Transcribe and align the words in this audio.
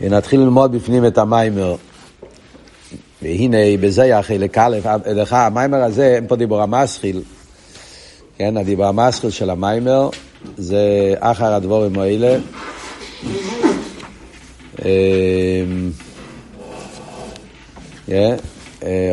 נתחיל 0.00 0.40
ללמוד 0.40 0.72
בפנים 0.72 1.06
את 1.06 1.18
המיימר. 1.18 1.76
והנה 3.22 3.56
בזה 3.80 4.18
החלק 4.18 4.58
א', 4.58 4.76
לך 5.06 5.32
המיימר 5.32 5.82
הזה, 5.82 6.14
אין 6.14 6.26
פה 6.26 6.36
דיבור 6.36 6.62
המסחיל, 6.62 7.22
כן, 8.38 8.56
הדיבור 8.56 8.84
המסחיל 8.84 9.30
של 9.30 9.50
המיימר 9.50 10.08
זה 10.56 11.14
אחר 11.20 11.52
הדבורים 11.54 11.98
האלה. 11.98 12.38
אמ, 14.84 15.90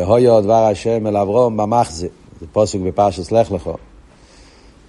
הויו 0.04 0.40
דבר 0.40 0.64
השם 0.64 1.06
אל 1.06 1.16
אברום 1.16 1.56
במחזה, 1.56 2.08
זה 2.40 2.46
פוסק 2.52 2.78
בפרשת 2.78 3.32
לך 3.32 3.52
לכו. 3.52 3.76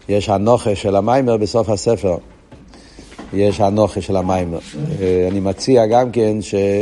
יש 0.10 0.30
הנוכה 0.30 0.76
של 0.76 0.96
המיימר 0.96 1.38
בסוף 1.38 1.70
הספר. 1.70 2.18
יש 3.34 3.60
הנוכה 3.60 4.02
של 4.02 4.16
המיימר. 4.16 4.60
אה, 5.02 5.28
אני 5.32 5.40
מציע 5.40 5.86
גם 5.86 6.12
כן 6.12 6.38
שאחרי 6.42 6.74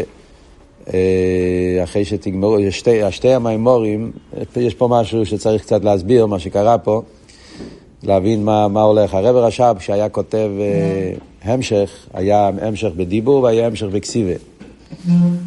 אה, 2.01 2.05
שתגמרו, 2.05 2.57
שתי, 2.69 3.11
שתי 3.11 3.33
המיימורים, 3.33 4.11
יש 4.55 4.73
פה 4.73 4.87
משהו 4.87 5.25
שצריך 5.25 5.61
קצת 5.61 5.83
להסביר, 5.83 6.25
מה 6.25 6.39
שקרה 6.39 6.77
פה, 6.77 7.01
להבין 8.03 8.43
מה, 8.43 8.67
מה 8.67 8.81
הולך. 8.81 9.13
הרב 9.13 9.35
רש"ב, 9.35 9.75
כשהיה 9.79 10.09
כותב 10.09 10.49
אה, 10.59 11.13
המשך, 11.43 12.07
היה 12.13 12.51
המשך 12.61 12.89
בדיבור 12.95 13.43
והיה 13.43 13.67
המשך 13.67 13.85
בקסיבה. 13.85 14.33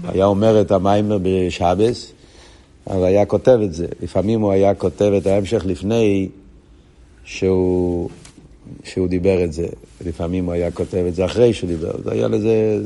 היה 0.08 0.24
אומר 0.24 0.60
את 0.60 0.70
המיימר 0.70 1.18
בשבס, 1.22 2.12
אבל 2.90 3.04
היה 3.04 3.24
כותב 3.24 3.58
את 3.64 3.74
זה. 3.74 3.86
לפעמים 4.02 4.40
הוא 4.40 4.52
היה 4.52 4.74
כותב 4.74 5.12
את 5.16 5.26
ההמשך 5.26 5.62
לפני 5.66 6.28
שהוא, 7.24 8.08
שהוא 8.84 9.08
דיבר 9.08 9.44
את 9.44 9.52
זה. 9.52 9.66
לפעמים 10.06 10.44
הוא 10.44 10.52
היה 10.52 10.70
כותב 10.70 11.04
את 11.08 11.14
זה 11.14 11.24
אחרי 11.24 11.52
שהוא 11.52 11.68
דיבר. 11.68 11.92
זה 12.04 12.12
היה 12.12 12.28
לזה... 12.28 12.78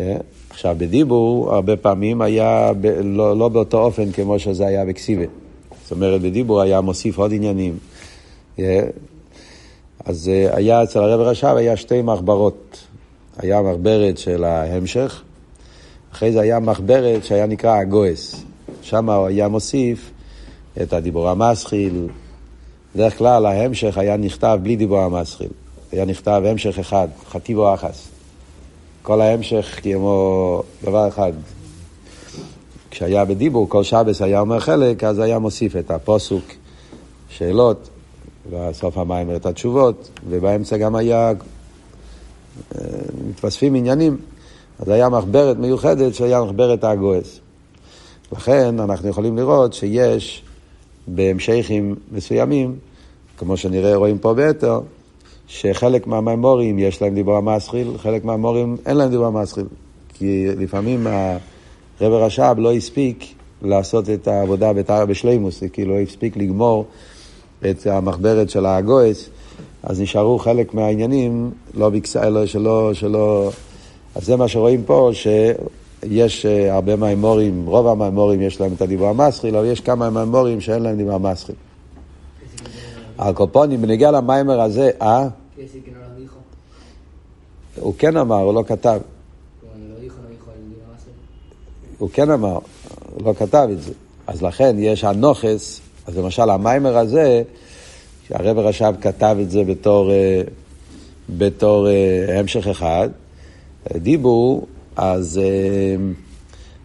אה? 0.00 0.16
עכשיו, 0.50 0.76
בדיבור 0.78 1.54
הרבה 1.54 1.76
פעמים 1.76 2.22
היה 2.22 2.72
ב, 2.80 2.86
לא, 3.04 3.38
לא 3.38 3.48
באותו 3.48 3.78
אופן 3.78 4.12
כמו 4.12 4.38
שזה 4.38 4.66
היה 4.66 4.84
בקסיבה. 4.84 5.24
זאת 5.82 5.92
אומרת, 5.92 6.20
בדיבור 6.20 6.60
היה 6.60 6.80
מוסיף 6.80 7.18
עוד 7.18 7.32
עניינים. 7.32 7.78
אה? 8.58 8.80
אז 10.04 10.28
אה, 10.28 10.56
היה 10.56 10.82
אצל 10.82 10.98
הרב 10.98 11.20
רש"ב, 11.20 11.56
היה 11.56 11.76
שתי 11.76 12.02
מחברות. 12.02 12.78
היה 13.38 13.62
מחברת 13.62 14.18
של 14.18 14.44
ההמשך, 14.44 15.22
אחרי 16.12 16.32
זה 16.32 16.40
היה 16.40 16.60
מחברת 16.60 17.24
שהיה 17.24 17.46
נקרא 17.46 17.76
הגויס. 17.76 18.44
שם 18.82 19.10
הוא 19.10 19.26
היה 19.26 19.48
מוסיף 19.48 20.10
את 20.82 20.92
הדיבור 20.92 21.28
המסחיל. 21.28 22.08
בדרך 22.94 23.18
כלל 23.18 23.46
ההמשך 23.46 23.98
היה 23.98 24.16
נכתב 24.16 24.58
בלי 24.62 24.76
דיבור 24.76 24.98
המסחיל. 24.98 25.48
היה 25.92 26.04
נכתב 26.04 26.42
המשך 26.44 26.78
אחד, 26.78 27.08
חטיבו 27.30 27.74
אחס. 27.74 28.08
כל 29.02 29.20
ההמשך 29.20 29.80
כמו 29.82 30.62
דבר 30.84 31.08
אחד. 31.08 31.32
כשהיה 32.90 33.24
בדיבור, 33.24 33.68
כל 33.68 33.82
שבס 33.82 34.22
היה 34.22 34.40
אומר 34.40 34.60
חלק, 34.60 35.04
אז 35.04 35.18
היה 35.18 35.38
מוסיף 35.38 35.76
את 35.76 35.90
הפוסוק, 35.90 36.44
שאלות, 37.28 37.88
בסוף 38.50 38.98
המים 38.98 39.36
את 39.36 39.46
התשובות, 39.46 40.10
ובאמצע 40.28 40.76
גם 40.76 40.94
היה 40.94 41.32
אה, 42.74 42.84
מתווספים 43.28 43.74
עניינים. 43.74 44.16
אז 44.78 44.88
היה 44.88 45.08
מחברת 45.08 45.56
מיוחדת 45.56 46.14
שהיה 46.14 46.42
מחברת 46.42 46.84
הגויס. 46.84 47.40
לכן 48.32 48.80
אנחנו 48.80 49.08
יכולים 49.08 49.36
לראות 49.36 49.72
שיש 49.72 50.42
בהמשכים 51.06 51.94
מסוימים, 52.12 52.76
כמו 53.38 53.56
שנראה, 53.56 53.96
רואים 53.96 54.18
פה 54.18 54.34
ביתר, 54.34 54.80
שחלק 55.48 56.06
מהמימורים 56.06 56.78
יש 56.78 57.02
להם 57.02 57.14
דיבור 57.14 57.36
המסחיל, 57.36 57.98
חלק 57.98 58.24
מהמימורים 58.24 58.76
אין 58.86 58.96
להם 58.96 59.10
דיבור 59.10 59.26
המסחיל. 59.26 59.64
כי 60.14 60.46
לפעמים 60.58 61.06
הרב 62.00 62.12
רש"ב 62.12 62.54
לא 62.58 62.72
הספיק 62.72 63.24
לעשות 63.62 64.10
את 64.10 64.28
העבודה 64.28 64.72
בשלימוס, 65.08 65.62
כאילו 65.72 65.94
לא 65.94 66.00
הספיק 66.00 66.36
לגמור 66.36 66.86
את 67.70 67.86
המחברת 67.86 68.50
של 68.50 68.66
הגויס, 68.66 69.28
אז 69.82 70.00
נשארו 70.00 70.38
חלק 70.38 70.74
מהעניינים, 70.74 71.50
לא 71.74 71.90
ביקסה, 71.90 72.30
לא, 72.30 72.46
שלא, 72.46 72.94
שלא... 72.94 73.50
אז 74.14 74.24
זה 74.24 74.36
מה 74.36 74.48
שרואים 74.48 74.82
פה, 74.86 75.10
שיש 75.12 75.56
אה, 76.46 76.74
הרבה 76.74 76.96
מימורים, 76.96 77.66
רוב 77.66 77.86
המימורים 77.86 78.42
יש 78.42 78.60
להם 78.60 78.72
את 78.72 78.82
הדיבור 78.82 79.08
המסחיל, 79.08 79.56
אבל 79.56 79.66
יש 79.66 79.80
כמה 79.80 80.10
מימורים 80.10 80.60
שאין 80.60 80.82
להם 80.82 80.96
דיבור 80.96 81.14
המסחיל. 81.14 81.54
הקופונים, 83.18 83.82
בנגיע 83.82 84.10
למיימר 84.10 84.60
הזה, 84.60 84.90
אה? 85.02 85.28
הוא 87.80 87.94
כן 87.98 88.16
אמר, 88.16 88.40
הוא 88.40 88.54
לא 88.54 88.64
כתב. 88.66 89.00
הוא 91.98 92.10
כן 92.12 92.30
אמר, 92.30 92.58
הוא 93.14 93.26
לא 93.26 93.34
כתב 93.38 93.68
את 93.72 93.82
זה. 93.82 93.92
אז 94.26 94.42
לכן 94.42 94.76
יש 94.78 95.04
הנוכס, 95.04 95.80
אז 96.06 96.18
למשל 96.18 96.50
המיימר 96.50 96.98
הזה, 96.98 97.42
שהרב 98.28 98.58
רש"ב 98.58 98.94
כתב 99.00 99.36
את 99.40 99.50
זה 99.50 99.64
בתור, 99.64 100.10
אה, 100.10 100.42
בתור 101.36 101.88
אה, 101.88 102.38
המשך 102.38 102.66
אחד, 102.66 103.08
דיבור, 103.96 104.66
אז, 104.96 105.40
אה, 105.42 105.96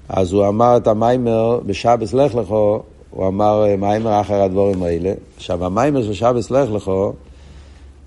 אז 0.09 0.33
הוא 0.33 0.47
אמר 0.47 0.77
את 0.77 0.87
המיימר 0.87 1.59
בשבס 1.65 2.13
לך 2.13 2.35
לכו, 2.35 2.81
הוא 3.09 3.27
אמר 3.27 3.65
מיימר 3.77 4.21
אחר 4.21 4.41
הדבורים 4.41 4.83
האלה. 4.83 5.13
עכשיו, 5.37 5.65
המיימר 5.65 6.03
של 6.03 6.13
שבס 6.13 6.51
לך 6.51 6.71
לכו 6.71 7.13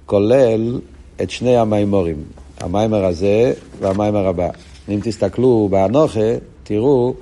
כולל 0.07 0.81
את 1.23 1.31
שני 1.31 1.57
המיימורים, 1.57 2.17
המיימר 2.61 3.05
הזה 3.05 3.53
והמיימר 3.81 4.27
הבא. 4.27 4.49
אם 4.89 5.01
תסתכלו 5.03 5.69
באנוכה, 5.71 6.37
תראו 6.62 7.15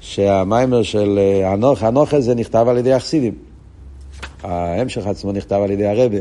שהמיימר 0.00 0.82
של 0.82 1.18
אנוכה, 1.54 1.88
אנוכה 1.88 2.20
זה 2.20 2.34
נכתב 2.34 2.66
על 2.68 2.78
ידי 2.78 2.92
החסידים. 2.92 3.34
ההמשך 4.42 5.06
עצמו 5.06 5.32
נכתב 5.32 5.60
על 5.64 5.70
ידי 5.70 5.86
הרבה. 5.86 6.18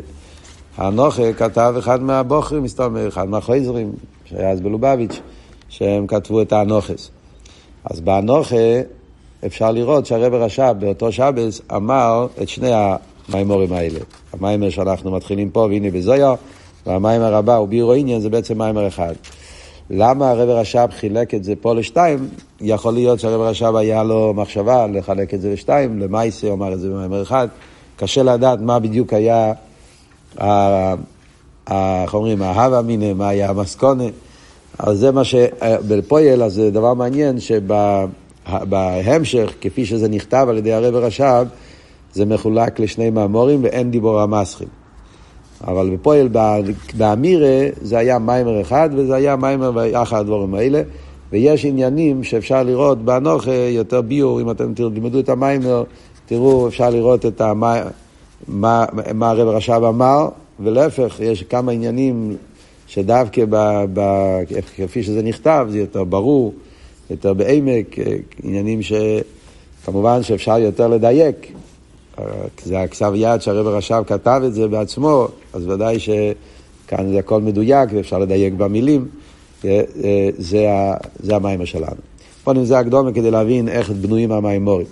האנוכה 0.78 1.34
כתב 1.34 1.76
אחד 1.80 2.02
מהבוכרים, 2.02 2.64
מסתובב, 2.64 3.08
אחד 3.08 3.30
מהחויזרים, 3.30 3.92
שהיה 4.26 4.50
אז 4.50 4.62
בלובביץ', 4.62 5.22
שהם 5.72 6.08
כתבו 6.08 6.42
את 6.42 6.54
האנוכס. 6.54 7.10
אז 7.84 8.02
באנוכה 8.02 8.56
אפשר 9.46 9.72
לראות 9.72 10.06
שהרב 10.06 10.34
רש"ב 10.34 10.74
באותו 10.80 11.12
שבס 11.12 11.62
אמר 11.76 12.28
את 12.42 12.50
שני 12.50 12.72
המימורים 13.30 13.74
האלה. 13.74 14.00
המיימר 14.34 14.70
שאנחנו 14.70 15.12
מתחילים 15.12 15.50
פה, 15.50 15.60
והנה 15.60 15.92
בזויה, 15.92 16.34
והמיימר 16.86 17.36
הבא 17.36 17.56
הוא 17.56 17.68
בירו 17.68 17.94
עניין, 17.94 18.22
זה 18.22 18.30
בעצם 18.30 18.58
מיימר 18.58 18.88
אחד. 18.88 19.14
למה 19.90 20.30
הרב 20.32 20.50
רש"ב 20.50 20.88
חילק 20.92 21.34
את 21.34 21.44
זה 21.44 21.54
פה 21.62 21.74
לשתיים? 21.76 22.28
יכול 22.62 22.94
להיות 22.94 23.20
שהרב 23.20 23.42
רש"ב 23.42 23.76
היה 23.76 24.04
לו 24.04 24.34
מחשבה 24.34 24.88
לחלק 24.88 25.34
את 25.34 25.42
זה 25.42 25.54
לשתיים, 25.54 26.00
למעשה 26.00 26.48
הוא 26.48 26.54
אמר 26.54 26.74
את 26.74 26.80
זה 26.80 26.90
במיימר 26.90 27.22
אחד. 27.22 27.48
קשה 27.96 28.24
לדעת 28.24 28.60
מה 28.60 28.80
בדיוק 28.80 29.14
היה, 29.14 29.54
איך 31.72 32.14
אומרים, 32.14 32.42
ההווה 32.42 32.82
מיניה, 32.82 33.14
מה 33.14 33.30
היה 33.30 33.50
המסקונה. 33.50 34.04
אז 34.80 35.00
זה 35.00 35.12
מה 35.12 35.24
שבפויל, 35.24 36.44
אז 36.44 36.54
זה 36.54 36.72
דבר 36.72 36.94
מעניין 36.94 37.38
שבהמשך, 38.48 39.54
כפי 39.62 39.86
שזה 39.86 40.10
נכתב 40.10 40.46
על 40.50 40.58
ידי 40.58 40.74
הרב 40.74 40.96
רש"ב, 40.96 41.46
זה 42.14 42.26
מחולק 42.26 42.80
לשני 42.80 43.10
מאמורים 43.10 43.64
ואין 43.64 43.92
דיבור 43.92 44.22
המסחיל. 44.22 44.68
אבל 45.68 45.90
בפועל, 45.90 46.30
באמירה, 46.98 47.68
זה 47.82 47.98
היה 47.98 48.20
מיימר 48.20 48.62
אחד 48.62 48.90
וזה 48.96 49.16
היה 49.16 49.36
מיימר 49.36 49.72
ויחד 49.76 50.20
הדבורים 50.20 50.54
האלה. 50.54 50.82
ויש 51.32 51.66
עניינים 51.66 52.24
שאפשר 52.24 52.64
לראות 52.64 53.06
באנוכה 53.06 53.52
יותר 53.52 54.02
ביור, 54.02 54.42
אם 54.42 54.52
אתם 54.52 54.74
תלמדו 54.74 55.20
את 55.20 55.30
המיימר, 55.30 55.84
תראו, 56.26 56.68
אפשר 56.68 56.90
לראות 56.90 57.26
את 57.26 57.42
המה, 57.42 57.84
מה, 58.48 58.86
מה 59.14 59.30
הרב 59.30 59.48
רש"ב 59.48 59.84
אמר, 59.84 60.30
ולהפך, 60.60 61.20
יש 61.20 61.44
כמה 61.44 61.72
עניינים 61.72 62.36
שדווקא 62.94 63.46
ב, 63.50 63.86
ב, 63.94 64.02
כפי 64.78 65.04
שזה 65.04 65.24
נכתב, 65.24 65.68
זה 65.70 65.80
יותר 65.80 66.04
ברור, 66.04 66.54
יותר 67.10 67.34
בעמק, 67.34 67.96
עניינים 68.44 68.80
שכמובן 68.82 70.24
שאפשר 70.24 70.58
יותר 70.60 70.88
לדייק. 70.88 71.52
זה 72.64 72.82
הכתב 72.82 73.14
יד 73.16 73.42
שהרב 73.42 73.68
רש"ב 73.68 74.04
כתב 74.08 74.42
את 74.46 74.54
זה 74.54 74.68
בעצמו, 74.68 75.28
אז 75.54 75.68
ודאי 75.68 75.98
שכאן 76.00 77.12
זה 77.12 77.20
הכל 77.20 77.42
מדויק 77.42 77.90
ואפשר 77.94 78.20
לדייק 78.20 78.54
במילים. 78.54 79.08
זה, 80.38 80.66
זה 81.20 81.36
המיימר 81.36 81.66
שלנו. 81.66 82.02
קודם 82.44 82.66
זה 82.66 82.80
הקדומה 82.80 83.12
כדי 83.12 83.32
להבין 83.32 83.68
איך 83.68 83.90
בנויים 83.92 84.32
המיימורים. 84.32 84.88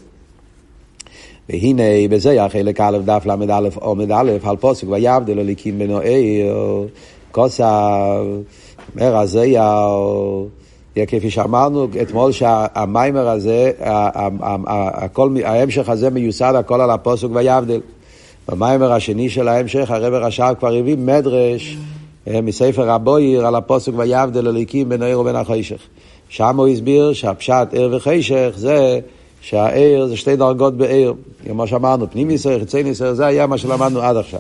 והנה 1.50 1.84
בזה 2.10 2.30
היה 2.30 2.50
חלק 2.50 2.82
א' 2.82 2.98
דף 3.06 3.26
ל"א 3.26 3.70
עומד 3.76 4.12
א' 4.12 4.32
על 4.44 4.58
פוסק 4.58 4.88
ויעבדל 4.90 5.40
הליקים 5.40 5.80
בנו 5.80 6.00
עיר 6.00 6.56
כוסף 7.32 7.66
מרזיהו 8.96 10.48
כפי 11.08 11.30
שאמרנו 11.30 11.88
אתמול 12.02 12.32
שהמיימר 12.32 13.30
הזה, 13.30 13.72
הכל, 14.94 15.36
ההמשך 15.46 15.90
הזה 15.90 16.10
מיוסד 16.10 16.54
הכל 16.56 16.82
על 16.82 16.92
הפוסק 16.92 17.28
ויעבדל. 17.34 17.82
במיימר 18.48 18.94
השני 18.94 19.30
של 19.30 19.48
ההמשך 19.48 19.92
הרב 19.92 20.14
רש"ב 20.14 20.54
כבר 20.60 20.74
הביא 20.74 20.98
מדרש 20.98 21.78
מספר 22.28 22.90
הבויר 22.90 23.48
על 23.48 23.56
הפוסק 23.56 23.92
ויבדל 23.96 24.48
אליקים 24.48 24.90
בין 24.90 25.02
העיר 25.02 25.20
ובין 25.20 25.36
החשך. 25.36 25.80
שם 26.30 26.60
הוא 26.60 26.68
הסביר 26.68 27.14
שהפשט 27.14 27.68
עיר 27.72 27.96
וחשך 27.96 28.52
זה 28.56 29.00
שהעיר 29.42 30.08
זה 30.08 30.18
שתי 30.18 30.36
דרגות 30.36 30.78
בעיר. 30.78 31.14
כמו 31.46 31.68
שאמרנו, 31.68 32.12
פנים 32.12 32.32
ישראל, 32.32 32.60
חיצי 32.60 32.80
ישראל, 32.80 33.14
זה 33.14 33.26
היה 33.26 33.48
מה 33.48 33.58
שלמדנו 33.58 34.02
עד 34.02 34.18
עכשיו. 34.18 34.40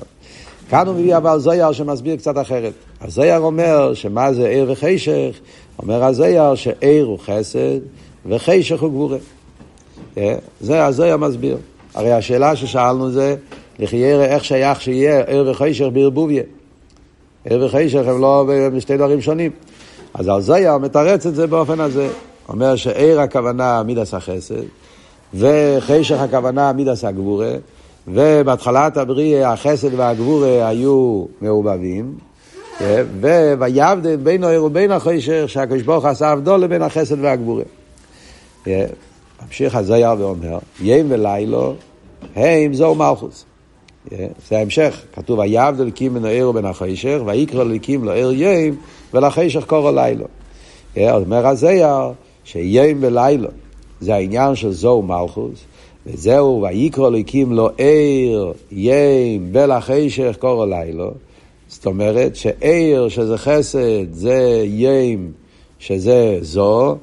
כאן 0.69 0.87
הוא 0.87 0.95
מביא 0.95 1.17
אבל 1.17 1.39
זויר 1.39 1.71
שמסביר 1.71 2.15
קצת 2.15 2.37
אחרת. 2.37 2.73
הזויר 3.01 3.37
אומר 3.37 3.93
שמה 3.93 4.33
זה 4.33 4.47
עיר 4.47 4.71
וחשך? 4.71 5.39
אומר 5.79 6.03
הזויר 6.03 6.55
שעיר 6.55 7.05
הוא 7.05 7.19
חסד 7.19 7.79
וחשך 8.25 8.81
הוא 8.81 8.89
גבורה. 8.89 9.17
אה, 10.17 10.35
זה 10.61 10.85
הזויר 10.85 11.17
מסביר. 11.17 11.57
הרי 11.93 12.11
השאלה 12.11 12.55
ששאלנו 12.55 13.11
זה, 13.11 13.35
לחיירה 13.79 14.25
איך 14.25 14.45
שייך 14.45 14.81
שיהיה 14.81 15.23
עיר 15.23 15.49
וחשך 15.51 15.85
בערבוביה. 15.93 16.43
עיר 17.45 17.65
וחשך 17.65 18.07
הם 18.07 18.21
לא 18.21 18.45
בשתי 18.73 18.97
דברים 18.97 19.21
שונים. 19.21 19.51
אז 20.13 20.27
הזויר 20.27 20.77
מתרץ 20.77 21.25
את 21.25 21.35
זה 21.35 21.47
באופן 21.47 21.79
הזה. 21.79 22.09
אומר 22.49 22.75
שעיר 22.75 23.21
הכוונה 23.21 23.83
מידס 23.83 24.13
החסד, 24.13 24.63
וחשך 25.33 26.19
הכוונה 26.19 26.73
מידס 26.73 27.03
הגבורה, 27.05 27.51
ובהתחלת 28.13 28.97
הבריאה 28.97 29.53
החסד 29.53 29.93
והגבורה 29.93 30.67
היו 30.67 31.25
מעובבים, 31.41 32.17
ויבדל 33.59 34.15
בין 34.15 34.43
העיר 34.43 34.63
ובין 34.63 34.91
החשך, 34.91 35.43
שהקדוש 35.47 35.81
ברוך 35.81 36.05
עשה 36.05 36.29
הבדול 36.29 36.59
לבין 36.59 36.81
החסד 36.81 37.19
והגבורה. 37.21 37.63
ממשיך 39.45 39.75
הזויר 39.75 40.15
ואומר, 40.19 40.57
ים 40.81 41.05
ולילו, 41.09 41.73
הם 42.35 42.73
זו 42.73 42.95
מלכוס. 42.95 43.45
זה 44.49 44.57
ההמשך, 44.57 45.01
כתוב, 45.13 45.39
ויבדל 45.39 45.81
אלוקים 45.81 46.13
בין 46.13 46.25
העיר 46.25 46.49
ובין 46.49 46.65
החשך, 46.65 47.17
ויקרא 47.25 47.61
אלוקים 47.61 48.03
לעיר 48.03 48.31
ים, 48.35 48.75
ולחשך 49.13 49.65
קורא 49.65 49.91
לילו. 49.91 50.25
אומר 50.97 51.47
הזויר, 51.47 52.11
שיים 52.43 52.97
ולילו, 53.01 53.49
זה 54.01 54.15
העניין 54.15 54.55
של 54.55 54.71
זו 54.71 55.01
מלכוס, 55.01 55.59
וזהו, 56.05 56.61
ויקרא 56.61 57.07
אלוקים 57.07 57.53
לו 57.53 57.69
עיר, 57.77 58.53
יים, 58.71 59.49
ולחשך 59.53 60.35
קורא 60.39 60.65
לילו. 60.65 61.11
זאת 61.67 61.85
אומרת 61.85 62.35
שעיר 62.35 63.09
שזה 63.09 63.37
חסד 63.37 64.13
זה 64.13 64.63
יים 64.65 65.31
שזה 65.79 66.37
זו, 66.41 66.97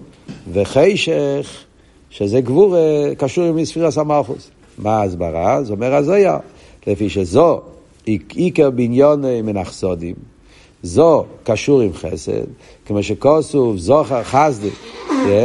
וחשך 0.52 1.64
שזה 2.10 2.40
גבור 2.40 2.76
קשור 3.19 3.44
עם 3.44 3.64
ספירס 3.64 3.98
המלכוס. 3.98 4.50
מה 4.78 4.96
ההסברה? 4.96 5.62
זה 5.62 5.72
אומר 5.72 5.94
הזויה, 5.94 6.38
לפי 6.87 7.08
שזו 7.08 7.60
עיקר 8.34 8.70
בניון 8.70 9.22
מנחסודים, 9.22 10.14
זו 10.82 11.25
קשור 11.44 11.81
עם 11.81 11.92
חסד, 11.92 12.44
כמו 12.87 13.02
שכוסוף 13.02 13.76
זוכר 13.76 14.22
חסדי, 14.22 14.70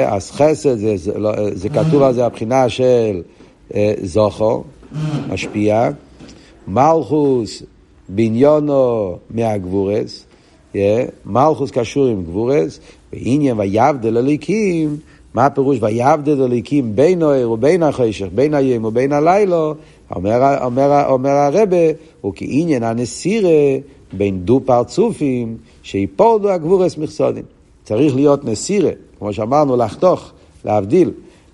אז 0.06 0.32
חסד 0.32 0.78
זה, 0.78 0.98
זה, 0.98 1.18
לא, 1.18 1.32
זה 1.54 1.70
כתוב 1.70 2.02
על 2.02 2.14
זה 2.14 2.26
הבחינה 2.26 2.70
של 2.70 3.22
זוכר, 4.04 4.60
משפיע, 5.30 5.90
מלכוס 6.68 7.64
בניונו 8.10 9.18
מהגבורס, 9.30 10.26
מלכוס 11.26 11.72
קשור 11.72 12.06
עם 12.06 12.24
גבורס, 12.24 12.80
ועניין 13.14 13.60
ויבדל 13.60 14.18
אליקים, 14.18 14.98
מה 15.34 15.46
הפירוש 15.46 15.78
ויבדל 15.82 16.42
אליקים 16.42 16.96
בין 16.96 17.24
האר 17.24 17.52
ובין 17.52 17.84
החשך, 17.84 18.28
בין 18.36 18.54
היום 18.54 18.86
ובין 18.86 19.14
הלילה, 19.14 19.72
אומר, 20.16 20.64
אומר, 20.64 21.06
אומר 21.10 21.30
הרבה, 21.30 21.78
הוא 22.22 22.34
כעניין 22.36 22.84
הנסירה 22.84 23.78
בין 24.14 24.40
דו 24.46 24.62
פרצופים, 24.66 25.58
שיפולדו 25.84 26.50
הגבורס 26.50 26.98
מכסודים. 26.98 27.44
צריך 27.84 28.16
להיות 28.16 28.46
נסירה, 28.46 28.92
כמו 29.20 29.34
שאמרנו, 29.34 29.78
לחתוך, 29.78 30.32
להבדיל, 30.66 31.12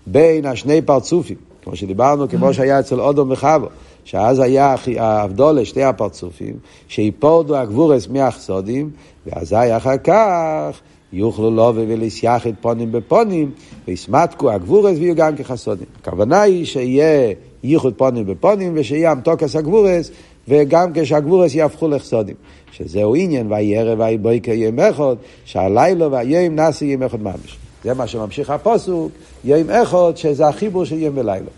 בין 0.07 0.45
השני 0.45 0.81
פרצופים, 0.81 1.37
כמו 1.67 1.75
שדיברנו, 1.75 2.29
כמו 2.29 2.53
שהיה 2.53 2.79
אצל 2.79 3.01
אודום 3.01 3.31
וחבו. 3.31 3.67
שאז 4.05 4.39
היה 4.39 4.75
ההבדולה, 4.97 5.65
שתי 5.65 5.83
הפרצופים, 5.83 6.53
שיפורדו 6.87 7.57
הגבורס 7.57 8.07
מהחסודים, 8.07 8.89
ואזי 9.25 9.55
אחר 9.55 9.97
כך 9.97 10.79
יוכלו 11.13 11.51
לו 11.51 11.73
ולסייח 11.75 12.47
את 12.47 12.53
פונים 12.61 12.91
בפונים, 12.91 13.51
ויסמתקו 13.87 14.51
הגבורס 14.51 14.97
ויהיו 14.97 15.15
גם 15.15 15.35
כחסודים. 15.35 15.85
הכוונה 16.01 16.41
היא 16.41 16.65
שיהיה 16.65 17.33
ייחוד 17.63 17.93
פונים 17.93 18.25
בפונים, 18.25 18.73
ושיהיה 18.75 19.11
אמתוקס 19.11 19.55
הגבורס, 19.55 20.11
וגם 20.47 20.91
כשהגבורס 20.93 21.55
יהפכו 21.55 21.87
לחסודים. 21.87 22.35
שזהו 22.71 23.15
עניין, 23.15 23.51
ויהי 23.51 23.77
ערב 23.77 23.99
ויהי 23.99 24.17
בויקר 24.17 24.51
יום 24.51 24.79
אחד, 24.79 25.15
שהלילה 25.45 26.07
והיום 26.07 26.55
נעשה 26.55 26.85
יום 26.85 27.03
אחד 27.03 27.21
ממש. 27.21 27.66
זה 27.87 27.93
מה 27.93 28.07
שממשיך 28.07 28.49
הפוסוק, 28.49 29.11
יום 29.43 29.69
אחד, 29.69 30.11
שזה 30.15 30.47
החיבור 30.47 30.85
של 30.85 30.95
יום 30.95 31.17
ולילה. 31.17 31.49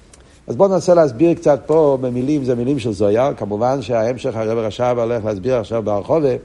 אז 0.47 0.55
בואו 0.55 0.69
ננסה 0.69 0.93
להסביר 0.93 1.33
קצת 1.33 1.59
פה 1.65 1.97
במילים, 2.01 2.43
זה 2.43 2.55
מילים 2.55 2.79
של 2.79 2.91
זויה, 2.91 3.33
כמובן 3.33 3.81
שההמשך 3.81 4.35
הרב 4.35 4.57
רש"ב 4.57 4.95
הולך 4.97 5.25
להסביר 5.25 5.55
עכשיו 5.55 5.83
ברחובה, 5.83 6.35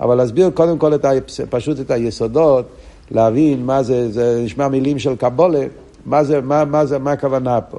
אבל 0.00 0.14
להסביר 0.14 0.50
קודם 0.50 0.78
כל 0.78 0.94
את 0.94 1.04
ה, 1.04 1.10
פשוט 1.50 1.80
את 1.80 1.90
היסודות, 1.90 2.64
להבין 3.10 3.66
מה 3.66 3.82
זה, 3.82 4.12
זה 4.12 4.42
נשמע 4.44 4.68
מילים 4.68 4.98
של 4.98 5.16
קבולה, 5.16 5.66
מה 6.06 6.24
זה, 6.24 6.40
מה, 6.40 6.64
מה 6.64 6.86
זה, 6.86 6.98
מה 6.98 7.12
הכוונה 7.12 7.60
פה, 7.60 7.78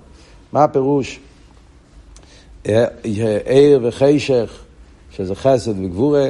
מה 0.54 0.64
הפירוש? 0.64 1.20
עיר 3.46 3.80
וחשך, 3.84 4.64
שזה 5.12 5.36
חסד 5.36 5.80
וגבורה, 5.80 6.30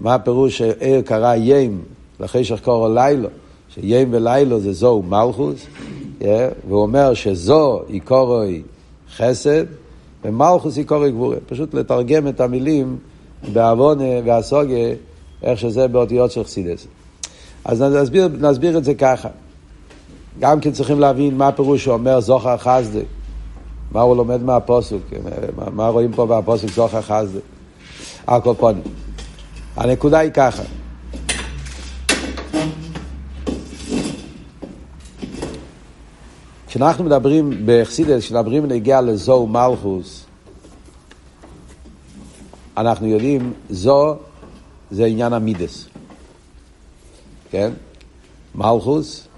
מה 0.00 0.14
הפירוש 0.14 0.58
שעיר 0.58 1.00
קרא 1.00 1.34
יים, 1.34 1.80
לחשך 2.20 2.60
קורא 2.64 2.88
לילה, 2.88 3.28
שיים 3.74 4.08
ולילה 4.12 4.58
זה 4.58 4.72
זו 4.72 5.02
מלכוס, 5.02 5.66
והוא 6.20 6.82
אומר 6.82 7.14
שזו 7.14 7.80
עיקורוי 7.86 8.62
חסד, 9.16 9.64
ומלכוס 10.24 10.76
עיקורוי 10.76 11.10
גבורה. 11.10 11.36
פשוט 11.46 11.74
לתרגם 11.74 12.28
את 12.28 12.40
המילים 12.40 12.98
בעוונה 13.52 14.04
והסוגה, 14.24 14.74
איך 15.42 15.58
שזה 15.58 15.88
באותיות 15.88 16.30
של 16.30 16.44
חסידס. 16.44 16.86
אז 17.64 17.82
נסביר, 17.82 18.28
נסביר 18.40 18.78
את 18.78 18.84
זה 18.84 18.94
ככה. 18.94 19.28
גם 20.40 20.60
כן 20.60 20.72
צריכים 20.72 21.00
להבין 21.00 21.36
מה 21.36 21.48
הפירוש 21.48 21.84
שאומר 21.84 22.20
זוכר 22.20 22.56
חסדה. 22.56 23.00
מה 23.92 24.00
הוא 24.00 24.16
לומד 24.16 24.42
מהפוסוק, 24.42 25.02
מה, 25.56 25.70
מה 25.70 25.88
רואים 25.88 26.12
פה 26.12 26.26
בפוסוק 26.26 26.70
זוכר 26.70 27.02
חסדה. 27.02 27.40
הקופונים. 28.26 28.82
הנקודה 29.76 30.18
היא 30.18 30.30
ככה. 30.30 30.62
כשאנחנו 36.68 37.04
מדברים 37.04 37.62
בחסידס, 37.66 38.22
כשמדברים 38.22 38.62
בנגיע 38.62 39.00
לזו 39.00 39.46
מלכוס, 39.46 40.24
אנחנו 42.76 43.06
יודעים, 43.06 43.52
זו 43.70 44.16
זה 44.90 45.04
עניין 45.04 45.32
המידס, 45.32 45.86
כן? 47.50 47.72
מלכוס 48.54 49.28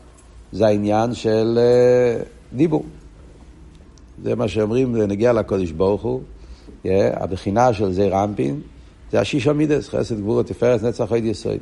זה 0.52 0.66
העניין 0.66 1.14
של 1.14 1.58
uh, 1.58 2.56
דיבור. 2.56 2.84
זה 4.22 4.34
מה 4.34 4.48
שאומרים, 4.48 4.96
נגיע 4.96 5.32
לקודש 5.32 5.70
ברוך 5.70 6.02
הוא, 6.02 6.20
yeah, 6.84 6.88
הבחינה 7.14 7.72
של 7.72 7.92
זה 7.92 8.08
רמפין, 8.08 8.60
זה 9.12 9.20
השיש 9.20 9.46
המידס, 9.46 9.88
חסד 9.88 10.20
גבורת 10.20 10.46
תפארת 10.46 10.82
נצח 10.82 11.10
עוד 11.10 11.24
יסוד. 11.24 11.58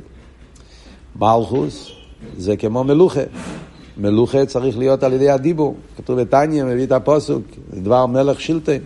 מלכוס 1.15 1.91
זה 2.37 2.57
כמו 2.57 2.83
מלוכה. 2.83 3.21
מלוכה 3.99 4.45
צריך 4.45 4.77
להיות 4.77 5.03
על 5.03 5.13
ידי 5.13 5.29
הדיבור. 5.29 5.75
כתוב 5.97 6.21
בתניא, 6.21 6.63
מביא 6.63 6.83
את 6.83 6.91
הפוסוק, 6.91 7.41
דבר 7.73 8.05
מלך 8.05 8.41
שילטן. 8.41 8.77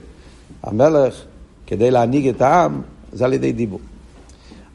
המלך, 0.64 1.22
כדי 1.68 1.92
להנהיג 1.92 2.28
את 2.28 2.42
העם, 2.42 2.82
זה 3.14 3.26
על 3.26 3.34
ידי 3.34 3.52
דיבור. 3.52 3.80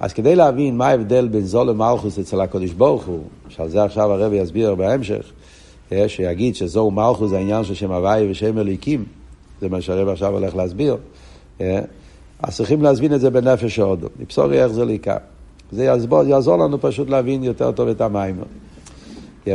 אז 0.00 0.12
כדי 0.12 0.36
להבין 0.36 0.76
מה 0.76 0.88
ההבדל 0.88 1.28
בין 1.28 1.44
זו 1.44 1.64
למלכוס 1.64 2.18
אצל 2.18 2.40
הקדוש 2.40 2.72
ברוך 2.72 3.04
הוא, 3.04 3.22
שעל 3.48 3.68
זה 3.68 3.84
עכשיו 3.84 4.12
הרב 4.12 4.32
יסביר 4.32 4.74
בהמשך, 4.74 5.32
אה, 5.92 6.08
שיגיד 6.08 6.54
שזו 6.54 6.90
מלכוס 6.90 7.30
זה 7.30 7.36
העניין 7.36 7.64
של 7.64 7.74
שם 7.74 7.92
הוואי 7.92 8.30
ושם 8.30 8.58
אליקים, 8.58 9.04
זה 9.60 9.68
מה 9.68 9.80
שהרב 9.80 10.08
עכשיו 10.08 10.32
הולך 10.32 10.56
להסביר, 10.56 10.96
אה, 11.60 11.80
אז 12.42 12.56
צריכים 12.56 12.82
להזמין 12.82 13.14
את 13.14 13.20
זה 13.20 13.30
בנפש 13.30 13.78
ההודו. 13.78 14.08
נפסורי 14.20 14.62
איך 14.62 14.72
זה 14.72 14.84
לעיקר. 14.84 15.16
זה 15.72 15.84
יעזור, 15.84 16.22
יעזור 16.22 16.56
לנו 16.56 16.80
פשוט 16.80 17.10
להבין 17.10 17.44
יותר 17.44 17.72
טוב 17.72 17.88
את 17.88 18.00
המים. 18.00 18.36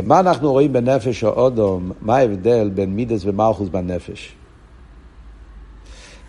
מה 0.02 0.20
אנחנו 0.20 0.52
רואים 0.52 0.72
בנפש 0.72 1.24
האודום, 1.24 1.92
מה 2.00 2.16
ההבדל 2.16 2.70
בין 2.74 2.96
מידס 2.96 3.24
ומלכוס 3.24 3.68
בנפש? 3.68 4.32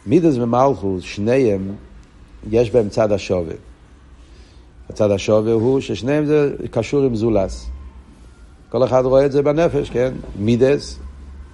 מידס 0.07 0.35
ומלכוס, 0.35 1.03
שניהם, 1.03 1.75
יש 2.51 2.71
בהם 2.71 2.89
צד 2.89 3.11
השווה. 3.11 3.53
הצד 4.89 5.11
השווה 5.11 5.53
הוא 5.53 5.79
ששניהם 5.79 6.25
זה 6.25 6.55
קשור 6.71 7.03
עם 7.03 7.15
זולס. 7.15 7.67
כל 8.69 8.83
אחד 8.83 9.05
רואה 9.05 9.25
את 9.25 9.31
זה 9.31 9.41
בנפש, 9.41 9.89
כן? 9.89 10.13
מידס 10.39 10.99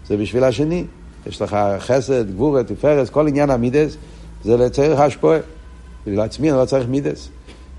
זה 0.08 0.18
בשביל 0.18 0.44
השני. 0.44 0.86
יש 1.28 1.42
לך 1.42 1.58
חסד, 1.80 2.32
גבורת, 2.32 2.68
תפארת, 2.68 3.10
כל 3.10 3.28
עניין 3.28 3.50
המידס 3.50 3.98
זה 4.44 4.58
לצריך 4.58 5.00
השפועה. 5.00 5.40
בשביל 6.02 6.20
עצמי 6.20 6.52
אני 6.52 6.60
לא 6.60 6.66
צריך 6.66 6.88
מידס. 6.90 7.30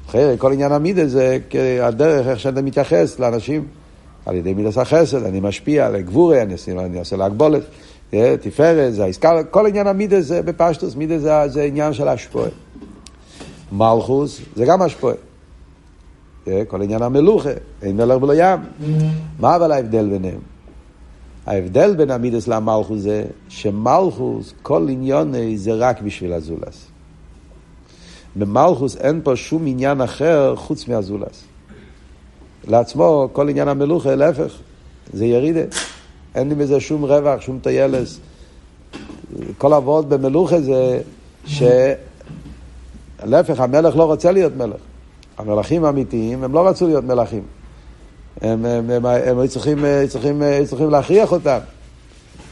אחרי 0.08 0.34
כל 0.38 0.52
עניין 0.52 0.72
המידה 0.72 1.06
זה 1.06 1.38
הדרך 1.82 2.26
איך 2.26 2.40
שאתה 2.40 2.62
מתייחס 2.62 3.18
לאנשים. 3.18 3.66
על 4.26 4.34
ידי 4.36 4.54
מידס 4.54 4.78
החסד, 4.78 5.22
אני 5.22 5.40
משפיע 5.40 5.86
על 5.86 6.00
גבורי, 6.00 6.42
אני 6.42 6.52
עושה, 6.52 6.72
אני 6.72 6.98
עושה 6.98 7.16
להגבולת, 7.16 7.62
תפארת, 8.40 8.94
זה 8.94 9.04
העסקה, 9.04 9.44
כל 9.44 9.66
עניין 9.66 9.86
המידס 9.86 10.24
זה 10.24 10.42
בפשטוס, 10.42 10.94
מידס 10.96 11.20
זה, 11.20 11.48
זה 11.48 11.62
עניין 11.62 11.92
של 11.92 12.08
השפועה. 12.08 12.48
מלכוס 13.72 14.40
זה 14.56 14.64
גם 14.64 14.82
השפועה. 14.82 15.14
כל 16.44 16.82
עניין 16.82 17.02
המלוכה, 17.02 17.50
אין 17.82 17.96
מלך 17.96 18.18
בלא 18.18 18.32
ים. 18.36 18.60
מה 19.40 19.56
אבל 19.56 19.72
ההבדל 19.72 20.08
ביניהם? 20.10 20.40
ההבדל 21.46 21.94
בין 21.94 22.10
המידס 22.10 22.48
למלכוס 22.48 23.00
זה 23.00 23.24
שמלכוס, 23.48 24.54
כל 24.62 24.86
עניון 24.90 25.32
זה 25.56 25.72
רק 25.74 26.02
בשביל 26.02 26.32
הזולס. 26.32 26.86
במלכוס 28.36 28.96
אין 28.96 29.20
פה 29.24 29.36
שום 29.36 29.66
עניין 29.66 30.00
אחר 30.00 30.56
חוץ 30.56 30.88
מהזולס. 30.88 31.44
לעצמו, 32.68 33.28
כל 33.32 33.48
עניין 33.48 33.68
המלוכה, 33.68 34.14
להפך, 34.14 34.52
זה 35.12 35.26
ירידה. 35.26 35.60
אין 36.34 36.48
לי 36.48 36.54
בזה 36.54 36.80
שום 36.80 37.04
רווח, 37.04 37.40
שום 37.40 37.58
טיילס. 37.62 38.20
כל 39.58 39.72
עבוד 39.72 40.10
במלוכה 40.10 40.60
זה 40.60 41.00
שלהפך, 41.46 42.00
המלך 43.60 43.96
לא 43.96 44.04
רוצה 44.04 44.32
להיות 44.32 44.56
מלך. 44.56 44.76
המלכים 45.38 45.84
האמיתיים, 45.84 46.44
הם 46.44 46.54
לא 46.54 46.68
רצו 46.68 46.86
להיות 46.86 47.04
מלכים. 47.04 47.42
הם, 48.40 48.66
הם, 48.66 48.90
הם, 48.90 49.06
הם 49.06 49.38
היו 49.38 49.48
צריכים, 49.48 49.84
צריכים, 50.08 50.42
צריכים 50.64 50.90
להכריח 50.90 51.32
אותם. 51.32 51.58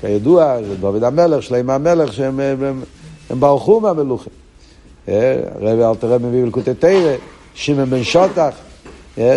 כידוע, 0.00 0.56
דוד 0.80 1.04
המלך, 1.04 1.42
שלמה 1.42 1.74
המלך, 1.74 2.12
שהם 2.12 2.40
הם, 2.40 2.64
הם, 2.64 2.82
הם 3.30 3.40
ברחו 3.40 3.80
מהמלוכה. 3.80 4.30
רבי 5.60 5.84
אלתר 5.84 6.18
מביא 6.18 6.44
בלקוטי 6.44 6.74
תרא, 6.74 7.14
שמעון 7.54 7.90
בן 7.90 8.04
שוטח, 8.04 8.54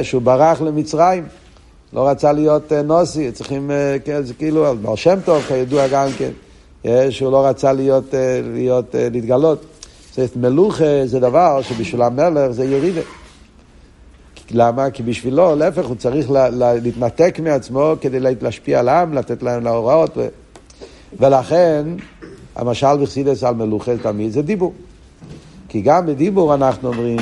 שהוא 0.04 0.22
ברח 0.22 0.62
למצרים, 0.62 1.24
לא 1.94 2.10
רצה 2.10 2.32
להיות 2.32 2.72
נוסי, 2.72 3.32
צריכים, 3.32 3.72
כן, 4.06 4.24
זה 4.24 4.34
כאילו, 4.34 4.76
בר 4.82 4.96
שם 4.96 5.20
טוב, 5.26 5.42
כידוע 5.42 5.88
גם 5.88 6.08
כן, 6.18 6.32
שהוא 7.10 7.32
לא 7.32 7.48
רצה 7.48 7.74
להיות, 7.74 8.14
להיות 8.54 8.96
להתגלות. 9.12 9.66
זאת 10.16 10.36
מלוכה 10.36 11.06
זה 11.06 11.20
דבר 11.20 11.62
שבשביל 11.62 12.02
המלך 12.02 12.52
זה 12.52 12.66
ירידה. 12.66 13.02
למה? 14.52 14.90
כי 14.90 15.04
בשבילו, 15.04 15.56
להפך, 15.56 15.86
הוא 15.86 15.96
צריך 15.96 16.32
לה, 16.32 16.50
לה, 16.50 16.74
להתנתק 16.74 17.40
מעצמו 17.44 17.94
כדי 18.02 18.20
להשפיע 18.20 18.80
על 18.80 18.90
העם, 18.90 19.14
לתת 19.14 19.44
להם 19.44 19.64
להוראות. 19.64 20.18
ו... 20.18 20.28
ולכן, 21.20 21.86
המשל 22.56 22.98
בחסידס 23.02 23.44
על 23.44 23.56
מלוכה 23.56 23.98
תמיד 23.98 24.32
זה 24.32 24.42
דיבור. 24.42 24.74
כי 25.70 25.82
גם 25.82 26.06
בדיבור 26.06 26.54
אנחנו 26.54 26.90
אומרים 26.90 27.18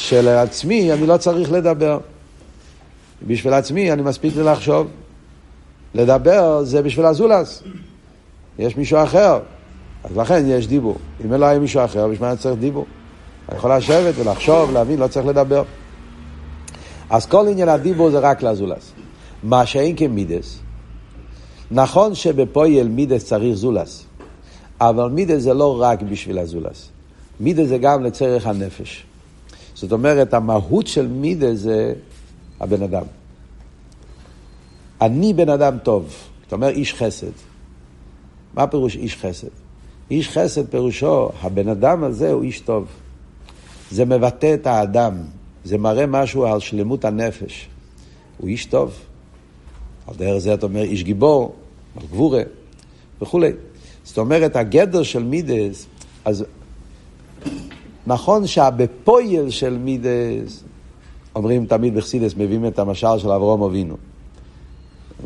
שלעצמי 0.00 0.92
אני 0.92 1.06
לא 1.06 1.16
צריך 1.16 1.52
לדבר. 1.52 1.98
בשביל 3.26 3.52
עצמי 3.52 3.92
אני 3.92 4.02
מספיק 4.02 4.36
לי 4.36 4.42
לחשוב. 4.42 4.86
לדבר 5.94 6.64
זה 6.64 6.82
בשביל 6.82 7.06
הזולס. 7.06 7.62
יש 8.58 8.76
מישהו 8.76 9.02
אחר, 9.02 9.38
אז 10.04 10.16
לכן 10.16 10.44
יש 10.46 10.66
דיבור. 10.66 10.96
אם 11.24 11.32
לא 11.32 11.46
היה 11.46 11.58
מישהו 11.58 11.84
אחר, 11.84 12.08
בשביל 12.08 12.26
מה 12.26 12.30
אני 12.30 12.38
צריך 12.38 12.60
דיבור? 12.60 12.86
אני 13.48 13.58
יכול 13.58 13.76
לשבת 13.76 14.14
ולחשוב, 14.18 14.70
להבין, 14.72 14.98
לא 14.98 15.08
צריך 15.08 15.26
לדבר. 15.26 15.62
אז 17.10 17.26
כל 17.26 17.48
עניין 17.48 17.68
הדיבור 17.68 18.10
זה 18.10 18.18
רק 18.18 18.42
לזולס. 18.42 18.92
מה 19.42 19.66
שאין 19.66 19.96
כמידס, 19.96 20.58
נכון 21.70 22.14
שבפויל 22.14 22.88
מידס 22.88 23.24
צריך 23.24 23.54
זולס, 23.56 24.04
אבל 24.80 25.10
מידס 25.10 25.42
זה 25.42 25.54
לא 25.54 25.82
רק 25.82 26.02
בשביל 26.02 26.38
הזולס. 26.38 26.88
מידס 27.40 27.68
זה 27.68 27.78
גם 27.78 28.04
לצורך 28.04 28.46
הנפש. 28.46 29.04
זאת 29.80 29.92
אומרת, 29.92 30.34
המהות 30.34 30.86
של 30.86 31.06
מידה 31.06 31.54
זה 31.54 31.94
הבן 32.60 32.82
אדם. 32.82 33.04
אני 35.00 35.34
בן 35.34 35.48
אדם 35.48 35.78
טוב. 35.78 36.14
אתה 36.46 36.56
אומר 36.56 36.68
איש 36.68 36.94
חסד. 36.94 37.32
מה 38.54 38.66
פירוש 38.66 38.96
איש 38.96 39.16
חסד? 39.16 39.48
איש 40.10 40.28
חסד 40.28 40.66
פירושו, 40.66 41.28
הבן 41.40 41.68
אדם 41.68 42.04
הזה 42.04 42.32
הוא 42.32 42.42
איש 42.42 42.60
טוב. 42.60 42.86
זה 43.90 44.04
מבטא 44.04 44.54
את 44.54 44.66
האדם, 44.66 45.14
זה 45.64 45.78
מראה 45.78 46.06
משהו 46.06 46.46
על 46.46 46.60
שלמות 46.60 47.04
הנפש. 47.04 47.68
הוא 48.38 48.48
איש 48.48 48.66
טוב. 48.66 48.94
על 50.06 50.14
דרך 50.14 50.38
זה 50.38 50.54
אתה 50.54 50.66
אומר 50.66 50.82
איש 50.82 51.02
גיבור, 51.02 51.54
על 51.96 52.06
גבורה 52.06 52.42
וכולי. 53.22 53.52
זאת 54.04 54.18
אומרת, 54.18 54.56
הגדר 54.56 55.02
של 55.02 55.22
מידס, 55.22 55.86
אז 56.24 56.44
נכון 58.06 58.46
שהבפויל 58.46 59.50
של 59.50 59.78
מידס, 59.78 60.64
אומרים 61.34 61.66
תמיד 61.66 61.94
בחסידס, 61.94 62.34
מביאים 62.36 62.66
את 62.66 62.78
המשל 62.78 63.18
של 63.18 63.30
אברום 63.30 63.62
אבינו. 63.62 63.96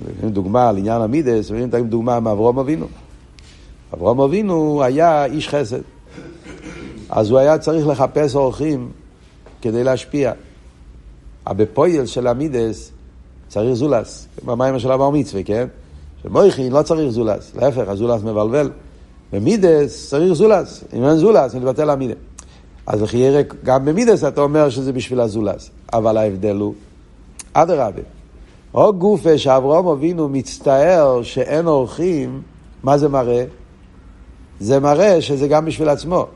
מביאים 0.02 0.32
דוגמה 0.32 0.68
על 0.68 0.78
עניין 0.78 1.02
המידס, 1.02 1.50
מביאים 1.50 1.70
תמיד 1.70 1.90
דוגמה 1.90 2.20
מאברום 2.20 2.58
אבינו. 2.58 2.86
אברום 3.94 4.20
אבינו 4.20 4.82
היה 4.82 5.24
איש 5.24 5.48
חסד. 5.48 5.80
אז 7.08 7.30
הוא 7.30 7.38
היה 7.38 7.58
צריך 7.58 7.86
לחפש 7.86 8.34
אורחים 8.34 8.90
כדי 9.62 9.84
להשפיע. 9.84 10.32
הבפויל 11.46 12.06
של 12.06 12.26
המידס 12.26 12.90
צריך 13.48 13.74
זולס, 13.74 14.28
במים 14.44 14.78
של 14.78 14.92
הבר 14.92 15.10
מצווה, 15.10 15.42
כן? 15.42 15.66
שמויכין 16.22 16.72
לא 16.72 16.82
צריך 16.82 17.10
זולס, 17.10 17.54
להפך, 17.54 17.88
הזולס 17.88 18.22
מבלבל. 18.22 18.70
במידס 19.32 20.08
צריך 20.08 20.32
זולס, 20.32 20.84
אם 20.92 21.04
אין 21.04 21.16
זולס, 21.16 21.54
נתבטל 21.54 21.90
המידס. 21.90 22.14
אז 22.86 23.02
לכי 23.02 23.16
ירק, 23.16 23.54
גם 23.64 23.84
במידס 23.84 24.24
אתה 24.24 24.40
אומר 24.40 24.68
שזה 24.68 24.92
בשביל 24.92 25.20
הזולס. 25.20 25.70
אבל 25.92 26.16
ההבדל 26.16 26.56
הוא, 26.56 26.74
אדרבה, 27.52 28.02
או 28.74 28.94
גופה 28.94 29.38
שאברהם 29.38 29.86
אבינו 29.86 30.28
מצטער 30.28 31.22
שאין 31.22 31.66
אורחים, 31.66 32.42
מה 32.82 32.98
זה 32.98 33.08
מראה? 33.08 33.44
זה 34.60 34.80
מראה 34.80 35.22
שזה 35.22 35.48
גם 35.48 35.64
בשביל 35.64 35.88
עצמו. 35.88 36.26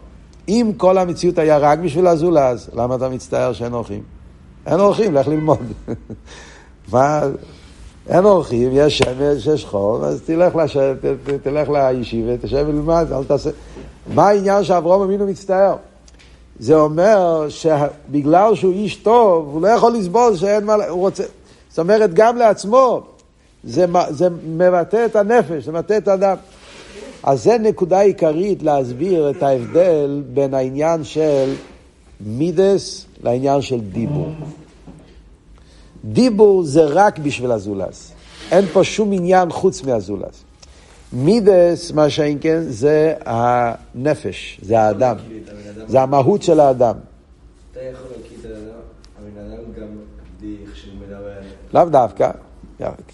אם 0.48 0.72
כל 0.76 0.98
המציאות 0.98 1.38
היה 1.38 1.58
רק 1.58 1.78
בשביל 1.78 2.06
הזולז, 2.06 2.70
למה 2.74 2.94
אתה 2.94 3.08
מצטער 3.08 3.52
שאין 3.52 3.72
אורחים? 3.72 4.02
אין 4.66 4.80
אורחים, 4.80 5.14
לך 5.14 5.28
ללמוד. 5.28 5.72
מה, 6.92 7.20
אין 8.08 8.24
אורחים, 8.24 8.70
יש 8.72 8.98
שמש, 8.98 9.46
יש 9.46 9.64
חור, 9.64 10.04
אז 10.04 10.22
תלך, 10.22 10.56
לש... 10.56 10.76
תלך 11.42 11.68
לישיבה, 11.68 12.36
תשב 12.36 12.64
ולמד, 12.68 13.06
אל 13.12 13.24
תעשה... 13.24 13.50
מה 14.14 14.28
העניין 14.28 14.64
שאברהם 14.64 15.00
אבינו 15.00 15.26
מצטער? 15.26 15.76
זה 16.60 16.74
אומר 16.74 17.46
שבגלל 17.48 18.54
שהוא 18.54 18.72
איש 18.72 18.96
טוב, 18.96 19.48
הוא 19.52 19.62
לא 19.62 19.68
יכול 19.68 19.92
לסבול 19.92 20.36
שאין 20.36 20.64
מה, 20.64 20.74
הוא 20.74 21.00
רוצה, 21.00 21.24
זאת 21.68 21.78
אומרת 21.78 22.14
גם 22.14 22.36
לעצמו, 22.36 23.02
זה, 23.64 23.86
זה 24.10 24.28
מבטא 24.48 25.04
את 25.04 25.16
הנפש, 25.16 25.64
זה 25.64 25.72
מבטא 25.72 25.96
את 25.96 26.08
האדם. 26.08 26.36
אז 27.22 27.44
זה 27.44 27.58
נקודה 27.58 28.00
עיקרית 28.00 28.62
להסביר 28.62 29.30
את 29.30 29.42
ההבדל 29.42 30.22
בין 30.34 30.54
העניין 30.54 31.04
של 31.04 31.54
מידס 32.20 33.06
לעניין 33.22 33.62
של 33.62 33.80
דיבור. 33.80 34.28
דיבור 36.04 36.62
זה 36.62 36.84
רק 36.84 37.18
בשביל 37.18 37.50
הזולס. 37.50 38.12
אין 38.50 38.66
פה 38.72 38.84
שום 38.84 39.12
עניין 39.12 39.50
חוץ 39.50 39.82
מהזולס. 39.82 40.44
מידס, 41.12 41.92
מה 41.92 42.10
שאין 42.10 42.38
כן, 42.40 42.62
זה 42.62 43.14
הנפש, 43.24 44.60
זה 44.62 44.80
האדם. 44.80 45.16
זה 45.86 46.00
המהות 46.00 46.42
של 46.42 46.60
האדם. 46.60 46.94
אתה 47.72 47.80
יכול 47.80 48.06
להכיר 48.16 48.38
את 48.40 48.46
הבן 49.18 49.40
אדם 49.40 49.62
גם 49.80 49.86
איך 50.62 50.76
שהוא 50.76 50.94
מדבר. 51.00 51.32
לאו 51.74 51.84
דווקא. 51.84 52.30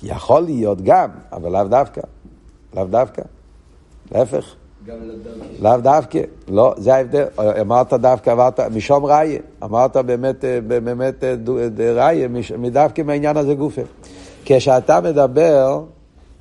יכול 0.03 0.41
להיות 0.41 0.83
גם, 0.83 1.09
אבל 1.33 1.53
לאו 1.53 1.65
דווקא. 1.65 2.01
לאו 2.75 2.85
דווקא. 2.85 3.23
להפך. 4.13 4.55
גם 4.87 4.97
לאו 5.61 5.81
דווקא. 5.81 6.21
לא, 6.49 6.75
זה 6.77 6.95
ההבדל. 6.95 7.25
אמרת 7.61 7.93
דווקא, 7.93 8.31
אמרת 8.31 8.61
משום 8.61 9.05
ראיה. 9.07 9.41
אמרת 9.65 9.97
באמת, 9.97 10.45
באמת 10.67 11.25
ראיה, 11.79 12.29
מדווקא 12.59 13.03
מהעניין 13.03 13.37
הזה 13.37 13.55
גופה. 13.55 13.83
כשאתה 14.45 15.01
מדבר, 15.01 15.85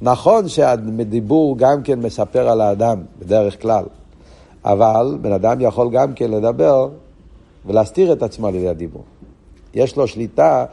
נכון 0.04 0.48
שהדיבור 0.48 1.58
גם 1.58 1.84
כן 1.84 2.00
מספר 2.00 2.50
על 2.50 2.62
האדם, 2.62 3.02
בדרך 3.20 3.62
כלל. 3.62 3.84
אבל 4.66 5.18
בן 5.22 5.32
אדם 5.32 5.62
יכול 5.62 5.90
גם 5.92 6.14
כן 6.14 6.32
לדבר 6.32 6.90
ולהסתיר 7.66 8.14
את 8.14 8.24
עצמו 8.24 8.48
על 8.48 8.56
ידי 8.56 8.70
הדיבור. 8.70 9.04
יש 9.74 9.98
לו 9.98 10.08
שליטה, 10.08 10.66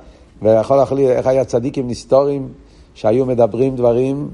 ויכול 0.42 0.76
להחליט 0.76 1.08
איך 1.08 1.26
היה 1.26 1.44
צדיקים 1.44 1.88
נסתורים 1.88 2.48
שהיו 2.94 3.26
מדברים 3.26 3.76
דברים, 3.76 4.28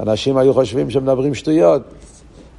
אנשים 0.00 0.36
היו 0.36 0.54
חושבים 0.54 0.90
שמדברים 0.90 1.34
שטויות, 1.34 1.82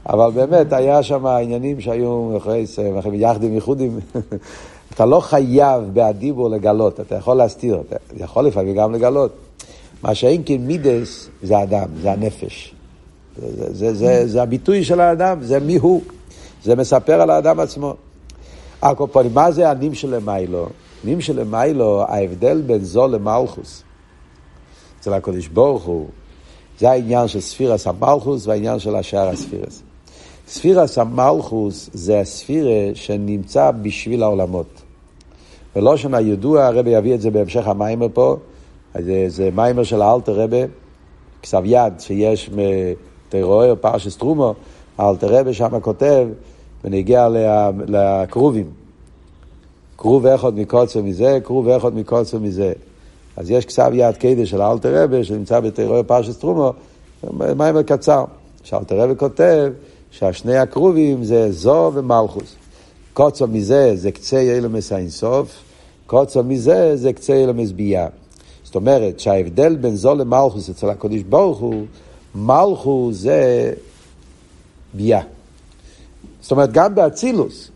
אבל 0.10 0.32
באמת 0.32 0.74
היה 0.74 1.04
שם 1.04 1.26
עניינים 1.26 1.82
שהיו 1.82 2.38
אחרי 2.38 2.66
יחדים 3.14 3.54
ייחודים. 3.54 4.00
אתה 4.94 5.06
לא 5.06 5.20
חייב 5.20 5.84
בהדיבור 5.94 6.50
לגלות, 6.50 7.00
אתה 7.00 7.16
יכול 7.16 7.38
להסתיר, 7.38 7.82
אתה 7.88 7.96
יכול 8.16 8.46
לפעמים 8.46 8.76
גם 8.76 8.94
לגלות. 8.94 9.45
מה 10.06 10.16
שאין 10.16 10.42
כן 10.46 10.58
מידס 10.58 11.30
זה 11.44 11.58
האדם, 11.58 11.88
זה 12.02 12.12
הנפש. 12.12 12.76
זה, 13.38 13.48
זה, 13.56 13.74
זה, 13.74 13.94
זה, 13.94 14.28
זה 14.28 14.42
הביטוי 14.42 14.84
של 14.84 15.00
האדם, 15.00 15.38
זה 15.42 15.60
מי 15.60 15.76
הוא. 15.76 16.02
זה 16.64 16.76
מספר 16.76 17.22
על 17.22 17.30
האדם 17.30 17.60
עצמו. 17.60 17.96
הקופונים, 18.82 19.34
מה 19.34 19.52
זה 19.52 19.70
הנים 19.70 19.94
שלמיילו? 19.94 20.68
נים 21.04 21.22
שלמיילו, 21.22 22.04
ההבדל 22.08 22.62
בין 22.62 22.84
זו 22.84 23.08
למלכוס. 23.08 23.84
אצל 25.00 25.14
הקדוש 25.14 25.48
ברוך 25.48 25.84
הוא, 25.84 26.08
זה 26.80 26.92
העניין 26.92 27.28
של 27.28 27.42
ספירס 27.42 27.88
המלכוס 27.88 28.48
והעניין 28.48 28.80
של 28.80 28.96
השאר 28.96 29.30
הספירס. 29.30 29.82
ספירס 30.48 30.98
המלכוס 30.98 31.90
זה 31.94 32.20
הספירה 32.20 32.92
שנמצא 32.94 33.72
בשביל 33.72 34.24
העולמות. 34.24 34.82
בלשון 35.76 36.14
הידוע, 36.14 36.66
הרבי 36.66 36.90
יביא 36.90 37.16
את 37.16 37.22
זה 37.22 37.32
בהמשך 37.32 37.68
המיימר 37.68 38.08
פה, 38.14 38.38
זה, 39.00 39.26
זה 39.28 39.50
מיימר 39.56 39.84
של 39.84 40.02
האלטר 40.02 40.40
רבי, 40.42 40.64
כסב 41.42 41.62
יד 41.66 41.94
שיש 42.00 42.50
מטרור 43.30 43.76
פרשס 43.76 44.16
טרומו, 44.16 44.54
האלטר 44.98 45.40
רבי 45.40 45.54
שם 45.54 45.80
כותב, 45.80 46.28
ונגיע 46.84 47.28
לכרובים. 47.88 48.70
כרוב 49.98 50.26
אחד 50.26 50.56
מקצה 50.56 51.02
מזה, 51.02 51.40
כרוב 51.44 51.70
אחד 51.70 51.96
מקצה 51.96 52.40
מזה. 52.40 52.74
אז 53.38 53.52
יש 53.52 53.66
כסב 53.66 53.92
יד 53.94 54.16
קדש 54.16 54.50
של 54.50 54.62
האלטר 54.62 55.04
רבי, 55.04 55.24
שנמצא 55.24 55.60
בטרור 55.60 56.04
פרשס 56.04 56.38
טרומו, 56.38 56.74
מיימר 57.34 57.84
קצר. 57.84 58.26
שאלתר 58.64 59.00
רבי 59.00 59.14
כותב 59.18 59.72
שהשני 60.12 60.58
הכרובים 60.58 61.24
זה 61.24 61.52
זו 61.52 61.92
ומלכוס. 61.94 62.56
קוצר 63.14 63.46
מזה 63.46 63.92
זה 63.96 64.12
קצה 64.12 64.40
אילמס 64.40 64.92
האינסוף, 64.92 65.64
קוצר 66.08 66.42
מזה 66.42 66.98
זה 66.98 67.14
קצה 67.14 67.34
אילמס 67.34 67.72
ביאה. 67.72 68.08
זאת 68.76 68.82
אומרת 68.82 69.20
שההבדל 69.20 69.76
בין 69.76 69.96
זו 69.96 70.16
למלכוס 70.16 70.70
אצל 70.70 70.90
הקדוש 70.90 71.22
ברוך 71.22 71.60
הוא, 71.60 71.86
מלכוס 72.36 73.16
זה 73.16 73.74
ביאה. 74.94 75.22
זאת 76.42 76.52
אומרת, 76.52 76.72
גם 76.72 76.96
באצילוס, 76.96 77.72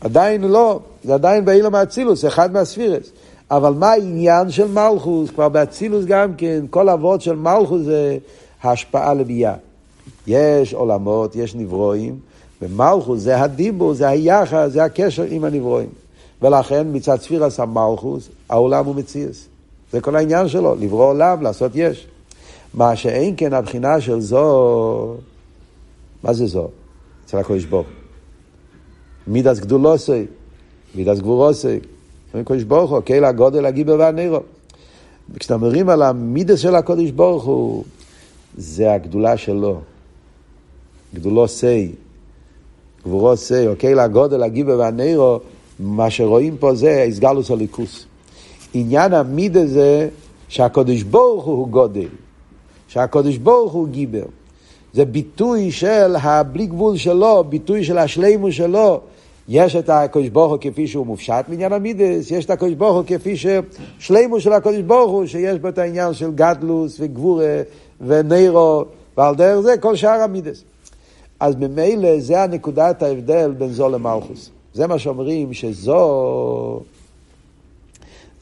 עדיין 0.00 0.44
לא, 0.44 0.80
זה 1.04 1.14
עדיין 1.14 1.44
באילם 1.44 1.74
האצילוס, 1.74 2.20
זה 2.20 2.28
אחד 2.28 2.52
מהספירס. 2.52 3.10
אבל 3.50 3.72
מה 3.72 3.90
העניין 3.90 4.50
של 4.50 4.66
מלכוס? 4.68 5.30
כבר 5.30 5.48
באצילוס 5.48 6.04
גם 6.04 6.34
כן, 6.34 6.64
כל 6.70 6.88
אבות 6.88 7.20
של 7.20 7.36
מלכוס 7.36 7.82
זה 7.82 8.18
השפעה 8.62 9.14
לביאה. 9.14 9.54
יש 10.26 10.74
עולמות, 10.74 11.36
יש 11.36 11.54
נברואים, 11.54 12.18
ומלכוס 12.62 13.20
זה 13.20 13.40
הדיבור, 13.40 13.94
זה 13.94 14.08
היחס, 14.08 14.68
זה 14.72 14.84
הקשר 14.84 15.22
עם 15.22 15.44
הנברואים. 15.44 15.88
ולכן 16.42 16.86
מצד 16.92 17.16
ספירס 17.20 17.60
המלכוס, 17.60 18.28
העולם 18.48 18.84
הוא 18.84 18.94
מציאס. 18.94 19.48
זה 19.94 20.00
כל 20.00 20.16
העניין 20.16 20.48
שלו, 20.48 20.74
לברוא 20.74 21.04
עולם, 21.04 21.42
לעשות 21.42 21.72
יש. 21.74 22.06
מה 22.74 22.96
שאין 22.96 23.34
כן 23.36 23.52
הבחינה 23.52 24.00
של 24.00 24.20
זו, 24.20 25.16
מה 26.22 26.32
זה 26.32 26.46
זו? 26.46 26.68
אצל 27.24 27.38
הקדוש 27.38 27.64
ברוך 27.64 27.86
מידס 29.26 29.58
גדולוסי, 29.58 30.24
מידס 30.94 31.18
גבורוסי. 31.18 31.78
הקדוש 32.34 32.62
ברוך 32.62 32.90
הוא, 32.90 33.00
קהילה 33.00 33.32
גודל 33.32 33.66
הגיבר 33.66 33.96
והנירו. 33.98 34.40
וכשאתה 35.34 35.56
מרים 35.56 35.88
על 35.88 36.02
המידס 36.02 36.58
של 36.58 36.74
הקדוש 36.74 37.10
ברוך 37.10 37.44
הוא, 37.44 37.84
זה 38.56 38.92
הגדולה 38.92 39.36
שלו. 39.36 39.80
גדולו 41.14 41.48
סי, 41.48 41.92
גבורו 43.04 43.36
סי, 43.36 43.66
או 43.68 43.76
קהילה 43.76 44.08
גודל 44.08 44.42
הגיבר 44.42 44.78
והנירו, 44.78 45.40
מה 45.78 46.10
שרואים 46.10 46.56
פה 46.56 46.74
זה 46.74 47.02
הסגלוס 47.08 47.50
הליכוס. 47.50 48.06
עניין 48.74 49.12
המידה 49.14 49.66
זה 49.66 50.08
שהקדוש 50.48 51.02
ברוך 51.02 51.44
הוא 51.44 51.68
גודל, 51.68 52.08
שהקדוש 52.88 53.36
ברוך 53.36 53.72
הוא 53.72 53.88
גיבר. 53.88 54.24
זה 54.92 55.04
ביטוי 55.04 55.70
של 55.70 56.16
הבלי 56.22 56.66
גבול 56.66 56.96
שלו, 56.96 57.44
ביטוי 57.48 57.84
של 57.84 57.98
השלימו 57.98 58.52
שלו. 58.52 59.00
יש 59.48 59.76
את 59.76 59.88
הקדוש 59.88 60.28
ברוך 60.28 60.50
הוא 60.50 60.58
כפי 60.60 60.86
שהוא 60.86 61.06
מופשט 61.06 61.44
מעניין 61.48 61.72
המידס, 61.72 62.30
יש 62.30 62.44
את 62.44 62.50
הקדוש 62.50 62.74
ברוך 62.74 62.96
הוא 62.96 63.04
כפי 63.06 63.34
ששלימו 63.36 64.40
של 64.40 64.52
הקדוש 64.52 64.80
ברוך 64.80 65.10
הוא, 65.10 65.26
שיש 65.26 65.58
בו 65.58 65.68
את 65.68 65.78
העניין 65.78 66.14
של 66.14 66.32
גדלוס 66.32 66.96
וגבורה 67.00 67.62
ונירו, 68.00 68.84
ועל 69.16 69.34
דרך 69.34 69.60
זה 69.60 69.76
כל 69.80 69.96
שאר 69.96 70.20
המידס. 70.20 70.64
אז 71.40 71.54
ממילא 71.56 72.20
זה 72.20 72.42
הנקודת 72.42 73.02
ההבדל 73.02 73.52
בין 73.58 73.68
זו 73.68 73.88
למלכוס. 73.88 74.50
זה 74.74 74.86
מה 74.86 74.98
שאומרים 74.98 75.52
שזו 75.52 76.80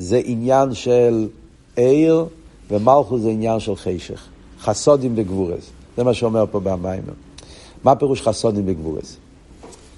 זה 0.03 0.21
עניין 0.25 0.75
של 0.75 1.29
עיר 1.77 2.25
ומלכוס 2.71 3.23
זה 3.23 3.31
עניין 3.31 3.61
של 3.61 3.77
חשך. 3.77 4.23
חסודים 4.61 5.17
בגבורס. 5.17 5.71
זה 5.97 6.05
מה 6.05 6.15
שאומר 6.15 6.45
פה 6.51 6.61
במיימר. 6.61 7.13
מה 7.85 7.95
פירוש 7.95 8.23
חסודים 8.23 8.67
בגבורס? 8.67 9.17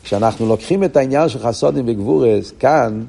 כשאנחנו 0.03 0.47
לוקחים 0.47 0.85
את 0.85 0.97
העניין 0.97 1.29
של 1.29 1.39
חסודים 1.39 1.87
בגבורס, 1.87 2.53
כאן 2.59 3.05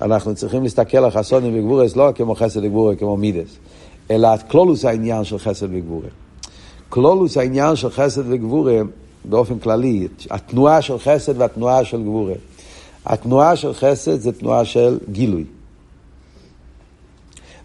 אנחנו 0.00 0.34
צריכים 0.34 0.62
להסתכל 0.62 0.98
על 0.98 1.10
חסודים 1.10 1.54
בגבורס 1.54 1.96
לא 1.96 2.08
כמו 2.14 2.34
חסד 2.34 2.64
וגבורה, 2.64 2.96
כמו 2.96 3.16
מידס, 3.16 3.56
אלא 4.10 4.28
כלולוס 4.50 4.84
העניין 4.84 5.24
של 5.24 5.38
חסד 5.38 5.66
וגבורה. 5.70 6.08
כלולוס 6.88 7.36
העניין 7.36 7.76
של 7.76 7.90
חסד 7.90 8.22
וגבורה 8.26 8.80
באופן 9.24 9.58
כללי, 9.58 10.08
התנועה 10.30 10.82
של 10.82 10.98
חסד 10.98 11.40
והתנועה 11.40 11.84
של 11.84 12.02
גבורה. 12.02 12.34
התנועה 13.06 13.56
של 13.56 13.74
חסד 13.74 14.20
זה 14.20 14.32
תנועה 14.32 14.64
של 14.64 14.98
גילוי. 15.12 15.44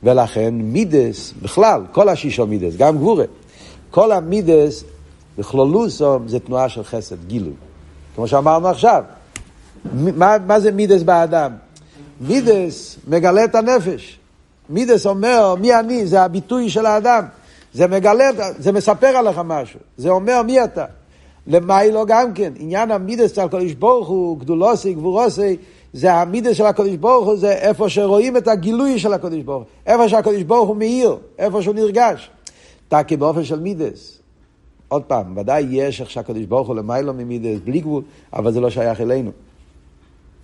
ולכן 0.06 0.54
מידס, 0.54 1.34
בכלל, 1.42 1.82
כל 1.92 2.10
השישו 2.10 2.48
מידס, 2.48 2.76
גם 2.78 2.98
גבורה, 2.98 3.26
כל 3.92 4.12
המידס 4.12 4.84
בכלולוסום 5.38 6.28
זה 6.28 6.40
תנועה 6.40 6.70
של 6.70 6.84
חסד, 6.84 7.26
גילוי. 7.28 7.54
כמו 8.16 8.28
שאמרנו 8.28 8.68
עכשיו, 8.68 9.04
מה, 9.94 10.36
מה 10.48 10.60
זה 10.60 10.72
מידס 10.72 11.04
באדם? 11.04 11.52
מידס 12.22 12.98
מגלה 13.08 13.44
את 13.44 13.56
הנפש. 13.56 14.20
מידס 14.70 15.06
אומר, 15.06 15.56
מי 15.56 15.76
אני? 15.76 16.08
זה 16.08 16.22
הביטוי 16.22 16.70
של 16.70 16.86
האדם. 16.86 17.24
זה 17.74 17.88
מגלה, 17.88 18.30
זה 18.60 18.72
מספר 18.72 19.08
עליך 19.08 19.42
משהו. 19.46 19.80
זה 19.98 20.10
אומר 20.10 20.42
מי 20.42 20.64
אתה. 20.64 20.86
למיילו 21.48 22.06
גם 22.06 22.34
כן, 22.34 22.54
עניין 22.56 22.92
המידס 22.92 23.36
של 23.36 23.42
הקדוש 23.42 23.74
ברוך 23.74 24.08
הוא, 24.08 24.40
גדולוסי, 24.40 24.94
גבורוסי, 24.94 25.58
זה 25.96 26.14
המידס 26.14 26.56
של 26.56 26.66
הקדוש 26.66 26.96
ברוך 26.96 27.26
הוא, 27.26 27.36
זה 27.36 27.52
איפה 27.52 27.90
שרואים 27.90 28.38
את 28.38 28.48
הגילוי 28.48 29.00
של 29.00 29.14
הקדוש 29.14 29.44
ברוך 29.44 29.64
הוא, 29.64 29.66
איפה 29.86 30.10
שהקדוש 30.10 30.44
ברוך 30.44 30.68
הוא 30.68 30.76
מאיר, 30.76 31.18
איפה 31.40 31.62
שהוא 31.62 31.76
נרגש. 31.76 32.30
תקי 32.88 33.18
באופן 33.18 33.44
של 33.44 33.60
מידס. 33.60 34.20
עוד 34.88 35.04
פעם, 35.04 35.38
ודאי 35.38 35.66
יש 35.70 36.02
איך 36.02 36.10
שהקדוש 36.10 36.46
ברוך 36.46 36.68
הוא 36.68 36.76
למיילו 36.76 37.14
ממידס, 37.14 37.60
בלי 37.64 37.80
גבול, 37.80 38.04
אבל 38.34 38.54
זה 38.54 38.62
לא 38.62 38.70
שייך 38.70 39.02
אלינו. 39.02 39.32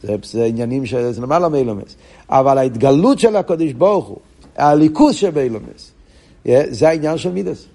זה, 0.04 0.16
זה 0.24 0.46
עניינים 0.46 0.86
שזה 0.86 1.22
למעלה 1.22 1.50
מאילומס. 1.50 1.96
אבל 2.30 2.58
ההתגלות 2.58 3.20
של 3.20 3.36
הקדוש 3.36 3.74
ברוך 3.74 4.06
הוא, 4.08 4.18
הליכוס 4.58 5.16
שבאילומס, 5.16 5.92
זה 6.70 6.90
העניין 6.90 7.18
של 7.18 7.32
מידס. 7.32 7.66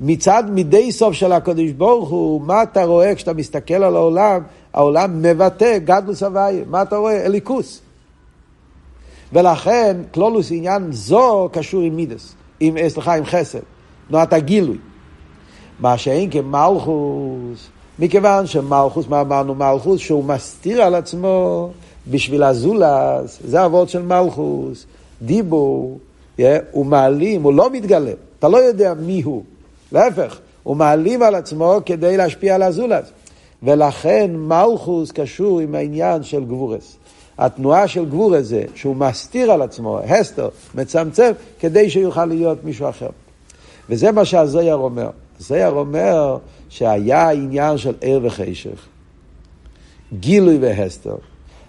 מצד 0.00 0.44
מידי 0.50 0.92
סוף 0.92 1.14
של 1.14 1.32
הקדוש 1.32 1.70
ברוך 1.70 2.08
הוא, 2.08 2.40
מה 2.40 2.62
אתה 2.62 2.84
רואה 2.84 3.14
כשאתה 3.14 3.32
מסתכל 3.32 3.74
על 3.74 3.96
העולם? 3.96 4.42
העולם 4.74 5.22
מבטא 5.22 5.78
גדלוס 5.78 6.22
הוויה. 6.22 6.64
מה 6.66 6.82
אתה 6.82 6.96
רואה? 6.96 7.26
אליקוס. 7.26 7.80
ולכן 9.32 9.96
כלולוס 10.14 10.50
עניין 10.50 10.92
זו 10.92 11.48
קשור 11.52 11.82
עם 11.82 11.96
מידס, 11.96 12.34
עם, 12.60 12.76
אה, 12.76 12.90
סליחה, 12.90 13.14
עם 13.14 13.24
חסד, 13.24 13.58
תנועת 14.08 14.32
הגילוי. 14.32 14.78
מה 15.80 15.98
שאין 15.98 16.30
כמלכוס, 16.30 17.68
מכיוון 17.98 18.46
שמלכוס, 18.46 19.08
מה 19.08 19.20
אמרנו 19.20 19.54
מלכוס? 19.54 20.00
שהוא 20.00 20.24
מסתיר 20.24 20.82
על 20.82 20.94
עצמו 20.94 21.70
בשביל 22.10 22.42
הזולס, 22.42 23.38
זה 23.44 23.64
אבות 23.64 23.88
של 23.88 24.02
מלכוס, 24.02 24.86
דיבור, 25.22 25.98
yeah, 26.38 26.42
הוא 26.70 26.86
מעלים, 26.86 27.42
הוא 27.42 27.52
לא 27.52 27.70
מתגלה, 27.70 28.12
אתה 28.38 28.48
לא 28.48 28.56
יודע 28.56 28.94
מי 28.94 29.22
הוא. 29.22 29.42
להפך, 29.92 30.38
הוא 30.62 30.76
מעלים 30.76 31.22
על 31.22 31.34
עצמו 31.34 31.78
כדי 31.86 32.16
להשפיע 32.16 32.54
על 32.54 32.62
הזולת. 32.62 33.10
ולכן 33.62 34.30
מלכוס 34.36 35.12
קשור 35.12 35.60
עם 35.60 35.74
העניין 35.74 36.22
של 36.22 36.44
גבורס. 36.44 36.96
התנועה 37.38 37.88
של 37.88 38.04
גבורס 38.04 38.46
זה 38.46 38.64
שהוא 38.74 38.96
מסתיר 38.96 39.52
על 39.52 39.62
עצמו, 39.62 39.98
הסתר, 39.98 40.48
מצמצם, 40.74 41.32
כדי 41.60 41.90
שיוכל 41.90 42.24
להיות 42.24 42.64
מישהו 42.64 42.88
אחר. 42.88 43.08
וזה 43.90 44.12
מה 44.12 44.24
שהזויר 44.24 44.74
אומר. 44.74 45.10
הזויר 45.40 45.70
אומר 45.70 46.36
שהיה 46.68 47.30
עניין 47.30 47.78
של 47.78 47.94
ער 48.00 48.20
וחשך. 48.22 48.86
גילוי 50.20 50.58
והסתר. 50.60 51.16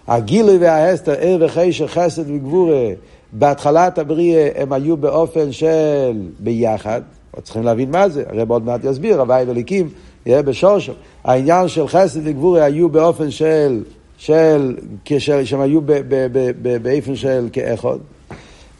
הגילוי 0.08 0.58
וההסתר, 0.58 1.14
ער 1.18 1.36
וחשך, 1.40 1.86
חסד 1.86 2.30
וגבורה, 2.30 2.88
בהתחלת 3.32 3.98
הבריאה 3.98 4.48
הם 4.56 4.72
היו 4.72 4.96
באופן 4.96 5.52
של 5.52 6.20
ביחד, 6.38 7.00
צריכים 7.42 7.62
להבין 7.62 7.90
מה 7.90 8.08
זה, 8.08 8.24
הרב 8.28 8.50
עוד 8.50 8.64
מעט 8.64 8.80
יסביר, 8.84 9.20
הוואי 9.20 9.44
וליקים, 9.48 9.86
יהיה 9.86 9.92
בשורשו. 10.26 10.92
העניין 11.24 11.68
של 11.68 11.88
חסד 11.88 12.20
וגבורי 12.24 12.62
היו 12.62 12.88
באופן 12.88 13.30
של, 13.30 13.82
של, 14.16 14.76
כשל, 15.04 15.44
שהם 15.44 15.60
היו 15.60 15.80
באופן 16.82 17.16
של 17.16 17.48
כאחד. 17.52 17.98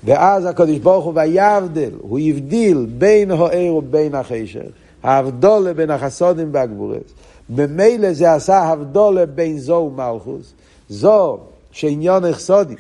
ואז 0.04 0.46
הקדוש 0.46 0.78
ברוך 0.78 1.04
הוא 1.04 1.12
ויבדל, 1.16 1.90
הוא 2.00 2.18
הבדיל 2.18 2.87
בין 2.98 3.30
הער 3.30 3.74
ובין 3.74 4.14
החשך, 4.14 4.61
ההבדולה 5.02 5.74
בין 5.74 5.90
החסודים 5.90 6.48
והגבורס. 6.52 7.14
ממילא 7.50 8.12
זה 8.12 8.33
עשה 8.33 8.62
הבדולה 8.62 9.26
בין 9.26 9.59
זו 9.59 9.90
ומלכוס, 9.92 10.52
זו 10.88 11.38
שעניון 11.70 12.24
אכסודי, 12.24 12.74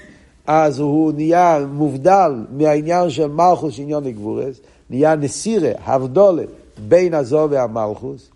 אז 0.46 0.78
הוא 0.78 1.12
נהיה 1.12 1.66
מובדל 1.72 2.32
מהעניין 2.50 3.10
של 3.10 3.26
מלכוס 3.26 3.74
שעניון 3.74 4.10
גבורס, 4.10 4.60
נהיה 4.90 5.16
נסירה, 5.16 5.70
הבדולה, 5.84 6.42
בין 6.88 7.14
הזו 7.14 7.46
והמלכוס. 7.50 8.30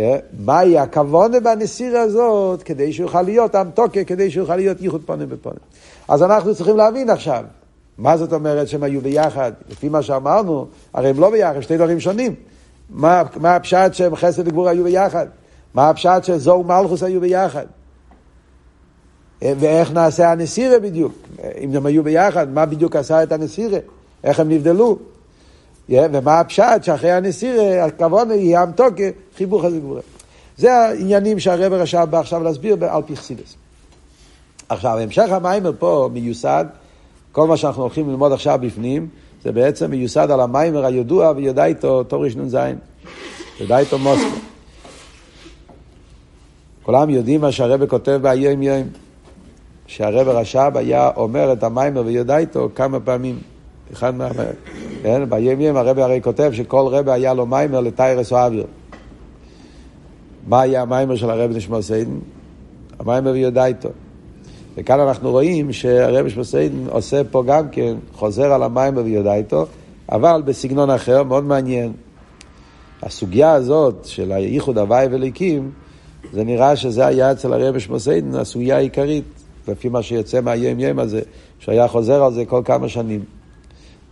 אה? 0.00 0.18
מהי 0.38 0.78
הכוונה 0.78 1.40
בנסירה 1.40 2.00
הזאת 2.00 2.62
כדי 2.62 2.92
שיוכל 2.92 3.22
להיות 3.22 3.54
אמתוקה, 3.54 4.04
כדי 4.04 4.30
שיוכל 4.30 4.56
להיות 4.56 4.80
ייחוד 4.80 5.02
פונים 5.06 5.28
בפונים. 5.28 5.60
אז 6.08 6.22
אנחנו 6.22 6.54
צריכים 6.54 6.76
להבין 6.76 7.10
עכשיו, 7.10 7.44
מה 7.98 8.16
זאת 8.16 8.32
אומרת 8.32 8.68
שהם 8.68 8.82
היו 8.82 9.00
ביחד? 9.00 9.52
לפי 9.70 9.88
מה 9.88 10.02
שאמרנו, 10.02 10.66
הרי 10.94 11.08
הם 11.08 11.20
לא 11.20 11.30
ביחד, 11.30 11.60
שתי 11.60 11.76
דברים 11.76 12.00
שונים. 12.00 12.34
מה, 12.90 13.22
מה 13.36 13.56
הפשט 13.56 13.94
שהם 13.94 14.16
חסד 14.16 14.48
וגבור 14.48 14.68
היו 14.68 14.84
ביחד? 14.84 15.26
מה 15.74 15.90
הפשט 15.90 16.24
שזו 16.24 16.50
ומלכוס 16.50 17.02
היו 17.02 17.20
ביחד? 17.20 17.66
אה, 19.42 19.52
ואיך 19.60 19.92
נעשה 19.92 20.32
הנסירה 20.32 20.78
בדיוק? 20.78 21.12
אם 21.60 21.76
הם 21.76 21.86
היו 21.86 22.04
ביחד, 22.04 22.48
מה 22.48 22.66
בדיוק 22.66 22.96
עשה 22.96 23.22
את 23.22 23.32
הנסירה? 23.32 23.78
איך 24.24 24.40
הם 24.40 24.48
נבדלו? 24.48 24.98
ומה 25.90 26.40
הפשט 26.40 26.82
שאחרי 26.82 27.12
הנסירה, 27.12 27.84
הכוונה 27.84 28.34
יהיה 28.34 28.62
המתוקה, 28.62 29.04
חיבור 29.36 29.62
חזק 29.62 29.76
גבורה. 29.76 30.00
זה 30.56 30.74
העניינים 30.74 31.38
שהרבר 31.38 31.80
רשב 31.80 32.06
בא 32.10 32.18
עכשיו 32.18 32.42
להסביר 32.42 32.76
על 32.88 33.02
פרסידס. 33.02 33.54
עכשיו, 34.68 34.98
המשך 34.98 35.28
המיימר 35.30 35.72
פה 35.78 36.08
מיוסד, 36.12 36.64
כל 37.32 37.46
מה 37.46 37.56
שאנחנו 37.56 37.82
הולכים 37.82 38.10
ללמוד 38.10 38.32
עכשיו 38.32 38.58
בפנים, 38.62 39.08
זה 39.44 39.52
בעצם 39.52 39.90
מיוסד 39.90 40.30
על 40.30 40.40
המיימר 40.40 40.84
הידוע 40.84 41.32
ויודע 41.36 41.64
איתו 41.64 42.04
תורש 42.04 42.36
נ"ז, 42.36 42.56
ידע 43.60 43.78
איתו 43.78 43.98
מוסקו. 43.98 44.36
כולם 46.82 47.10
יודעים 47.10 47.40
מה 47.40 47.52
שהרבא 47.52 47.86
כותב 47.86 48.18
באיים 48.22 48.62
יום, 48.62 48.82
שהרבא 49.86 50.32
רש"ב 50.32 50.72
היה 50.74 51.10
אומר 51.16 51.52
את 51.52 51.62
המיימר 51.62 52.02
ויודע 52.06 52.38
איתו 52.38 52.68
כמה 52.74 53.00
פעמים. 53.00 53.38
אחד 53.92 54.14
מה... 54.14 54.28
כן, 55.02 55.30
ביום 55.30 55.60
יום 55.60 55.76
הרבי 55.76 56.02
הרי 56.02 56.20
כותב 56.22 56.50
שכל 56.54 56.86
רבי 56.90 57.10
היה 57.10 57.34
לו 57.34 57.46
מיימר 57.46 57.80
לטהרס 57.80 58.32
האוויר. 58.32 58.66
מה 60.46 60.60
היה 60.60 60.82
המיימר 60.82 61.16
של 61.16 61.30
הרבי 61.30 61.54
נשמתו 61.54 61.82
עדן? 61.82 62.18
המיימר 62.98 63.30
וידעתו. 63.30 63.88
וכאן 64.76 65.00
אנחנו 65.00 65.30
רואים 65.30 65.72
שהרבי 65.72 66.44
נשמתו 66.44 66.72
עדן 66.72 66.86
עושה 66.88 67.24
פה 67.30 67.42
גם 67.46 67.68
כן, 67.68 67.94
חוזר 68.12 68.52
על 68.52 68.62
המיימר 68.62 69.02
וידעתו, 69.04 69.66
אבל 70.12 70.42
בסגנון 70.44 70.90
אחר, 70.90 71.22
מאוד 71.22 71.44
מעניין. 71.44 71.92
הסוגיה 73.02 73.52
הזאת 73.52 74.04
של 74.04 74.32
הייחוד 74.32 74.78
הוי' 74.78 75.06
ואלוקים, 75.10 75.70
זה 76.32 76.44
נראה 76.44 76.76
שזה 76.76 77.06
היה 77.06 77.32
אצל 77.32 77.52
הרבי 77.52 77.76
נשמתו 77.76 77.98
עדן 77.98 78.34
הסוגיה 78.34 78.76
העיקרית, 78.76 79.24
לפי 79.68 79.88
מה 79.88 80.02
שיוצא 80.02 80.40
מהיום 80.40 80.80
יום 80.80 80.98
הזה, 80.98 81.20
שהיה 81.58 81.88
חוזר 81.88 82.24
על 82.24 82.32
זה 82.32 82.44
כל 82.44 82.62
כמה 82.64 82.88
שנים. 82.88 83.39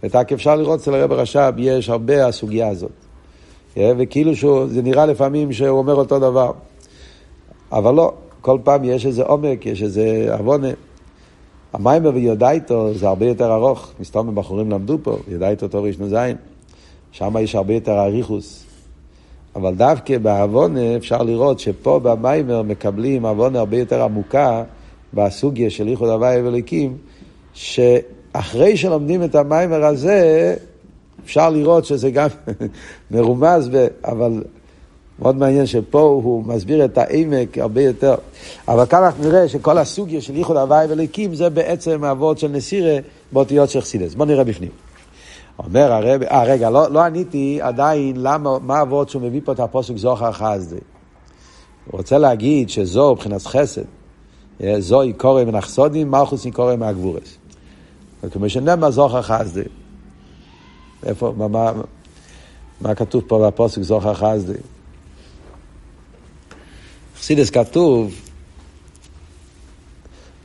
ותק 0.02 0.32
אפשר 0.32 0.56
לראות 0.56 0.80
אצל 0.80 0.94
הרב 0.94 1.12
רש"ב, 1.12 1.52
יש 1.58 1.88
הרבה 1.88 2.26
הסוגיה 2.26 2.68
הזאת. 2.68 2.90
אה, 3.76 3.92
וכאילו 3.98 4.36
שזה 4.36 4.82
נראה 4.82 5.06
לפעמים 5.06 5.52
שהוא 5.52 5.78
אומר 5.78 5.94
אותו 5.94 6.18
דבר. 6.18 6.52
אבל 7.72 7.94
לא, 7.94 8.12
כל 8.40 8.58
פעם 8.64 8.84
יש 8.84 9.06
איזה 9.06 9.22
עומק, 9.22 9.66
יש 9.66 9.82
איזה 9.82 10.28
עוונה. 10.38 10.68
המיימר 11.72 12.10
ויודאיתו 12.14 12.94
זה 12.94 13.08
הרבה 13.08 13.26
יותר 13.26 13.54
ארוך, 13.54 13.92
מסתום 14.00 14.28
הבחורים 14.28 14.70
למדו 14.70 14.98
פה, 15.02 15.16
יודאיתו 15.28 15.68
תור 15.68 15.86
ראשון 15.86 16.08
זין. 16.08 16.36
שם 17.12 17.34
יש 17.40 17.54
הרבה 17.54 17.74
יותר 17.74 17.98
אריכוס. 17.98 18.64
אבל 19.56 19.74
דווקא 19.74 20.18
בעוונה 20.18 20.96
אפשר 20.96 21.22
לראות 21.22 21.60
שפה 21.60 21.98
במיימר 21.98 22.62
מקבלים 22.62 23.26
עוונה 23.26 23.58
הרבה 23.58 23.76
יותר 23.76 24.02
עמוקה 24.02 24.64
בסוגיה 25.14 25.70
של 25.70 25.88
איחוד 25.88 26.08
הוואי 26.08 26.42
ואליקים, 26.42 26.96
ש... 27.54 27.80
אחרי 28.32 28.76
שלומדים 28.76 29.24
את 29.24 29.34
המיימר 29.34 29.84
הזה, 29.84 30.54
אפשר 31.24 31.50
לראות 31.50 31.84
שזה 31.84 32.10
גם 32.10 32.28
מרומז, 33.10 33.68
ב... 33.72 33.86
אבל 34.04 34.42
מאוד 35.18 35.36
מעניין 35.36 35.66
שפה 35.66 36.00
הוא 36.00 36.44
מסביר 36.44 36.84
את 36.84 36.98
העמק 36.98 37.58
הרבה 37.58 37.82
יותר. 37.82 38.14
אבל 38.68 38.86
כאן 38.86 39.02
אנחנו 39.04 39.24
נראה 39.24 39.48
שכל 39.48 39.78
הסוגיה 39.78 40.20
של 40.20 40.36
ייחוד 40.36 40.56
הוואי 40.56 40.86
וליקים 40.88 41.34
זה 41.34 41.50
בעצם 41.50 42.04
האבות 42.04 42.38
של 42.38 42.48
נסירה 42.48 42.98
באותיות 43.32 43.70
של 43.70 43.80
חסידס. 43.80 44.14
בואו 44.14 44.28
נראה 44.28 44.44
בפנים. 44.44 44.70
אומר 45.58 45.92
הרב, 45.92 46.22
אה 46.22 46.44
רגע, 46.44 46.70
לא, 46.70 46.90
לא 46.90 47.00
עניתי 47.00 47.58
עדיין 47.62 48.16
למה, 48.16 48.58
מה 48.58 48.78
האבות 48.78 49.08
שהוא 49.08 49.22
מביא 49.22 49.40
פה 49.44 49.52
את 49.52 49.60
הפוסק 49.60 49.96
זוכר 49.96 50.32
חסדי. 50.32 50.76
הוא 51.90 51.98
רוצה 51.98 52.18
להגיד 52.18 52.68
שזו 52.68 53.12
מבחינת 53.12 53.46
חסד, 53.46 53.82
אה, 54.62 54.80
זו 54.80 55.02
איקורי 55.02 55.44
מנחסודים, 55.44 56.10
מלכוס 56.10 56.46
איקורי 56.46 56.76
מהגבורס. 56.76 57.37
וכמו 58.22 58.48
שנאמר 58.48 58.90
זוכר 58.90 59.22
חסדי. 59.22 59.62
איפה, 61.06 61.32
מה, 61.36 61.48
מה, 61.48 61.72
מה 62.80 62.94
כתוב 62.94 63.22
פה 63.26 63.46
בפוסק 63.46 63.82
זוכר 63.82 64.14
חסדי? 64.14 64.58
חסידס 67.18 67.50
כתוב, 67.50 68.14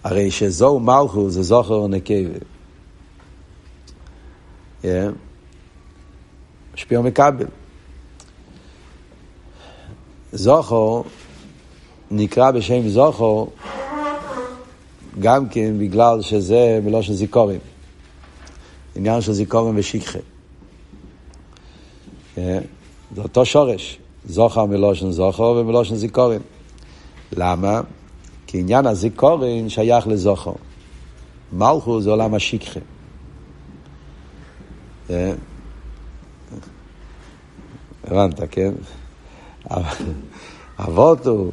הרי 0.04 0.32
שזו 0.32 0.80
מלכו 0.80 1.30
זה 1.30 1.44
זוכר 1.44 1.74
ונקבה. 1.74 2.40
Yeah. 4.84 4.86
משפיע 6.74 7.00
ומקבל. 7.00 7.46
זוכר 10.34 11.02
נקרא 12.12 12.52
בשם 12.52 12.90
זוכר 12.90 13.46
גם 15.20 15.50
כן 15.50 15.74
בגלל 15.80 16.22
שזה 16.22 16.80
מלושן 16.84 17.14
זיכורים. 17.14 17.60
עניין 18.96 19.22
של 19.22 19.34
זיכורים 19.34 19.74
ושכחה. 19.78 20.20
אה, 22.38 22.60
זה 23.16 23.22
אותו 23.22 23.46
שורש, 23.46 24.00
זוכר 24.26 24.66
מלושן 24.66 25.12
זוכר 25.12 25.44
ומלושן 25.44 25.96
זיכורים. 25.96 26.42
למה? 27.32 27.82
כי 28.48 28.60
עניין 28.60 28.86
הזיכורים 28.86 29.70
שייך 29.70 30.08
לזוכר. 30.08 30.54
מלכו 31.54 32.02
זה 32.02 32.10
עולם 32.10 32.34
השכחה. 32.34 32.80
אה, 35.10 35.34
הבנת, 38.04 38.40
כן? 38.52 38.74
אבות 40.80 41.28
הוא 41.28 41.52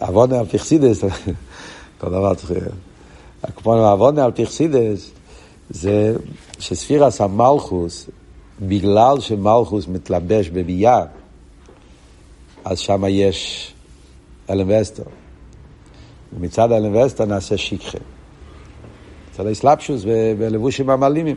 עוונה 0.00 0.38
על 0.38 0.46
פרסידס, 0.46 1.04
כל 1.98 2.08
דבר 2.10 2.34
צריך... 2.34 2.52
כמו 3.56 3.74
עוונה 3.74 4.24
על 4.24 4.32
פרסידס, 4.32 5.10
זה 5.70 6.16
שספירס 6.58 7.20
המלכוס, 7.20 8.08
בגלל 8.60 9.20
שמלכוס 9.20 9.88
מתלבש 9.88 10.48
בביאה, 10.48 11.04
אז 12.64 12.78
שם 12.78 13.04
יש 13.08 13.72
אלם 14.50 14.70
וסטר. 14.80 15.02
ומצד 16.32 16.72
אלם 16.72 16.96
וסטר 16.96 17.24
נעשה 17.24 17.56
שיקחה. 17.56 17.98
מצד 19.32 19.46
האסלאפשוס 19.46 20.04
בלבושים 20.38 20.90
המעלימים. 20.90 21.36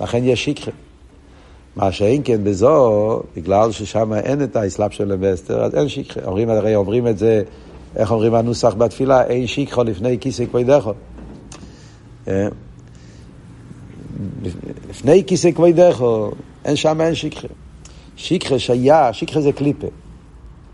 לכן 0.00 0.24
יש 0.24 0.44
שיקחה. 0.44 0.70
מה 1.76 1.92
שאין 1.92 2.20
כן 2.24 2.44
בזו, 2.44 3.20
בגלל 3.36 3.72
ששם 3.72 4.12
אין 4.12 4.42
את 4.42 4.56
האסלאפ 4.56 4.92
של 4.92 5.04
לבסטר, 5.08 5.64
אז 5.64 5.74
אין 5.74 5.88
שיקחה. 5.88 6.20
אומרים, 6.24 6.50
הרי 6.50 6.76
אומרים 6.76 7.06
את 7.06 7.18
זה, 7.18 7.42
איך 7.96 8.12
אומרים 8.12 8.34
הנוסח 8.34 8.74
בתפילה, 8.74 9.24
אין 9.24 9.46
שיקחו 9.46 9.84
לפני 9.84 10.18
כיסא 10.20 10.44
כבודךו. 10.46 10.92
אה? 12.28 12.48
לפני 14.90 15.24
כיסא 15.26 15.50
כבודךו, 15.50 16.30
אין 16.64 16.76
שם 16.76 17.00
אין 17.00 17.14
שיקחה. 17.14 17.48
שיקחה 18.16 18.58
שהיה, 18.58 19.12
שיקחה 19.12 19.40
זה 19.40 19.52
קליפה. 19.52 19.86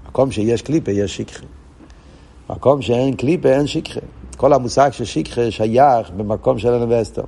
מקום 0.09 0.31
שיש 0.31 0.63
קליפה, 0.63 0.91
יש 0.91 1.17
שיקחה. 1.17 1.47
מקום 2.51 2.83
שאין 2.83 3.17
קליפה, 3.17 3.49
אין 3.49 3.67
שיקחה. 3.67 4.01
כל 4.37 4.53
המושג 4.53 4.91
של 4.93 5.05
שיקחה 5.05 5.51
שייך 5.51 6.11
במקום 6.17 6.59
של 6.59 6.75
הנבסטר. 6.75 7.23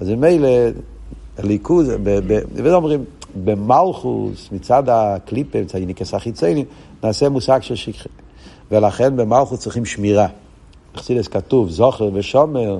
אז 0.00 0.08
ממילא 0.08 0.48
הליכוז, 1.38 1.88
וזה 2.54 2.74
אומרים, 2.74 3.04
במלכוס, 3.44 4.48
מצד 4.52 4.82
הקליפה, 4.88 5.60
מצד 5.60 5.78
יניקס 5.78 6.14
החיציינים, 6.14 6.64
נעשה 7.02 7.28
מושג 7.28 7.58
של 7.62 7.74
שכחה. 7.74 8.08
ולכן 8.70 9.16
במלכוס 9.16 9.60
צריכים 9.60 9.84
שמירה. 9.84 10.26
בחסידס 10.94 11.28
כתוב, 11.28 11.70
זוכר 11.70 12.10
ושומר, 12.14 12.78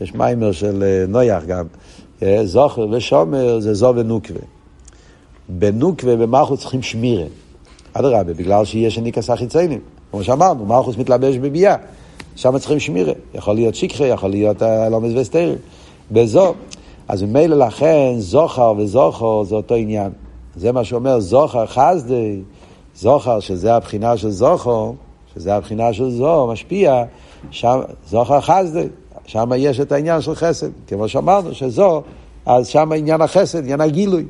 יש 0.00 0.14
מיימר 0.14 0.52
של 0.52 0.82
אה, 0.82 1.04
נויח 1.08 1.44
גם, 1.44 1.66
אה, 2.22 2.40
זוכר 2.44 2.86
ושומר 2.90 3.60
זה 3.60 3.74
זו 3.74 3.92
ונוקווה. 3.96 4.40
בנוקווה 5.48 6.16
במלכוס 6.16 6.60
צריכים 6.60 6.82
שמירה. 6.82 7.24
אדרבה, 7.92 8.34
בגלל 8.34 8.64
שיש 8.64 8.96
יניקס 8.96 9.30
החיציינים. 9.30 9.80
כמו 10.10 10.24
שאמרנו, 10.24 10.66
מלכוס 10.66 10.96
מתלבש 10.96 11.36
בביאה. 11.36 11.76
שם 12.36 12.58
צריכים 12.58 12.80
שמירה. 12.80 13.12
יכול 13.34 13.54
להיות 13.54 13.74
שכחה, 13.74 14.06
יכול 14.06 14.30
להיות 14.30 14.62
הלומס 14.62 15.14
אה, 15.14 15.20
וסטיירים. 15.20 15.58
בזו, 16.10 16.54
אז 17.08 17.22
ממילא 17.22 17.66
לכן 17.66 18.14
זוכר 18.18 18.72
וזוכר 18.78 19.42
זה 19.42 19.54
אותו 19.54 19.74
עניין. 19.74 20.10
זה 20.56 20.72
מה 20.72 20.84
שאומר 20.84 21.20
זוכר 21.20 21.66
חסדי, 21.66 22.40
זוכר, 22.94 23.40
שזה 23.40 23.74
הבחינה 23.74 24.16
של 24.16 24.30
זוכר, 24.30 24.90
שזה 25.34 25.54
הבחינה 25.54 25.92
של 25.92 26.10
זו, 26.10 26.46
משפיע, 26.52 27.04
שם, 27.50 27.80
זוכר 28.08 28.40
חסדי, 28.40 28.86
שם 29.26 29.50
יש 29.56 29.80
את 29.80 29.92
העניין 29.92 30.20
של 30.20 30.34
חסד. 30.34 30.68
כמו 30.86 31.08
שאמרנו, 31.08 31.54
שזו, 31.54 32.02
אז 32.46 32.66
שם 32.66 32.92
עניין 32.92 33.20
החסד, 33.20 33.58
עניין 33.58 33.80
הגילוי. 33.80 34.24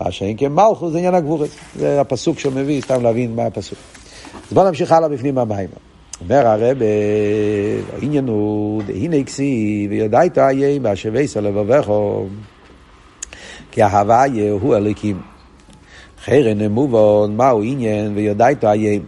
מה 0.00 0.10
שאין 0.10 0.36
כמלכוס 0.36 0.92
זה 0.92 0.98
עניין 0.98 1.14
הגבורת. 1.14 1.48
זה 1.76 2.00
הפסוק 2.00 2.38
שהוא 2.38 2.52
מביא, 2.52 2.80
סתם 2.80 3.02
להבין 3.02 3.36
מה 3.36 3.46
הפסוק. 3.46 3.78
אז 4.48 4.52
בואו 4.52 4.68
נמשיך 4.68 4.92
הלאה 4.92 5.08
בפנים 5.08 5.38
המים. 5.38 5.68
אומר 6.20 6.46
הרב, 6.46 6.78
העניין 7.92 8.28
הוא, 8.28 8.82
הנה 8.88 9.24
כסי, 9.24 9.86
ויודעת 9.90 10.38
איה 10.38 10.80
בהשבי 10.80 11.28
סלבבכו, 11.28 12.26
כי 13.70 13.82
ההוויה 13.82 14.52
הוא 14.52 14.74
הליקים. 14.74 15.20
חרן 16.24 16.66
מובן, 16.66 17.36
מהו 17.36 17.62
עניין, 17.62 18.12
ויודעת 18.14 18.64
איה. 18.64 18.98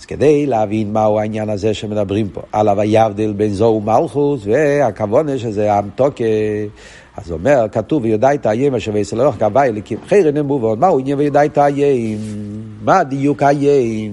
אז 0.00 0.06
כדי 0.06 0.46
להבין 0.46 0.92
מהו 0.92 1.18
העניין 1.18 1.50
הזה 1.50 1.74
שמדברים 1.74 2.28
פה, 2.28 2.40
על 2.52 2.68
הוויבדל 2.68 3.32
בין 3.32 3.52
זו 3.52 3.64
ומלכוס, 3.64 4.40
והכוונה 4.44 5.38
שזה 5.38 5.72
המתוקה, 5.74 6.24
אז 7.16 7.32
אומר, 7.32 7.66
כתוב, 7.72 8.02
ויודעת 8.04 8.46
איים 8.46 8.74
אשר 8.74 8.92
ויסלוח 8.94 9.36
כהווי 9.38 9.68
אליקים 9.68 9.98
חרן 10.08 10.38
מובן, 10.38 10.80
מהו 10.80 10.98
עניין 10.98 11.18
ויודעת 11.18 11.58
איים? 11.58 12.18
מה 12.82 13.04
דיוק 13.04 13.42
איים? 13.42 14.12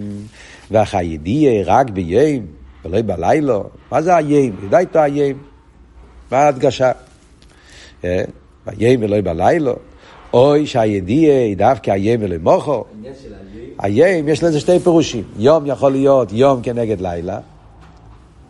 והחיידיה 0.72 1.64
רק 1.66 1.90
ביים, 1.90 2.46
ולא 2.86 3.02
בלילה. 3.02 3.60
מה 3.92 4.02
זה 4.02 4.16
איים? 4.18 4.56
יודעת 4.64 4.96
איים? 4.96 5.38
מה 6.32 6.38
ההדגשה? 6.38 6.92
איים 8.04 9.00
ולא 9.04 9.22
בלילה. 9.22 9.72
אוי 10.34 10.68
שהידיעה 10.68 11.38
היא 11.38 11.58
דווקא 11.58 11.92
איים 11.92 12.20
ולא 12.24 12.36
מוחו. 12.42 12.84
איים, 13.84 14.28
יש 14.28 14.44
לזה 14.44 14.60
שתי 14.60 14.80
פירושים. 14.80 15.24
יום 15.38 15.66
יכול 15.66 15.92
להיות 15.92 16.32
יום 16.32 16.62
כנגד 16.62 17.02
לילה, 17.02 17.40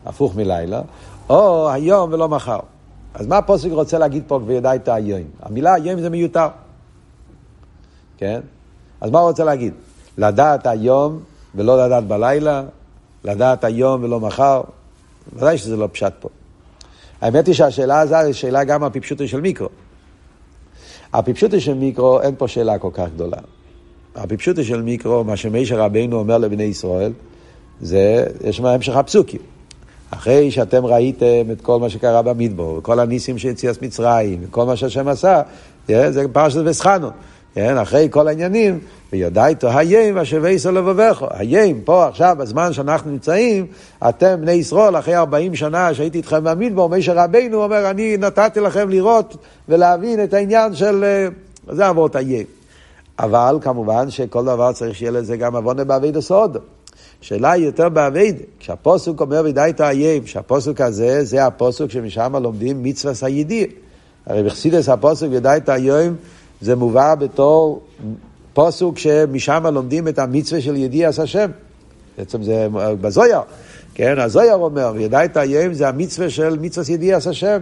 הפוך 0.06 0.36
מלילה, 0.36 0.82
או 1.30 1.70
היום 1.70 2.14
ולא 2.14 2.30
מחר. 2.30 2.60
אז 3.14 3.28
מה 3.28 3.38
הפוסק 3.38 3.72
רוצה 3.72 3.98
להגיד 3.98 4.24
פה 4.28 4.40
וידע 4.46 4.76
את 4.76 4.88
היום? 4.88 5.22
המילה 5.42 5.74
היום 5.74 6.00
זה 6.00 6.10
מיותר. 6.10 6.48
כן? 8.18 8.40
אז 9.02 9.12
מה 9.12 9.20
הוא 9.20 9.28
רוצה 9.28 9.44
להגיד? 9.44 9.74
לדעת 10.18 10.68
היום 10.68 11.20
ולא 11.56 11.86
לדעת 11.86 12.08
בלילה, 12.08 12.64
לדעת 13.24 13.64
היום 13.64 14.04
ולא 14.04 14.20
מחר, 14.20 14.62
ודאי 15.36 15.58
שזה 15.58 15.78
לא 15.78 15.90
פשט 15.92 16.14
פה. 16.20 16.30
האמת 17.22 17.48
היא 17.48 17.56
שהשאלה 17.56 18.00
הזו 18.00 18.16
היא 18.16 18.34
שאלה 18.34 18.64
גם 18.64 18.84
הפיפשוטו 18.84 19.28
של 19.28 19.42
מיקרו. 19.42 19.70
הפיפשוטו 21.14 21.62
של 21.62 21.74
מיקרו, 21.74 22.22
אין 22.22 22.36
פה 22.38 22.48
שאלה 22.48 22.78
כל 22.78 22.90
כך 22.94 23.08
גדולה. 23.16 23.38
הפיפשוטו 24.16 24.64
של 24.64 24.82
מיקרו, 24.82 25.24
מה 25.24 25.38
שמשה 25.38 25.78
רבינו 25.78 26.20
אומר 26.20 26.38
לבני 26.38 26.64
ישראל, 26.64 27.12
זה, 27.82 28.26
יש 28.44 28.60
מה 28.60 28.74
המשך 28.74 28.96
הפסוקים. 28.96 29.42
אחרי 30.12 30.52
שאתם 30.52 30.86
ראיתם 30.86 31.52
את 31.52 31.62
כל 31.62 31.80
מה 31.80 31.90
שקרה 31.90 32.22
במדבור, 32.22 32.78
וכל 32.78 33.00
הניסים 33.00 33.38
שהציע 33.38 33.72
מצרים, 33.82 34.40
וכל 34.42 34.66
מה 34.66 34.76
שהשם 34.76 35.08
עשה, 35.08 35.42
זה 35.88 36.26
פרשת 36.32 36.62
וסחנו. 36.66 37.10
כן, 37.54 37.78
אחרי 37.78 38.08
כל 38.12 38.28
העניינים, 38.28 38.80
ויודע 39.14 39.48
איתו 39.48 39.70
היים 39.70 40.18
אשר 40.18 40.40
וייסו 40.42 40.72
לבבך. 40.72 41.24
היים, 41.30 41.82
פה 41.82 42.08
עכשיו, 42.08 42.36
בזמן 42.40 42.74
שאנחנו 42.74 43.12
נמצאים, 43.12 43.66
אתם 44.10 44.42
בני 44.42 44.52
ישראל, 44.52 45.00
אחרי 45.00 45.16
40 45.16 45.56
שנה 45.56 45.94
שהייתי 45.94 46.18
איתכם 46.18 46.44
במדבור, 46.44 46.90
משה 46.90 47.24
רבינו 47.24 47.64
אומר, 47.64 47.90
אני 47.90 48.18
נתתי 48.18 48.60
לכם 48.60 48.90
לראות 48.90 49.38
ולהבין 49.70 50.24
את 50.24 50.34
העניין 50.34 50.76
של... 50.76 51.04
אה, 51.04 51.28
זה 51.76 51.90
אבות 51.90 52.16
היים. 52.16 52.46
אבל 53.20 53.58
כמובן 53.62 54.10
שכל 54.10 54.46
דבר 54.46 54.72
צריך 54.72 54.96
שיהיה 54.96 55.12
לזה 55.12 55.38
גם 55.38 55.56
עוונה 55.56 55.84
בעביד 55.84 56.18
הסוד. 56.18 56.58
שאלה 57.22 57.56
יותר 57.58 57.90
בעביד, 57.90 58.36
כשהפוסוק 58.60 59.22
אומר 59.22 59.42
וידע 59.44 59.66
איתו 59.66 59.84
היים, 59.84 60.28
שהפוסוק 60.28 60.82
הזה, 60.82 61.24
זה 61.24 61.46
הפוסוק 61.46 61.92
שמשם 61.92 62.36
לומדים 62.36 62.84
מצווה 62.84 63.14
סיידי. 63.14 63.68
הרי 64.26 64.44
בחסידס 64.44 64.90
הפוסוק 64.90 65.30
וידע 65.32 65.52
היים, 65.68 66.16
זה 66.62 66.76
מובא 66.76 67.16
בתור 67.16 67.82
פוסוק 68.54 68.98
שמשם 68.98 69.66
לומדים 69.74 70.08
את 70.08 70.20
המצווה 70.20 70.62
של 70.62 70.76
ידיעס 70.76 71.20
השם. 71.20 71.52
בעצם 72.18 72.44
זה 72.44 72.68
בזויר, 73.02 73.40
כן, 73.94 74.20
הזויר 74.20 74.56
אומר, 74.56 74.94
ידע 74.98 75.26
את 75.26 75.38
הים 75.38 75.74
זה 75.74 75.88
המצווה 75.88 76.30
של 76.30 76.58
מצווה 76.62 76.94
ידיעס 76.94 77.28
השם. 77.28 77.62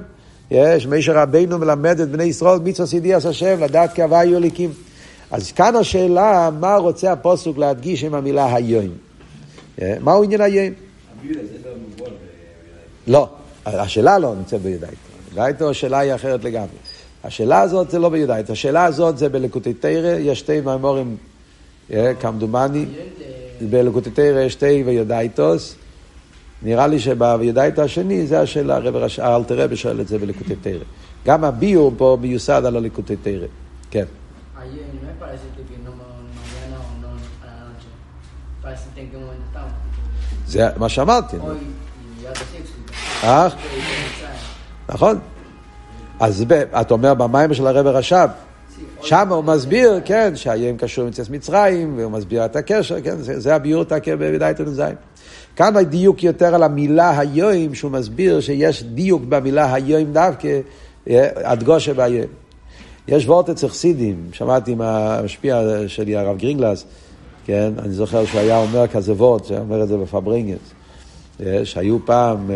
יש, 0.52 0.88
משה 0.88 1.22
רבינו 1.22 1.58
מלמד 1.58 2.00
את 2.00 2.10
בני 2.10 2.24
ישראל 2.24 2.60
מצווה 2.60 2.98
ידיעס 2.98 3.26
השם, 3.26 3.64
לדעת 3.64 3.94
כי 3.94 4.02
הווי 4.02 4.26
יוליקים. 4.26 4.70
אז 5.32 5.52
כאן 5.52 5.76
השאלה, 5.76 6.50
מה 6.60 6.76
רוצה 6.76 7.12
הפוסוק 7.12 7.58
להדגיש 7.58 8.04
עם 8.04 8.14
המילה 8.14 8.56
היום? 8.56 8.88
מהו 10.00 10.24
עניין 10.24 10.42
היום? 10.42 10.74
לא, 13.08 13.30
השאלה 13.66 14.18
לא 14.20 14.36
נמצאת 14.36 14.62
בידייתו. 14.62 14.96
בידייתו 15.30 15.70
השאלה 15.70 16.00
היא 16.00 16.16
אחרת 16.16 16.44
לגמרי. 16.44 16.68
השאלה 17.24 17.62
הזאת 17.62 17.90
זה 17.90 18.00
לא 18.00 18.10
ביודעית, 18.10 18.50
השאלה 18.50 18.86
הזאת 18.86 19.18
זה 19.18 19.30
בלקוטי 19.30 19.74
תרא, 19.74 20.16
יש 20.20 20.40
שתי 20.40 20.62
מאמורים, 20.62 21.18
אה, 21.94 22.14
כמדומני, 22.20 22.86
בלקוטי 23.62 24.12
תרא 24.12 24.40
יש 24.40 24.54
שתי 24.54 24.84
ויודעיתוס, 24.86 25.76
נראה 26.64 26.88
לי 26.88 27.00
שביודעית 27.00 27.80
השני 27.80 28.28
זה 28.28 28.40
השאלה, 28.40 28.80
האלתר 29.18 29.62
רבי 29.62 29.76
שואל 29.76 30.02
את 30.02 30.08
זה 30.08 30.18
בלקוטי 30.18 30.56
תרא. 30.56 30.84
גם 31.26 31.44
הביור 31.44 31.94
פה 31.98 32.18
מיוסד 32.22 32.66
על 32.66 32.76
הלקוטי 32.76 33.16
תרא, 33.16 33.48
כן. 33.92 34.06
זה 40.48 40.70
מה 40.78 40.90
שאמרתי. 40.90 41.38
אה? 43.24 43.48
נכון. 44.90 45.20
אז 46.20 46.46
אתה 46.82 46.94
אומר 46.94 47.14
במים 47.14 47.54
של 47.54 47.68
הרב 47.68 47.88
רש"ב, 47.88 48.30
שם 49.02 49.34
הוא 49.34 49.44
מסביר, 49.44 50.00
כן, 50.06 50.36
שהאיים 50.36 50.78
קשור 50.78 51.06
עם 51.06 51.12
צס 51.12 51.30
מצרים, 51.30 51.94
והוא 51.98 52.12
מסביר 52.12 52.46
את 52.46 52.56
הקשר, 52.56 53.02
כן, 53.02 53.18
זה, 53.18 53.40
זה 53.40 53.56
הביור 53.56 53.84
תקר 53.84 54.16
בוודאית 54.16 54.62
נ"ז. 54.62 54.82
כאן 55.56 55.76
הדיוק 55.76 56.24
יותר 56.24 56.56
על 56.56 56.64
המילה 56.64 57.20
היום, 57.20 57.76
שהוא 57.76 57.92
מסביר 57.92 58.42
שיש 58.42 58.84
דיוק 58.84 59.22
במילה 59.30 59.74
היום 59.74 60.14
דווקא, 60.14 60.60
אה, 61.10 61.30
הדגושה 61.36 61.94
באיים. 61.94 62.28
יש 63.08 63.26
וורט 63.26 63.50
אצל 63.50 63.68
חסידים, 63.68 64.16
שמעתי 64.32 64.76
מהמשפיע 64.76 65.62
שלי, 65.88 66.16
הרב 66.16 66.38
גרינגלס, 66.38 66.86
כן, 67.46 67.74
אני 67.80 67.94
זוכר 67.94 68.26
שהוא 68.26 68.40
היה 68.40 68.58
אומר 68.58 68.88
כזה 68.88 69.14
וורט, 69.14 69.46
שהוא 69.46 69.58
אומר 69.58 69.84
את 69.84 69.88
זה 69.88 69.98
בפברינגס, 69.98 70.60
אה, 71.46 71.66
שהיו 71.66 72.06
פעם, 72.06 72.50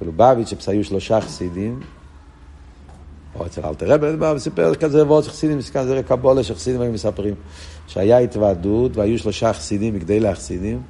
בלובביץ', 0.00 0.68
היו 0.68 0.84
שלושה 0.84 1.20
חסידים, 1.20 1.80
או 3.38 3.46
אצל 3.46 3.66
אלתר 3.66 3.92
רבי, 3.92 4.40
סיפר 4.40 4.74
כזה 4.74 5.06
ועוד 5.06 5.24
חסידים, 5.24 5.58
כזה 5.72 6.02
קבולה 6.02 6.42
שחסידים 6.42 6.80
היו 6.80 6.92
מספרים, 6.92 7.34
שהיה 7.86 8.18
התוועדות 8.18 8.96
והיו 8.96 9.18
שלושה 9.18 9.52
חסידים 9.52 9.94
מגדלי 9.94 10.28
החסידים, 10.28 10.82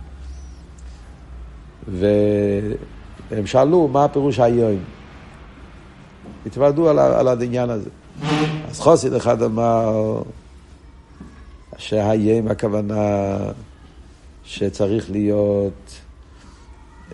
והם 1.88 3.46
שאלו 3.46 3.88
מה 3.88 4.04
הפירוש 4.04 4.38
היום. 4.38 4.78
התוועדו 6.46 6.88
על, 6.88 6.98
על 6.98 7.28
העניין 7.28 7.70
הזה. 7.70 7.90
אז 8.70 8.80
חוסיד 8.80 9.14
אחד 9.14 9.42
אמר 9.42 10.22
שהיים 11.76 12.48
הכוונה 12.48 13.36
שצריך 14.44 15.10
להיות 15.10 16.00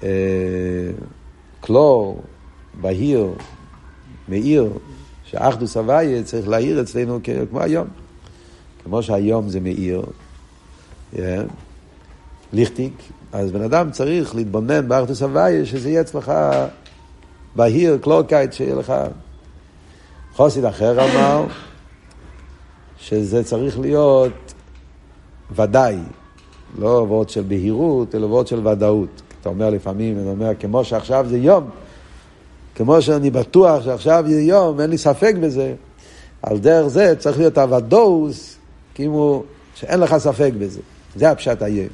אה, 0.03 0.09
קלור, 1.61 2.23
בהיר, 2.81 3.29
מאיר, 4.29 4.71
שאחדוס 5.31 5.77
הוויה 5.77 6.23
צריך 6.23 6.49
להאיר 6.49 6.81
אצלנו 6.81 7.19
כמו 7.51 7.61
היום. 7.61 7.87
כמו 8.85 9.03
שהיום 9.03 9.49
זה 9.49 9.61
מאיר, 9.61 10.03
yeah, 11.15 11.19
ליכטיק, 12.53 12.93
אז 13.33 13.53
בן 13.53 13.63
אדם 13.63 13.91
צריך 13.91 14.35
להתבונן 14.35 14.89
באחדות 14.89 15.23
הוויה, 15.23 15.67
שזה 15.67 15.89
יהיה 15.89 16.01
אצלך 16.01 16.33
בהיר, 17.57 17.99
קלאָרקייט, 18.03 18.53
שיהיה 18.53 18.75
לך... 18.75 18.93
חסיד 20.35 20.65
אחר 20.65 21.05
אמר 21.05 21.45
שזה 22.99 23.45
צריך 23.45 23.79
להיות 23.79 24.55
ודאי, 25.57 25.97
לא 26.79 27.07
word 27.09 27.29
של 27.29 27.43
בהירות, 27.49 28.15
אלא 28.15 28.27
word 28.27 28.47
של 28.47 28.67
ודאות. 28.67 29.23
אתה 29.41 29.49
אומר 29.49 29.71
לפעמים, 29.71 30.19
אני 30.19 30.29
אומר, 30.29 30.51
כמו 30.61 30.85
שעכשיו 30.85 31.27
זה 31.29 31.39
יום, 31.39 31.71
כמו 32.79 33.03
שאני 33.03 33.31
בטוח 33.31 33.85
שעכשיו 33.85 34.25
יהיה 34.27 34.49
יום, 34.49 34.81
אין 34.81 34.91
לי 34.91 34.99
ספק 34.99 35.35
בזה, 35.41 35.75
על 36.43 36.59
דרך 36.59 36.87
זה 36.87 37.15
צריך 37.19 37.39
להיות 37.39 37.59
הוודאוס, 37.59 38.57
כאילו 38.95 39.45
שאין 39.75 40.01
לך 40.01 40.17
ספק 40.19 40.51
בזה. 40.59 40.81
זה 41.17 41.31
הפשט 41.31 41.63
היים. 41.63 41.89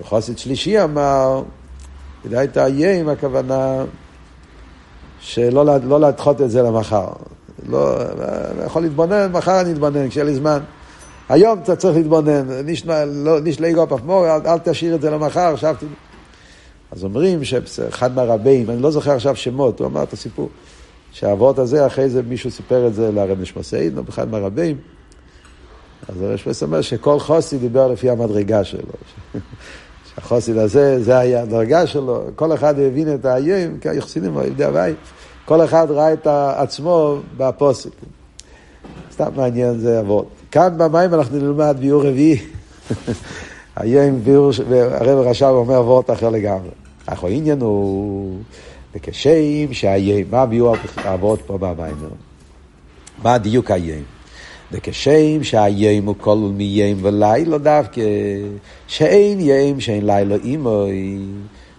וחוסית 0.00 0.38
שלישי 0.38 0.82
אמר, 0.82 1.42
כדאי 2.22 2.44
את 2.44 2.56
היים, 2.56 3.08
הכוונה 3.08 3.84
שלא 5.20 5.80
לא 5.84 6.00
לדחות 6.00 6.40
את 6.42 6.50
זה 6.50 6.62
למחר. 6.62 7.08
לא, 7.68 7.96
יכול 8.66 8.82
להתבונן, 8.82 9.32
מחר 9.32 9.60
אני 9.60 9.72
אתבונן, 9.72 10.08
כשיהיה 10.08 10.24
לי 10.24 10.34
זמן. 10.34 10.58
היום 11.28 11.58
אתה 11.62 11.76
צריך 11.76 11.96
להתבונן, 11.96 12.48
נשלי 13.44 13.72
גופ 13.72 13.92
אף 13.92 14.02
מור, 14.04 14.26
אל 14.28 14.58
תשאיר 14.58 14.94
את 14.94 15.00
זה 15.00 15.10
למחר, 15.10 15.52
עכשיו. 15.54 15.74
אז 16.92 17.04
אומרים 17.04 17.44
שאחד 17.44 18.14
מהרבים, 18.14 18.70
אני 18.70 18.82
לא 18.82 18.90
זוכר 18.90 19.12
עכשיו 19.12 19.36
שמות, 19.36 19.80
הוא 19.80 19.86
אמר 19.86 20.02
את 20.02 20.12
הסיפור, 20.12 20.48
שהאבות 21.12 21.58
הזה, 21.58 21.86
אחרי 21.86 22.08
זה 22.08 22.22
מישהו 22.22 22.50
סיפר 22.50 22.86
את 22.86 22.94
זה 22.94 23.12
לרב 23.12 23.40
נשמוסיין, 23.40 23.98
או 23.98 24.04
באחד 24.04 24.30
מהרבים, 24.30 24.76
אז 26.08 26.22
הרב 26.22 26.32
נשמוסיין 26.32 26.70
אומר 26.70 26.82
שכל 26.82 27.18
חוסי 27.18 27.58
דיבר 27.58 27.88
לפי 27.88 28.10
המדרגה 28.10 28.64
שלו. 28.64 28.92
שהחוסיד 30.14 30.56
הזה, 30.56 31.02
זה 31.02 31.18
היה 31.18 31.42
הדרגה 31.42 31.86
שלו, 31.86 32.24
כל 32.36 32.54
אחד 32.54 32.78
הבין 32.78 33.14
את 33.14 33.24
האיים, 33.24 33.78
כי 33.80 33.88
היחסינים 33.88 34.34
יהודי 34.34 34.64
הבית, 34.64 34.96
כל 35.44 35.64
אחד 35.64 35.86
ראה 35.90 36.12
את 36.12 36.26
עצמו 36.56 37.16
בפוסק. 37.36 37.90
סתם 39.12 39.28
מעניין 39.36 39.78
זה 39.78 40.00
אבות. 40.00 40.28
כאן 40.50 40.74
במים 40.78 41.14
אנחנו 41.14 41.38
נלמד 41.38 41.76
ביור 41.80 42.06
רביעי. 42.06 42.38
היום 43.80 44.20
ביור, 44.20 44.50
הרב 44.70 45.18
רש"ב 45.18 45.46
אומר 45.46 45.78
אבות 45.78 46.10
אחר 46.10 46.30
לגמרי. 46.30 46.70
אך 47.06 47.24
העניין 47.24 47.60
הוא, 47.60 48.38
וכשם 48.94 49.72
שהיים, 49.72 50.26
מה 50.30 50.46
ביור 50.46 50.76
אבות 50.96 51.42
פה 51.46 51.58
במים? 51.58 51.96
מה 53.22 53.34
הדיוק 53.34 53.70
היים? 53.70 54.02
וכשם 54.72 55.44
שהיים 55.44 56.06
הוא 56.06 56.14
כל 56.20 56.36
מיים 56.36 56.98
ולילה 57.02 57.58
דווקא, 57.58 58.02
שאין 58.86 59.40
יים 59.40 59.80
שאין 59.80 60.06
לילה 60.06 60.36
אימוי, 60.44 61.18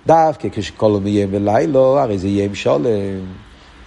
דווקא 0.08 0.48
כשכל 0.52 0.92
מיים 1.04 1.30
ולילה, 1.32 1.80
הרי 1.80 2.18
זה 2.18 2.28
יים 2.28 2.56
שולם. 2.56 2.86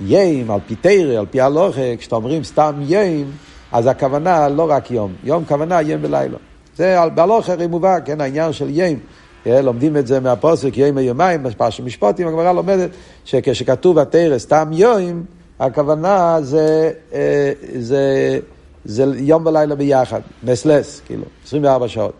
יים, 0.01 0.51
על 0.51 0.61
פי 0.66 0.75
תרא, 0.75 1.18
על 1.18 1.27
פי 1.31 1.40
הלוכה, 1.40 1.96
כשאתה 1.98 2.16
אומרים 2.16 2.44
סתם 2.44 2.72
יים, 2.83 3.31
אז 3.72 3.87
הכוונה 3.87 4.48
לא 4.48 4.70
רק 4.70 4.90
יום, 4.90 5.12
יום 5.25 5.44
כוונה 5.44 5.83
ים 5.83 5.98
ולילה. 6.03 6.38
זה 6.76 6.96
בהלוכה 7.14 7.52
הרי 7.52 7.66
מובא, 7.66 7.98
כן, 8.04 8.20
העניין 8.20 8.52
של 8.52 8.70
יים. 8.70 8.98
לומדים 9.46 9.96
את 9.96 10.06
זה 10.06 10.20
מהפוסק 10.20 10.78
יים 10.78 10.96
ויומיים, 10.96 11.42
בפרשת 11.42 11.85
משפטים, 11.85 12.28
הגמרא 12.28 12.52
לומדת 12.52 12.90
שכשכתוב 13.24 13.98
התרא 13.98 14.38
סתם 14.38 14.70
יום, 14.72 15.24
הכוונה 15.61 16.38
זה, 16.40 16.90
אה, 17.12 17.52
זה 17.78 18.38
זה 18.85 19.04
יום 19.16 19.46
ולילה 19.46 19.74
ביחד, 19.74 20.20
מסלס, 20.42 21.00
כאילו, 21.06 21.24
24 21.46 21.88
שעות. 21.88 22.12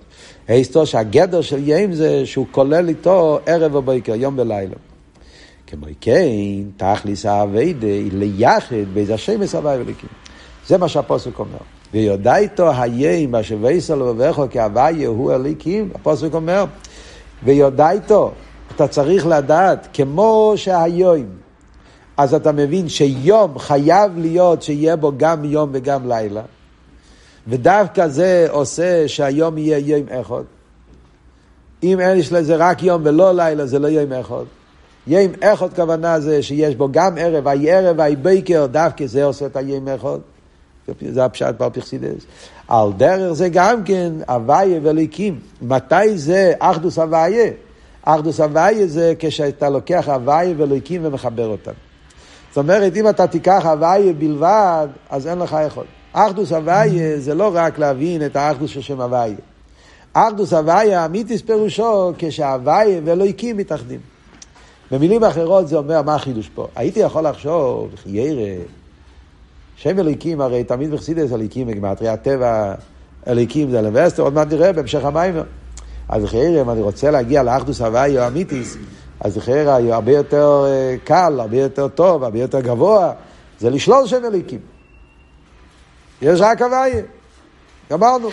ההיסטור 0.49 0.85
שהגדר 0.85 1.41
של 1.41 1.69
ים 1.69 1.93
זה 1.93 2.27
שהוא 2.27 2.47
כולל 2.51 2.89
איתו 2.89 3.39
ערב 3.47 3.75
ובוקר, 3.75 4.15
יום 4.15 4.39
ולילה. 4.39 4.75
כמו 5.67 5.87
כן, 6.01 6.29
תכליס 6.77 7.27
האביידה 7.27 7.87
ליחד 8.13 8.77
באיזה 8.95 9.15
השם 9.15 9.41
מסבי 9.41 9.69
וליקים. 9.69 10.09
זה 10.67 10.79
מה 10.79 10.89
שהפוסק 10.89 11.39
אומר. 11.39 11.59
ויודע 11.93 12.37
איתו 12.37 12.71
היים, 12.71 13.31
מה 13.31 13.43
שוויסו 13.43 13.97
לבבכו 13.97 14.47
כהוויה 14.51 15.09
הוא 15.09 15.33
הליקים, 15.33 15.91
הפוסק 15.95 16.35
אומר, 16.35 16.65
ויודע 17.45 17.91
איתו, 17.91 18.33
אתה 18.77 18.89
צריך 18.89 19.27
לדעת, 19.27 19.89
כמו 19.93 20.53
שהיום, 20.57 21.27
אז 22.17 22.35
אתה 22.35 22.53
מבין 22.53 22.89
שיום 22.89 23.59
חייב 23.59 24.19
להיות 24.19 24.63
שיהיה 24.63 24.97
בו 24.97 25.13
גם 25.17 25.45
יום 25.45 25.71
וגם 25.73 26.09
לילה. 26.09 26.43
ודווקא 27.49 28.09
זה 28.09 28.47
עושה 28.51 29.09
שהיום 29.09 29.59
יהיה 29.59 29.79
יום 29.79 30.07
אחד. 30.09 30.43
אם 31.83 32.01
אין 32.01 32.19
יש 32.19 32.33
לזה 32.33 32.57
רק 32.57 32.83
יום 32.83 33.03
ולא 33.05 33.35
לילה, 33.35 33.67
זה 33.67 33.79
לא 33.79 33.89
יום 33.89 34.13
אחד. 34.13 34.45
יום 35.07 35.33
אחד 35.41 35.75
כוונה 35.75 36.21
זה 36.21 36.43
שיש 36.43 36.77
בו 36.77 36.89
גם 36.91 37.19
ערב, 37.19 37.49
אי 37.49 37.71
ערב, 37.71 38.01
אי 38.01 38.17
בייקר, 38.17 38.67
דווקא 38.67 39.07
זה 39.07 39.25
עושה 39.25 39.47
את 39.47 39.57
היום 39.57 39.89
אחד. 39.89 40.19
זה 41.13 41.25
הפשט 41.25 41.55
בר 41.59 41.71
פרסידס. 41.71 42.25
על 42.69 42.93
דרך 42.97 43.33
זה 43.33 43.49
גם 43.49 43.85
כן 43.85 44.13
הוויה 44.29 44.81
וליקים. 44.83 45.39
מתי 45.63 46.19
זה 46.19 46.53
אחדוס 46.59 46.99
הוויה? 46.99 47.51
אחדוס 48.03 48.41
הוויה 48.41 48.87
זה 48.87 49.15
כשאתה 49.19 49.69
לוקח 49.71 50.09
הוויה 50.09 50.55
וליקים 50.57 51.01
ומחבר 51.05 51.47
אותם. 51.47 51.73
זאת 52.49 52.59
אומרת, 52.59 52.97
אם 52.97 53.09
אתה 53.09 53.27
תיקח 53.27 53.63
הוויה 53.67 54.13
בלבד, 54.13 54.89
אז 55.11 55.27
אין 55.27 55.39
לך 55.39 55.57
יכול. 55.67 55.85
אחדוס 56.13 56.53
הוויה 56.53 57.21
זה 57.21 57.35
לא 57.35 57.51
רק 57.55 57.79
להבין 57.79 58.27
את 58.27 58.37
האחדוס 58.37 58.71
של 58.71 58.81
שם 58.81 59.01
הוויה. 59.01 59.37
אחדוס 60.13 60.53
הוויה, 60.53 61.05
אמיתיס 61.05 61.43
פירושו 61.43 62.13
כשהוויה 62.19 63.01
ואלוהיקים 63.05 63.57
מתאחדים. 63.57 64.01
במילים 64.91 65.25
אחרות 65.25 65.69
זה 65.69 65.77
אומר, 65.77 66.03
מה 66.03 66.15
החידוש 66.15 66.51
פה? 66.55 66.67
הייתי 66.77 67.01
יכול 67.01 67.27
לחשוב, 67.27 67.91
חיירה, 68.03 68.65
שם 69.83 69.99
אלוהיקים, 69.99 70.41
הרי 70.41 70.65
תמיד 70.65 70.91
בחסידס 70.91 71.33
אלוהיקים 71.33 71.67
בגמטריה, 71.67 72.13
הטבע, 72.13 72.75
אלוהיקים 73.29 73.71
זה 73.71 73.79
אלווסטר, 73.79 74.23
עוד 74.23 74.35
מעט 74.35 74.53
נראה 74.53 74.73
בהמשך 74.73 75.05
המים. 75.05 75.35
אז 76.09 76.25
חיירה, 76.25 76.63
אם 76.63 76.71
אני 76.71 76.81
רוצה 76.81 77.11
להגיע 77.11 77.43
לאחדוס 77.43 77.81
הוויה 77.81 78.23
או 78.23 78.29
אמיתיס, 78.29 78.77
אז 79.21 79.39
חיירה 79.39 79.77
הרבה 79.95 80.13
יותר 80.13 80.65
אה, 80.67 80.97
קל, 81.05 81.41
הרבה 81.41 81.57
יותר 81.57 81.89
טוב, 81.89 82.25
הרבה 82.25 82.39
יותר 82.39 82.61
גבוה, 82.61 83.13
זה 83.61 83.71
לשלול 83.71 84.07
שם 84.07 84.25
אלוהיקים. 84.25 84.61
יש 86.23 86.41
רק 86.41 86.63
הוויה. 86.63 87.03
גמרנו. 87.91 88.31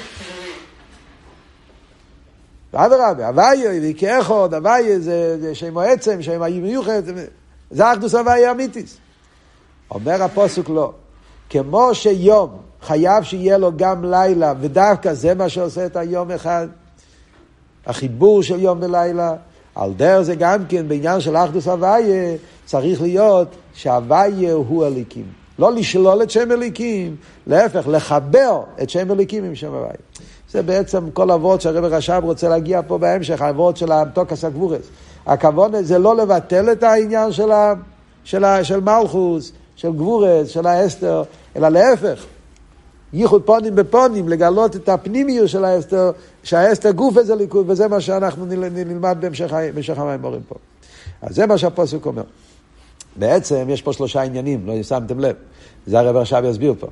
ואדרבה, 2.73 3.27
הוויה, 3.27 3.71
וכאחוד, 3.83 4.53
הוויה 4.53 4.99
זה 4.99 5.55
שם 5.55 5.77
העצם, 5.77 6.21
שם 6.21 6.41
המיוחד, 6.41 7.01
זה 7.71 7.93
אחדוס 7.93 8.15
הוויה 8.15 8.51
אמיתיס. 8.51 8.97
אומר 9.91 10.23
הפוסק 10.23 10.69
לא. 10.69 10.93
כמו 11.49 11.95
שיום 11.95 12.49
חייב 12.81 13.23
שיהיה 13.23 13.57
לו 13.57 13.71
גם 13.75 14.05
לילה, 14.05 14.53
ודווקא 14.59 15.13
זה 15.13 15.33
מה 15.33 15.49
שעושה 15.49 15.85
את 15.85 15.95
היום 15.95 16.31
אחד, 16.31 16.67
החיבור 17.85 18.43
של 18.43 18.59
יום 18.59 18.77
ולילה, 18.81 19.33
על 19.75 19.93
דרך 19.93 20.21
זה 20.21 20.35
גם 20.35 20.65
כן 20.69 20.87
בעניין 20.87 21.19
של 21.19 21.35
אחדוס 21.35 21.67
הוויה, 21.67 22.35
צריך 22.65 23.01
להיות 23.01 23.47
שהוויה 23.73 24.53
הוא 24.53 24.85
הליקים. 24.85 25.25
לא 25.59 25.73
לשלול 25.73 26.23
את 26.23 26.29
שם 26.29 26.51
אליקים, 26.51 27.15
להפך, 27.47 27.87
לחבר 27.87 28.61
את 28.81 28.89
שם 28.89 29.11
אליקים 29.11 29.43
עם 29.43 29.55
שם 29.55 29.73
הוואי. 29.73 29.95
זה 30.51 30.61
בעצם 30.61 31.11
כל 31.11 31.31
אבות 31.31 31.61
שהרב 31.61 31.83
רש"ב 31.83 32.21
רוצה 32.23 32.49
להגיע 32.49 32.81
פה 32.87 32.97
בהמשך, 32.97 33.41
האבות 33.41 33.77
של 33.77 33.91
המתוקס 33.91 34.45
הגבורס. 34.45 34.87
הכוון 35.25 35.83
זה 35.83 35.99
לא 35.99 36.15
לבטל 36.15 36.71
את 36.71 36.83
העניין 36.83 37.31
של, 37.31 37.51
ה, 37.51 37.73
של, 38.23 38.43
ה, 38.43 38.63
של 38.63 38.79
מלכוס, 38.79 39.51
של 39.79 39.91
גבורס, 39.91 40.47
של 40.47 40.67
האסתר, 40.67 41.23
אלא 41.55 41.69
להפך. 41.69 42.25
ייחוד 43.13 43.43
פונים 43.43 43.75
בפונים, 43.75 44.29
לגלות 44.29 44.75
את 44.75 44.89
הפנימיות 44.89 45.49
של 45.49 45.65
האסתר, 45.65 46.11
שהאסתר 46.43 46.91
גוף 46.91 47.17
איזה 47.17 47.35
ליכוד, 47.35 47.69
וזה 47.69 47.87
מה 47.87 48.01
שאנחנו 48.01 48.45
נלמד 48.45 49.17
בהמשך 49.19 49.97
המים 49.97 50.21
מורים 50.21 50.41
פה. 50.47 50.55
אז 51.21 51.35
זה 51.35 51.45
מה 51.45 51.57
שהפוסק 51.57 52.05
אומר. 52.05 52.23
בעצם 53.15 53.65
יש 53.69 53.81
פה 53.81 53.93
שלושה 53.93 54.21
עניינים, 54.21 54.67
לא 54.67 54.83
שמתם 54.83 55.19
לב. 55.19 55.35
זה 55.87 55.99
הרב 55.99 56.15
עכשיו 56.15 56.45
יסביר 56.45 56.73
פה. 56.79 56.87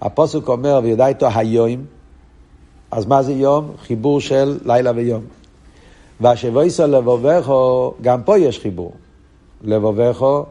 הפוסק 0.00 0.48
אומר, 0.48 0.80
ויודע 0.82 1.06
איתו 1.06 1.28
היום, 1.34 1.84
אז 2.90 3.06
מה 3.06 3.22
זה 3.22 3.32
יום? 3.32 3.72
חיבור 3.82 4.20
של 4.20 4.58
לילה 4.64 4.92
ויום. 4.94 5.24
והשבויסו 6.20 6.86
לבובכו, 6.86 7.94
גם 8.02 8.22
פה 8.22 8.38
יש 8.38 8.58
חיבור. 8.58 8.92
לבובכו 9.62 10.44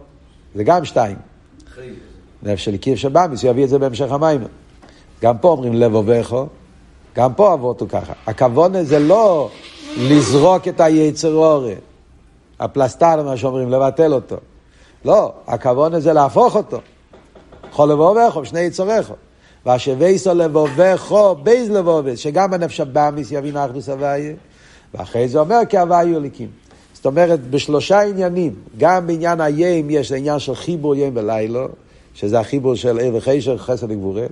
זה 0.55 0.63
גם 0.63 0.85
שתיים. 0.85 1.32
נפש 2.43 2.65
של 2.65 2.77
קיב 2.77 2.97
שבאמיס, 2.97 3.43
הוא 3.43 3.51
יביא 3.51 3.63
את 3.63 3.69
זה 3.69 3.79
בהמשך 3.79 4.11
המים. 4.11 4.43
גם 5.21 5.37
פה 5.37 5.47
אומרים 5.47 5.73
לבובכו, 5.73 6.45
גם 7.15 7.33
פה 7.33 7.53
אבות 7.53 7.81
הוא 7.81 7.89
ככה. 7.89 8.13
הכוונה 8.27 8.83
זה 8.83 8.99
לא 8.99 9.49
לזרוק 9.97 10.67
את 10.67 10.79
היצר 10.79 11.33
אורי, 11.33 11.75
הפלסטר, 12.59 13.23
מה 13.23 13.37
שאומרים, 13.37 13.69
לבטל 13.71 14.13
אותו. 14.13 14.35
לא, 15.05 15.33
הכוונה 15.47 15.99
זה 15.99 16.13
להפוך 16.13 16.55
אותו. 16.55 16.77
יכול 17.69 17.91
לבובכו, 17.91 18.45
שני 18.45 18.59
יצורכו. 18.59 19.13
ואשוויסו 19.65 20.33
לבובכו, 20.33 21.35
בייז 21.35 21.69
לבובס, 21.69 22.19
שגם 22.19 22.53
הנפש 22.53 22.79
הבאמיס 22.79 23.31
יבין 23.31 23.57
אחדוס 23.57 23.89
הוויה, 23.89 24.33
ואחרי 24.93 25.27
זה 25.27 25.39
אומר 25.39 25.59
כי 25.69 25.77
הוויה 25.77 26.17
הליקים. 26.17 26.62
זאת 27.03 27.05
אומרת, 27.05 27.49
בשלושה 27.49 28.01
עניינים, 28.01 28.53
גם 28.77 29.07
בעניין 29.07 29.41
היים 29.41 29.89
יש 29.89 30.11
עניין 30.11 30.39
של 30.39 30.55
חיבור 30.55 30.95
יים 30.95 31.13
ולילו, 31.15 31.67
שזה 32.13 32.39
החיבור 32.39 32.75
של 32.75 32.99
עיר 32.99 33.15
וחשר, 33.15 33.57
חסד 33.57 33.91
וגבורה. 33.91 34.25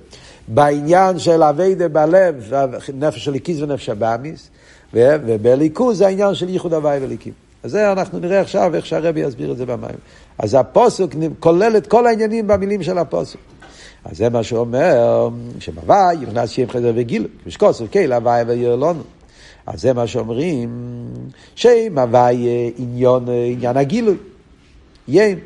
בעניין 0.48 1.18
של 1.18 1.42
אביידה 1.42 1.88
בלב, 1.88 2.52
נפש 2.94 3.24
של 3.24 3.30
ליקיס 3.30 3.60
ונפש 3.60 3.88
הבאמיס, 3.88 4.50
ובליכוז 4.94 5.98
זה 5.98 6.06
העניין 6.06 6.34
של 6.34 6.48
ייחוד 6.48 6.74
הוויה 6.74 7.00
וליקים. 7.02 7.32
אז 7.62 7.70
זה 7.70 7.92
אנחנו 7.92 8.18
נראה 8.18 8.40
עכשיו 8.40 8.74
איך 8.74 8.86
שהרבי 8.86 9.20
יסביר 9.20 9.52
את 9.52 9.56
זה 9.56 9.66
במים. 9.66 9.98
אז 10.38 10.54
הפוסק 10.54 11.06
כולל 11.40 11.76
את 11.76 11.86
כל 11.86 12.06
העניינים 12.06 12.46
במילים 12.46 12.82
של 12.82 12.98
הפוסק. 12.98 13.38
אז 14.04 14.16
זה 14.16 14.28
מה 14.28 14.42
שאומר, 14.42 15.28
שבוואי 15.58 16.16
נכנס 16.16 16.50
שם 16.50 16.68
חדר 16.68 16.92
וגיל, 16.94 17.28
משקוסף 17.46 17.84
קהילה 17.90 18.16
הוואי 18.16 18.42
וירלון. 18.42 19.02
אז 19.66 19.80
זה 19.80 19.92
מה 19.92 20.06
שאומרים, 20.06 20.70
שם 21.54 21.98
הוואי 21.98 22.72
עניון, 22.78 23.26
עניין 23.28 23.76
הגילוי, 23.76 24.16
יים. 25.08 25.38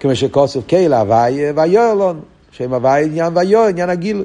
כמו 0.00 0.16
שכוסף 0.16 0.60
קהילה 0.66 1.00
הוואי 1.00 1.50
וירלון, 1.50 2.20
שם 2.52 2.74
הוואי 2.74 3.04
עניין 3.04 3.36
ויור, 3.36 3.64
עניין 3.64 3.90
הגילוי. 3.90 4.24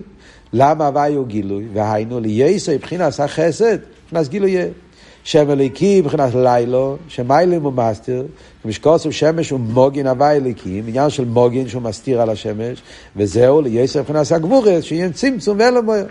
למה 0.53 0.87
הוואי 0.87 1.15
הוא 1.15 1.27
גילוי? 1.27 1.67
והיינו 1.73 2.19
לייסו 2.19 2.71
מבחינת 2.71 3.19
החסד, 3.19 3.77
מבחינת 4.05 4.27
גילוי 4.27 4.57
שם 5.23 5.51
אליקי 5.51 6.01
מבחינת 6.01 6.33
לילו, 6.35 6.97
שמיילים 7.07 7.63
הוא 7.63 7.73
מסתיר, 7.73 8.25
משקוסם 8.65 9.11
שמש 9.11 9.49
הוא 9.49 9.59
מוגין 9.59 10.07
הוואי 10.07 10.37
אליקים, 10.37 10.83
עניין 10.87 11.09
של 11.09 11.25
מוגין 11.25 11.69
שהוא 11.69 11.81
מסתיר 11.81 12.21
על 12.21 12.29
השמש, 12.29 12.81
וזהו 13.15 13.61
לייסו 13.61 13.99
מבחינת 13.99 14.31
הגבורס, 14.31 14.83
שיהיה 14.83 15.11
צמצום 15.11 15.59
ואין 15.59 15.77
מויר. 15.77 16.05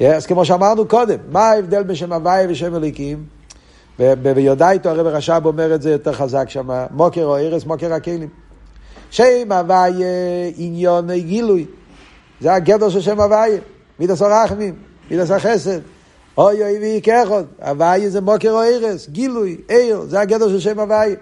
אז 0.00 0.26
כמו 0.26 0.44
שאמרנו 0.44 0.88
קודם, 0.88 1.18
מה 1.30 1.40
ההבדל 1.40 1.82
בין 1.82 1.96
שם 1.96 2.12
הוואי 2.12 2.46
ושם 2.48 2.76
אליקים? 2.76 3.24
ביודעיתו 3.98 4.88
הרב 4.88 5.06
רש"ב 5.06 5.42
אומר 5.44 5.74
את 5.74 5.82
זה 5.82 5.90
יותר 5.90 6.12
חזק 6.12 6.50
שם, 6.50 6.68
מוקר 6.90 7.24
או 7.24 7.36
ארץ, 7.36 7.64
מוקר 7.64 7.92
הכלים. 7.92 8.28
שם 9.10 9.52
הוואי 9.52 9.92
עניון 10.56 11.12
גילוי. 11.12 11.66
זה 12.40 12.54
הגדר 12.54 12.88
של 12.88 13.00
שם 13.00 13.20
הוויה, 13.20 13.58
מידס 13.98 14.22
הרחמים, 14.22 14.74
מידס 15.10 15.30
החסד. 15.30 15.80
אוי 16.38 16.62
אוי 16.62 16.78
ואי 16.78 17.00
כאחד, 17.02 17.44
הוויה 17.66 18.10
זה 18.10 18.20
מוקר 18.20 18.50
או 18.50 18.60
ערס, 18.60 19.08
גילוי, 19.08 19.56
עיר, 19.68 20.00
זה 20.08 20.20
הגדר 20.20 20.48
של 20.48 20.60
שם 20.60 20.80
הוויה. 20.80 21.16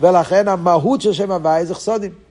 ולכן 0.00 0.48
המהות 0.48 1.00
של 1.00 1.12
שם 1.12 1.30
הוויה 1.30 1.64
זה 1.64 1.74
חסודים. 1.74 2.23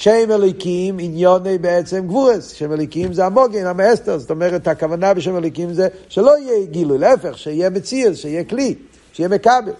שם 0.00 0.30
אליקים 0.30 0.98
עניוני 0.98 1.58
בעצם 1.58 2.06
גבורס, 2.06 2.50
שם 2.50 2.72
אליקים 2.72 3.12
זה 3.12 3.26
המוגן, 3.26 3.66
המאסתר, 3.66 4.18
זאת 4.18 4.30
אומרת 4.30 4.68
הכוונה 4.68 5.14
בשם 5.14 5.36
אליקים 5.36 5.72
זה 5.72 5.88
שלא 6.08 6.38
יהיה 6.38 6.66
גילוי, 6.66 6.98
להפך, 6.98 7.38
שיהיה 7.38 7.70
מציאס, 7.70 8.16
שיהיה 8.16 8.44
כלי, 8.44 8.74
שיהיה 9.12 9.28
מכבל. 9.28 9.72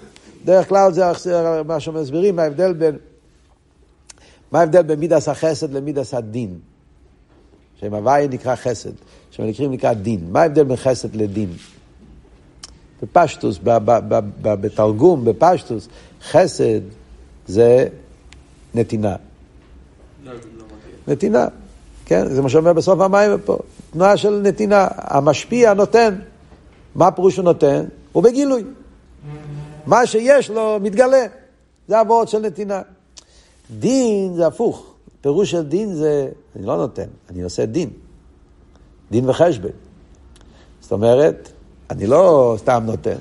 דרך 0.44 0.68
כלל 0.68 0.92
זה 0.92 1.02
מה 1.66 1.80
שמסבירים, 1.80 2.36
מה 2.36 2.42
ההבדל 2.42 2.72
בין, 2.72 2.96
מה 4.52 4.60
ההבדל 4.60 4.82
בין 4.82 5.00
מידס 5.00 5.28
החסד 5.28 5.72
למידס 5.72 6.14
הדין. 6.14 6.58
שם 7.80 7.94
הוויה 7.94 8.28
נקרא 8.28 8.56
חסד, 8.56 8.92
שם 9.30 9.42
הנקרים 9.42 9.72
נקרא 9.72 9.92
דין. 9.92 10.20
מה 10.30 10.42
ההבדל 10.42 10.64
בין 10.64 10.76
חסד 10.76 11.16
לדין? 11.16 11.52
בפשטוס, 13.02 13.58
בתרגום, 14.42 15.24
בפשטוס, 15.24 15.88
חסד 16.22 16.80
זה 17.46 17.88
נתינה. 18.74 19.16
נתינה, 21.08 21.46
כן? 22.04 22.28
זה 22.28 22.42
מה 22.42 22.48
שאומר 22.48 22.72
בסוף 22.72 23.00
המים 23.00 23.30
פה. 23.44 23.58
תנועה 23.90 24.16
של 24.16 24.40
נתינה. 24.42 24.88
המשפיע 24.96 25.74
נותן. 25.74 26.18
מה 26.94 27.10
פירוש 27.10 27.36
הוא 27.36 27.44
נותן? 27.44 27.84
הוא 28.12 28.22
בגילוי. 28.22 28.64
מה 29.86 30.06
שיש 30.06 30.50
לו 30.50 30.78
מתגלה. 30.82 31.26
זה 31.88 31.98
הוורד 31.98 32.28
של 32.28 32.38
נתינה. 32.38 32.82
דין 33.70 34.34
זה 34.34 34.46
הפוך. 34.46 34.90
פירוש 35.20 35.50
של 35.50 35.62
דין 35.62 35.94
זה, 35.94 36.28
אני 36.56 36.66
לא 36.66 36.76
נותן, 36.76 37.08
אני 37.30 37.42
עושה 37.42 37.66
דין. 37.66 37.90
דין 39.10 39.28
וחשבון. 39.28 39.70
זאת 40.80 40.92
אומרת, 40.92 41.48
אני 41.90 42.06
לא 42.06 42.54
סתם 42.58 42.82
נותן, 42.86 43.16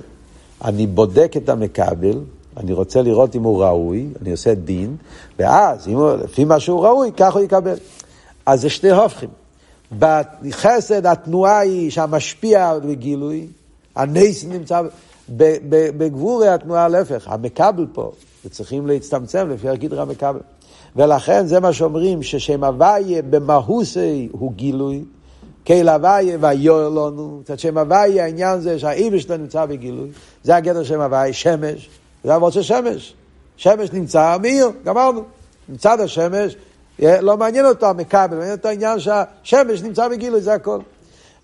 אני 0.64 0.88
בודק 0.88 1.32
את 1.38 1.50
המכבל, 1.50 2.22
אני 2.60 2.74
רוצה 2.74 3.02
לראות 3.02 3.36
אם 3.36 3.44
הוא 3.44 3.64
ראוי, 3.64 4.08
אני 4.22 4.32
עושה 4.32 4.54
דין, 4.54 4.96
ואז, 5.40 5.88
אם 5.88 5.94
הוא, 5.94 6.12
לפי 6.12 6.46
מה 6.46 6.60
שהוא 6.60 6.86
ראוי, 6.86 7.12
כך 7.18 7.34
הוא 7.34 7.42
יקבל. 7.42 7.76
אז 8.46 8.62
זה 8.62 8.70
שני 8.70 8.90
הופכים. 8.90 9.30
בחסד 10.00 11.06
התנועה 11.06 11.60
היא 11.60 11.92
שהמשפיע 11.92 12.80
בגילוי, 12.80 13.48
הנס 13.96 14.46
נמצא, 14.46 14.82
בגבורי 15.70 16.48
התנועה 16.48 16.88
להפך, 16.88 17.28
המכבל 17.28 17.86
פה, 17.94 18.12
וצריכים 18.46 18.88
להצטמצם 18.88 19.50
לפי 19.50 19.70
הגדרה 19.70 20.02
המכבל. 20.02 20.40
ולכן 20.96 21.46
זה 21.46 21.60
מה 21.60 21.74
שאומרים, 21.74 22.24
ששם 22.24 22.64
הוויה 22.64 23.22
במהוסי 23.22 24.30
הוא 24.32 24.54
גילוי, 24.54 25.04
קהיל 25.64 25.90
הוויה 25.90 26.38
ויוער 26.42 26.90
לנו, 26.90 27.42
קצת 27.44 27.60
שם 27.60 27.78
הוויה 27.78 28.24
העניין 28.24 28.62
זה 28.62 28.80
שהאיבש 28.80 29.24
שלו 29.24 29.38
נמצא 29.38 29.66
בגילוי, 29.66 30.10
זה 30.44 30.56
הגדר 30.56 30.84
שם 30.84 31.02
הוויה, 31.02 31.34
שמש, 31.34 31.90
זה 32.24 32.36
אבות 32.36 32.54
של 32.54 32.62
שמש, 32.62 33.14
שמש 33.58 33.92
נמצא 33.94 34.38
מאיר, 34.42 34.72
גמרנו, 34.84 35.24
מצד 35.70 36.00
השמש, 36.00 36.56
לא 37.00 37.38
מעניין 37.38 37.66
אותו 37.66 37.86
המכבל, 37.86 38.38
מעניין 38.38 38.56
אותו 38.56 38.68
העניין 38.68 39.00
שהשמש 39.00 39.82
נמצא 39.82 40.08
בגילוי, 40.08 40.42
זה 40.42 40.54
הכל. 40.54 40.80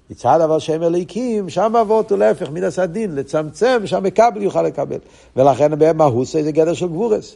מצד 0.09 0.41
אבל 0.41 0.59
שם 0.59 0.84
אליקים, 0.84 1.49
שם 1.49 1.76
אבות 1.76 2.11
הוא 2.11 2.19
להפך, 2.19 2.49
מן 2.49 2.63
הסדין, 2.63 3.15
לצמצם, 3.15 3.82
שהמכבל 3.86 4.41
יוכל 4.41 4.61
לקבל. 4.61 4.97
ולכן 5.36 5.71
במהוסי 5.78 6.43
זה 6.43 6.51
גדר 6.51 6.73
של 6.73 6.88
גבורס. 6.88 7.36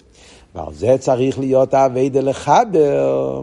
ועל 0.56 0.74
זה 0.74 0.96
צריך 1.00 1.40
להיות 1.40 1.74
האביידה 1.74 2.22
לחבר, 2.22 3.42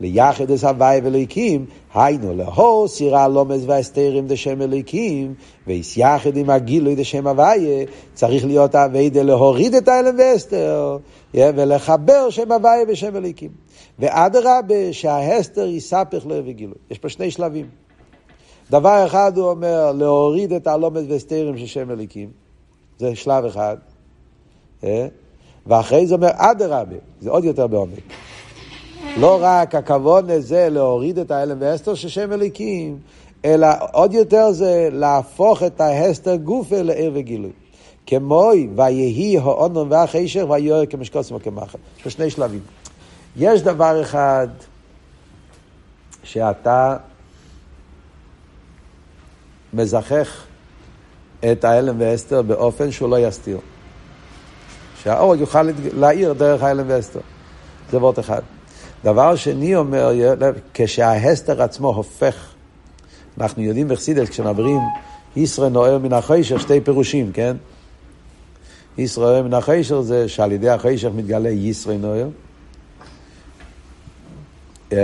ליחד 0.00 0.50
את 0.50 0.64
הוואי 0.64 1.00
ואלוהיקים, 1.00 1.66
היינו 1.94 2.34
לאהור 2.34 2.88
סירה 2.88 3.28
לומז 3.28 3.64
והסתרים 3.66 4.26
דשם 4.26 4.62
אלוהיקים, 4.62 5.34
ויחד 5.66 6.36
עם 6.36 6.50
הגילוי 6.50 6.94
דשם 6.94 7.26
הוויה, 7.26 7.84
צריך 8.14 8.44
להיות 8.44 8.74
האביידה 8.74 9.22
להוריד 9.22 9.74
את 9.74 9.88
האלם 9.88 10.18
והסתר, 10.18 10.96
ולחבר 11.34 12.30
שם 12.30 12.52
הוויה 12.52 12.84
ושם 12.88 13.16
אלוהיקים. 13.16 13.50
ואדרבה, 13.98 14.92
שההסתר 14.92 15.66
יספך 15.66 16.26
לו 16.26 16.34
וגילוי. 16.44 16.74
יש 16.90 16.98
פה 16.98 17.08
שני 17.08 17.30
שלבים. 17.30 17.66
דבר 18.70 19.06
אחד 19.06 19.38
הוא 19.38 19.50
אומר, 19.50 19.92
להוריד 19.92 20.52
את 20.52 20.66
הלומד 20.66 21.10
והסתרים 21.10 21.58
של 21.58 21.66
שם 21.66 21.90
אלוהיקים, 21.90 22.30
זה 22.98 23.16
שלב 23.16 23.44
אחד. 23.44 23.76
ואחרי 25.66 26.06
זה 26.06 26.14
אומר 26.14 26.30
אדרבה, 26.32 26.96
זה 27.20 27.30
עוד 27.30 27.44
יותר 27.44 27.66
בעומק. 27.66 28.29
לא 29.16 29.38
רק 29.42 29.74
הכבוד 29.74 30.30
הזה 30.30 30.68
להוריד 30.70 31.18
את 31.18 31.30
ההלם 31.30 31.56
והסתר 31.60 31.94
של 31.94 32.08
שם 32.08 32.32
אליקים, 32.32 32.98
אלא 33.44 33.68
עוד 33.92 34.14
יותר 34.14 34.52
זה 34.52 34.88
להפוך 34.92 35.62
את 35.62 35.80
ההסתר 35.80 36.36
גופה 36.36 36.82
לעיר 36.82 37.10
וגילוי. 37.14 37.50
כמוי 38.06 38.68
ויהי 38.76 39.38
האונום 39.38 39.90
והחישר 39.90 40.50
ויואר 40.50 40.86
כמשקוסם 40.86 41.34
וכמחר. 41.34 41.78
יש 42.06 42.12
שני 42.12 42.30
שלבים. 42.30 42.60
יש 43.36 43.62
דבר 43.62 44.02
אחד 44.02 44.48
שאתה 46.22 46.96
מזכך 49.72 50.44
את 51.52 51.64
ההלם 51.64 52.00
והסתר 52.00 52.42
באופן 52.42 52.90
שהוא 52.90 53.10
לא 53.10 53.28
יסתיר. 53.28 53.58
שהאור 55.02 55.36
יוכל 55.36 55.62
להאיר 55.94 56.32
דרך 56.32 56.62
האלם 56.62 56.84
ואסתר. 56.88 57.20
זה 57.90 57.98
וורט 57.98 58.18
אחד. 58.18 58.42
דבר 59.04 59.36
שני 59.36 59.76
אומר, 59.76 60.10
כשההסתר 60.74 61.62
עצמו 61.62 61.88
הופך, 61.88 62.54
אנחנו 63.38 63.62
יודעים 63.62 63.88
בחסידס, 63.88 64.28
כשמדברים 64.28 64.78
ישראל 65.36 65.68
נוער 65.68 65.98
מן 65.98 66.12
החיישר, 66.12 66.58
שתי 66.58 66.80
פירושים, 66.80 67.32
כן? 67.32 67.56
ישראל 68.98 69.42
מן 69.42 69.54
החיישר 69.54 70.00
זה 70.00 70.28
שעל 70.28 70.52
ידי 70.52 70.70
החיישר 70.70 71.10
מתגלה 71.10 71.48
ישראל 71.48 71.96
נוער. 71.96 72.28
Yeah, 74.90 74.94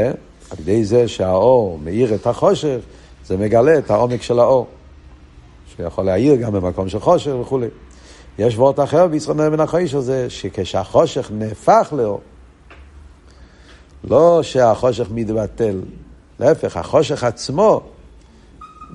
על 0.51 0.59
ידי 0.61 0.85
זה 0.85 1.09
שהאור 1.09 1.79
מאיר 1.85 2.15
את 2.15 2.27
החושך, 2.27 2.79
זה 3.27 3.37
מגלה 3.37 3.79
את 3.79 3.91
העומק 3.91 4.23
של 4.23 4.39
האור. 4.39 4.67
שיכול 5.77 6.05
להאיר 6.05 6.37
גם 6.37 6.53
במקום 6.53 6.89
של 6.89 7.01
חושך 7.01 7.33
וכולי. 7.41 7.67
יש 8.39 8.57
וורט 8.57 8.81
אחר 8.81 9.07
בישראל 9.07 9.49
מן 9.49 9.61
החוישר 9.61 10.01
זה 10.01 10.31
שכשהחושך 10.31 11.31
נהפך 11.35 11.93
לאור, 11.97 12.21
לא 14.07 14.43
שהחושך 14.43 15.07
מתבטל, 15.11 15.81
להפך, 16.41 16.77
החושך 16.77 17.25
עצמו 17.25 17.81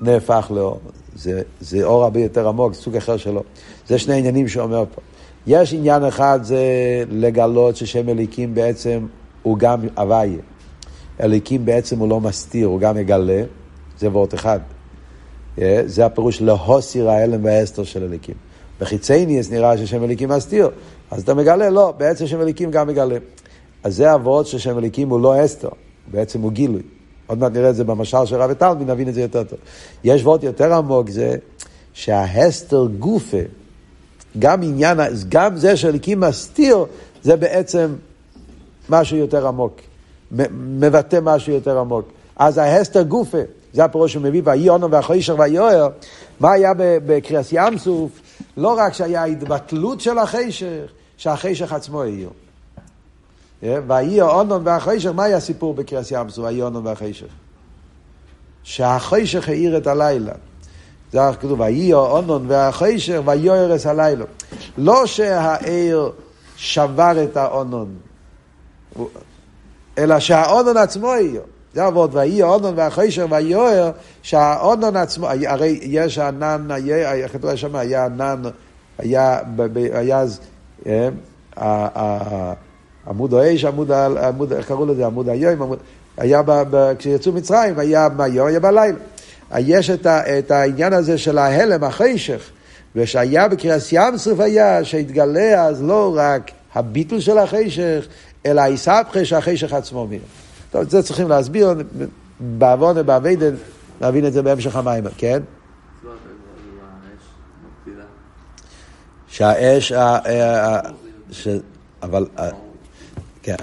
נהפך 0.02 0.50
לאור. 0.54 0.80
זה, 1.16 1.42
זה 1.60 1.84
אור 1.84 2.04
הרבה 2.04 2.20
יותר 2.20 2.48
עמוק, 2.48 2.74
סוג 2.74 2.96
אחר 2.96 3.16
שלו. 3.16 3.42
זה 3.88 3.98
שני 3.98 4.18
עניינים 4.18 4.48
שאומר 4.48 4.84
פה. 4.94 5.00
יש 5.46 5.72
עניין 5.72 6.04
אחד 6.04 6.40
זה 6.42 6.64
לגלות 7.10 7.76
ששם 7.76 8.08
אליקים 8.08 8.54
בעצם 8.54 9.06
הוא 9.42 9.58
גם 9.58 9.80
הוויה. 9.96 10.38
אליקים 11.20 11.64
בעצם 11.64 11.98
הוא 11.98 12.08
לא 12.08 12.20
מסתיר, 12.20 12.66
הוא 12.66 12.80
גם 12.80 12.96
מגלה. 12.96 13.42
זה 13.98 14.08
וורט 14.08 14.34
אחד. 14.34 14.60
אה, 15.60 15.82
זה 15.86 16.06
הפירוש 16.06 16.42
להוסיר 16.42 17.10
ההלם 17.10 17.44
והאסתר 17.44 17.84
של 17.84 18.04
אליקים. 18.04 18.34
בחיצייניאס 18.80 19.50
נראה 19.50 19.78
ששם 19.78 20.04
אליקים 20.04 20.28
מסתיר, 20.28 20.70
אז 21.10 21.22
אתה 21.22 21.34
מגלה, 21.34 21.70
לא, 21.70 21.94
בעצם 21.96 22.26
שם 22.26 22.40
אליקים 22.40 22.70
גם 22.70 22.86
מגלה. 22.86 23.16
אז 23.84 23.96
זה 23.96 24.14
אבות 24.14 24.46
ששם 24.46 24.78
אליקים 24.78 25.08
הוא 25.08 25.20
לא 25.20 25.44
אסתר, 25.44 25.68
בעצם 26.10 26.40
הוא 26.40 26.52
גילוי. 26.52 26.82
עוד 27.26 27.38
מעט 27.38 27.52
נראה 27.52 27.70
את 27.70 27.76
זה 27.76 27.84
במשל 27.84 28.26
של 28.26 28.36
רבי 28.36 28.54
טלמי, 28.54 28.84
נבין 28.84 29.08
את 29.08 29.14
זה 29.14 29.20
יותר 29.20 29.44
טוב. 29.44 29.58
יש 30.04 30.22
וורט 30.22 30.42
יותר 30.42 30.74
עמוק, 30.74 31.10
זה 31.10 31.36
שההסתר 31.92 32.86
גופה, 32.98 33.36
גם 34.38 34.62
עניין, 34.62 34.98
גם 35.28 35.56
זה 35.56 35.76
שאליקים 35.76 36.20
מסתיר, 36.20 36.84
זה 37.22 37.36
בעצם 37.36 37.94
משהו 38.88 39.16
יותר 39.16 39.46
עמוק. 39.46 39.80
מבטא 40.50 41.18
משהו 41.22 41.52
יותר 41.52 41.78
עמוק. 41.78 42.08
אז 42.36 42.58
ההסתר 42.58 43.02
גופה, 43.02 43.38
זה 43.72 43.84
הפירוש 43.84 44.12
שהוא 44.12 44.22
מביא, 44.22 44.42
ויהי 44.44 44.68
אונו 44.68 44.90
והחוישר 44.90 45.36
ויואר, 45.38 45.88
מה 46.40 46.52
היה 46.52 46.72
בקריאס 46.78 47.48
ים 47.52 47.78
סוף? 47.78 48.10
לא 48.56 48.74
רק 48.78 48.92
שהיה 48.92 49.24
התבטלות 49.24 50.00
של 50.00 50.18
החשך, 50.18 50.92
שהחשך 51.16 51.72
עצמו 51.72 52.02
העיר. 52.02 52.28
ויהי 53.62 54.20
האונון 54.20 54.62
והחשך, 54.64 55.10
מה 55.14 55.24
היה 55.24 55.36
הסיפור 55.36 55.74
בקריאס 55.74 56.10
ים 56.10 56.30
סוף, 56.30 56.44
ויהי 56.44 56.62
האונון 56.62 56.86
והחשך? 56.86 57.26
שהחושך 58.62 59.48
האיר 59.48 59.76
את 59.76 59.86
הלילה. 59.86 60.32
זה 61.12 61.20
כתוב, 61.40 61.60
ויהי 61.60 61.92
האונון 61.92 62.44
והחושך 62.48 63.20
ויוערס 63.24 63.86
הלילה. 63.86 64.24
לא 64.78 65.06
שהעיר 65.06 66.12
שבר 66.56 67.24
את 67.24 67.36
האונון, 67.36 67.96
אלא 69.98 70.18
שהאונון 70.18 70.76
עצמו 70.76 71.12
העיר. 71.12 71.42
זה 71.74 71.88
אבות, 71.88 72.14
ויהי 72.14 72.42
האונון 72.42 72.74
והחושך 72.76 73.24
ויוער, 73.30 73.90
שהאונון 74.22 74.96
עצמו, 74.96 75.26
הרי 75.46 75.78
יש 75.82 76.18
ענן, 76.18 76.68
כתוב 77.32 77.54
שם, 77.56 77.76
היה 77.76 78.04
ענן, 78.04 78.42
היה, 78.98 79.40
היה 79.92 80.24
אה, 80.86 81.08
עמוד 83.08 83.34
האש, 83.34 83.64
עמוד, 83.64 84.52
איך 84.52 84.68
קראו 84.68 84.86
לזה? 84.86 85.06
עמוד 85.06 85.28
היום, 85.28 85.72
היה, 86.16 86.42
כשיצאו 86.98 87.32
מצרים, 87.32 87.78
היה 87.78 88.08
ביום, 88.08 88.46
היה 88.46 88.60
בלילה. 88.60 88.98
יש 89.58 89.90
את, 89.90 90.06
ה, 90.06 90.38
את 90.38 90.50
העניין 90.50 90.92
הזה 90.92 91.18
של 91.18 91.38
ההלם, 91.38 91.84
החשך, 91.84 92.50
ושהיה 92.96 93.48
בקריאס 93.48 93.88
ים 93.92 94.16
סוף 94.16 94.40
היה, 94.40 94.84
שהתגלה 94.84 95.64
אז 95.64 95.82
לא 95.82 96.14
רק 96.16 96.50
הביטול 96.74 97.20
של 97.20 97.38
החשך, 97.38 98.06
אלא 98.46 98.60
היסבכה 98.60 99.24
שהחשך 99.24 99.72
עצמו 99.72 100.06
מיר. 100.06 100.20
טוב, 100.70 100.82
את 100.82 100.90
זה 100.90 101.02
צריכים 101.02 101.28
להסביר, 101.28 101.74
בעוון 102.40 102.98
ובאביידן, 102.98 103.54
להבין 104.00 104.26
את 104.26 104.32
זה 104.32 104.42
בהמשך 104.42 104.76
המים, 104.76 105.04
כן? 105.16 105.42
שהאש, 109.28 109.92
אבל, 112.02 112.26
כן, 113.42 113.54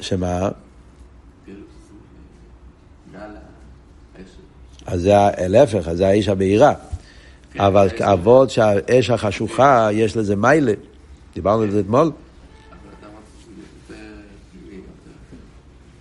שמה? 0.00 0.48
אז 4.86 5.00
זה 5.00 5.12
להפך, 5.48 5.88
אז 5.88 5.98
זה 5.98 6.08
האש 6.08 6.28
הבהירה. 6.28 6.74
כן, 7.52 7.60
אבל 7.60 7.88
אבות 8.00 8.50
שהאש 8.50 9.10
החשוכה, 9.10 9.88
יש 9.92 10.16
לזה 10.16 10.36
מיילה. 10.36 10.72
דיברנו 11.34 11.62
על 11.62 11.70
זה 11.70 11.80
אתמול. 11.80 12.12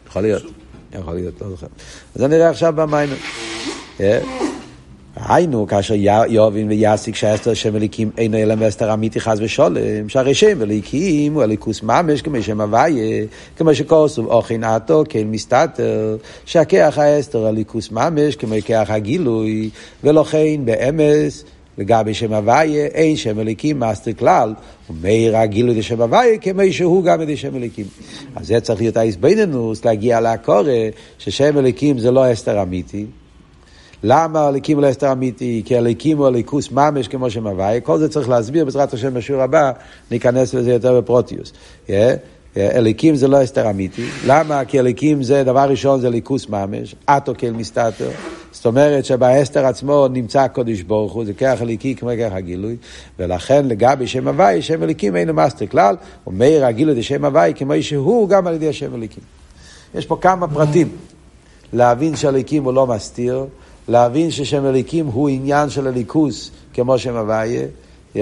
יכול 0.07 0.21
להיות, 0.21 0.43
יכול 0.93 1.13
להיות, 1.13 1.41
לא 1.41 1.49
זוכר. 1.49 1.67
אז 2.15 2.23
אני 2.23 2.35
נראה 2.35 2.49
עכשיו 2.49 2.73
במים. 2.75 3.09
היינו, 5.15 5.67
כאשר 5.67 5.93
יובין 6.27 6.67
ויאסיק 6.67 7.15
שאסתר 7.15 7.53
שם 7.53 7.75
אליקים 7.75 8.09
אינו 8.17 8.37
אלא 8.37 8.55
מאסתר 8.55 8.93
אמיתי 8.93 9.19
חס 9.19 9.37
ושולם, 9.41 10.09
שהרי 10.09 10.33
שם 10.33 10.61
אליקים 10.61 11.33
הוא 11.33 11.43
אליקוס 11.43 11.83
ממש 11.83 12.21
כמו 12.21 12.41
שם 12.41 12.61
הוויה, 12.61 13.25
כמו 13.57 13.75
שכוסוב 13.75 14.25
אוכין 14.25 14.63
עתו 14.63 15.03
כן 15.09 15.27
מסתתר, 15.27 16.17
שהכח 16.45 16.97
האסתר 16.97 17.49
אליקוס 17.49 17.91
ממש 17.91 18.35
כמו 18.35 18.55
כח 18.65 18.85
הגילוי, 18.89 19.69
ולכן 20.03 20.65
באמס 20.65 21.43
לגבי 21.77 22.13
שם 22.13 22.33
הוויה 22.33 22.85
אין 22.85 23.15
שם 23.15 23.39
אליקים 23.39 23.79
מאסתר 23.79 24.13
כלל, 24.13 24.53
ומאיר 24.89 25.37
הגילוי 25.37 25.79
דשם 25.79 26.01
הוויה 26.01 26.37
כמו 26.37 26.61
שהוא 26.71 27.03
גם 27.03 27.21
את 27.21 27.27
שם 27.37 27.55
אליקים. 27.55 27.85
אז 28.35 28.47
זה 28.47 28.59
צריך 28.59 28.81
להיות 28.81 28.97
האיזבנינוס 28.97 29.85
להגיע 29.85 30.21
לקורא 30.21 30.63
ששם 31.19 31.57
אליקים 31.57 31.99
זה 31.99 32.11
לא 32.11 32.33
אסתר 32.33 32.61
אמיתי. 32.61 33.05
למה 34.03 34.47
הליקים 34.47 34.77
הוא 34.77 34.83
לא 34.83 34.87
הסתר 34.87 35.11
אמיתי? 35.11 35.61
כי 35.65 35.77
הליקים 35.77 36.17
הוא 36.17 36.27
הליכוס 36.27 36.71
ממש 36.71 37.07
כמו 37.07 37.29
שמוואי. 37.29 37.79
כל 37.83 37.97
זה 37.97 38.09
צריך 38.09 38.29
להסביר 38.29 38.65
בעזרת 38.65 38.93
השם 38.93 39.13
בשיעור 39.13 39.41
הבא, 39.41 39.71
ניכנס 40.11 40.53
לזה 40.53 40.71
יותר 40.71 41.01
בפרוטיוס. 41.01 41.53
Yeah. 41.87 41.91
אליקים 42.57 43.15
זה 43.15 43.27
לא 43.27 43.41
הסתר 43.41 43.69
אמיתי. 43.69 44.05
למה? 44.25 44.65
כי 44.65 44.79
אליקים 44.79 45.23
זה, 45.23 45.43
דבר 45.43 45.69
ראשון 45.69 46.01
זה 46.01 46.09
ליכוס 46.09 46.49
ממש, 46.49 46.95
אטו 47.05 47.33
כאל 47.37 47.53
מסתתר. 47.53 48.09
זאת 48.51 48.65
אומרת 48.65 49.05
שבהסתר 49.05 49.65
עצמו 49.65 50.07
נמצא 50.07 50.41
הקודש 50.41 50.81
ברוך 50.81 51.13
הוא, 51.13 51.25
זה 51.25 51.33
כרך 51.33 51.61
אליקי 51.61 51.95
כמו 51.95 52.09
כרך 52.17 52.33
הגילוי, 52.33 52.75
ולכן 53.19 53.67
לגבי 53.67 54.07
שם 54.07 54.27
הוואי, 54.27 54.61
שם 54.61 54.83
אליקים 54.83 55.15
אין 55.15 55.31
מאסטר 55.31 55.67
כלל, 55.67 55.95
ומאיר 56.27 56.65
הגילוי 56.65 56.95
דשם 56.95 57.25
הוואי 57.25 57.53
כמו 57.55 57.73
שהוא 57.81 58.29
גם 58.29 58.47
על 58.47 58.53
ידי 58.53 58.69
השם 58.69 58.95
אליקים. 58.95 59.23
יש 59.95 60.05
פה 60.05 60.17
כמה 60.21 60.47
פרטים. 60.47 60.87
להבין 61.73 62.15
שאליקים 62.15 62.63
הוא 62.63 62.73
לא 62.73 62.87
מסתיר, 62.87 63.45
להבין 63.89 64.31
ששם 64.31 64.65
אליקים 64.65 65.05
הוא 65.05 65.29
עניין 65.29 65.69
של 65.69 65.87
הליכוס, 65.87 66.51
כמו 66.73 66.97
שם 66.97 67.15
הוויה. 67.15 67.65
Yeah. 68.15 68.19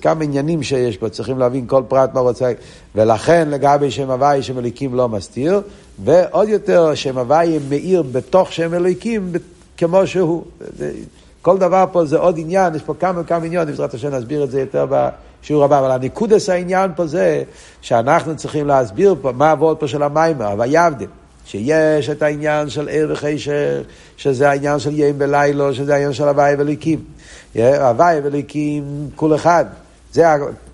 כמה 0.00 0.24
עניינים 0.24 0.62
שיש 0.62 0.96
פה, 0.96 1.08
צריכים 1.08 1.38
להבין 1.38 1.66
כל 1.66 1.82
פרט 1.88 2.14
מה 2.14 2.20
רוצה. 2.20 2.52
ולכן 2.94 3.48
לגבי 3.50 3.90
שם 3.90 4.10
הוויה, 4.10 4.42
שם 4.42 4.58
אליקים 4.58 4.94
לא 4.94 5.08
מסתיר, 5.08 5.60
ועוד 6.04 6.48
יותר, 6.48 6.94
שם 6.94 7.18
הוויה 7.18 7.60
מאיר 7.68 8.02
בתוך 8.02 8.52
שם 8.52 8.74
אליקים 8.74 9.32
כמו 9.76 10.06
שהוא. 10.06 10.44
כל 11.42 11.58
דבר 11.58 11.84
פה 11.92 12.04
זה 12.04 12.18
עוד 12.18 12.38
עניין, 12.38 12.74
יש 12.74 12.82
פה 12.82 12.94
כמה 13.00 13.20
וכמה 13.20 13.44
עניינים, 13.44 13.68
בעזרת 13.68 13.94
השם 13.94 14.14
נסביר 14.14 14.44
את 14.44 14.50
זה 14.50 14.60
יותר 14.60 14.86
בשיעור 14.90 15.64
הבא, 15.64 15.78
אבל 15.78 15.90
הניקודס 15.90 16.48
העניין 16.48 16.90
פה 16.96 17.06
זה 17.06 17.42
שאנחנו 17.80 18.36
צריכים 18.36 18.66
להסביר 18.66 19.14
פה 19.20 19.32
מה 19.32 19.50
עבוד 19.50 19.76
פה 19.76 19.88
של 19.88 20.02
המים, 20.02 20.42
הוויבדם. 20.42 21.08
שיש 21.44 22.10
את 22.10 22.22
העניין 22.22 22.68
של 22.68 22.88
ער 22.92 23.08
וחשך, 23.12 23.80
שזה 24.16 24.50
העניין 24.50 24.78
של 24.78 24.98
ים 24.98 25.14
ולילו, 25.18 25.74
שזה 25.74 25.94
העניין 25.94 26.12
של 26.12 26.28
הוואי 26.28 26.54
וליקים. 26.58 27.04
הוואי 27.54 28.20
וליקים 28.24 29.08
כל 29.16 29.34
אחד. 29.34 29.64
זה 30.12 30.24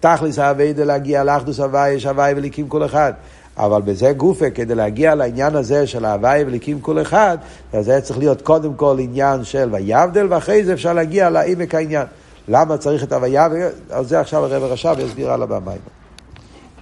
תכלס 0.01 0.39
האביידה 0.39 0.85
להגיע 0.85 1.25
לאחדוס 1.25 1.61
הוואי, 1.61 1.91
יש 1.91 2.07
הוואי 2.07 2.33
וליקים 2.37 2.69
כל 2.69 2.85
אחד. 2.85 3.12
אבל 3.57 3.83
בזה 3.83 4.12
גופה, 4.12 4.51
כדי 4.51 4.75
להגיע 4.75 5.14
לעניין 5.14 5.57
הזה 5.57 5.87
של 5.87 6.05
ההוואי 6.05 6.45
וליקים 6.45 6.81
כל 6.81 7.03
אחד, 7.03 7.39
אז 7.73 7.85
זה 7.85 8.01
צריך 8.01 8.19
להיות 8.19 8.43
קודם 8.43 8.75
כל 8.75 8.97
עניין 9.01 9.45
של 9.45 9.69
ויבדל, 9.73 10.27
ואחרי 10.31 10.64
זה 10.64 10.73
אפשר 10.73 10.93
להגיע 10.93 11.31
לעמק 11.31 11.75
העניין. 11.75 12.07
למה 12.49 12.77
צריך 12.77 13.05
את 13.05 13.12
הוויה? 13.12 13.49
על 13.91 14.05
זה 14.05 14.21
עכשיו 14.21 14.45
הרב 14.45 14.62
רש"ב 14.62 14.97
יסביר 14.99 15.31
על 15.31 15.43
הבמה. 15.43 15.73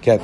כן. 0.03 0.17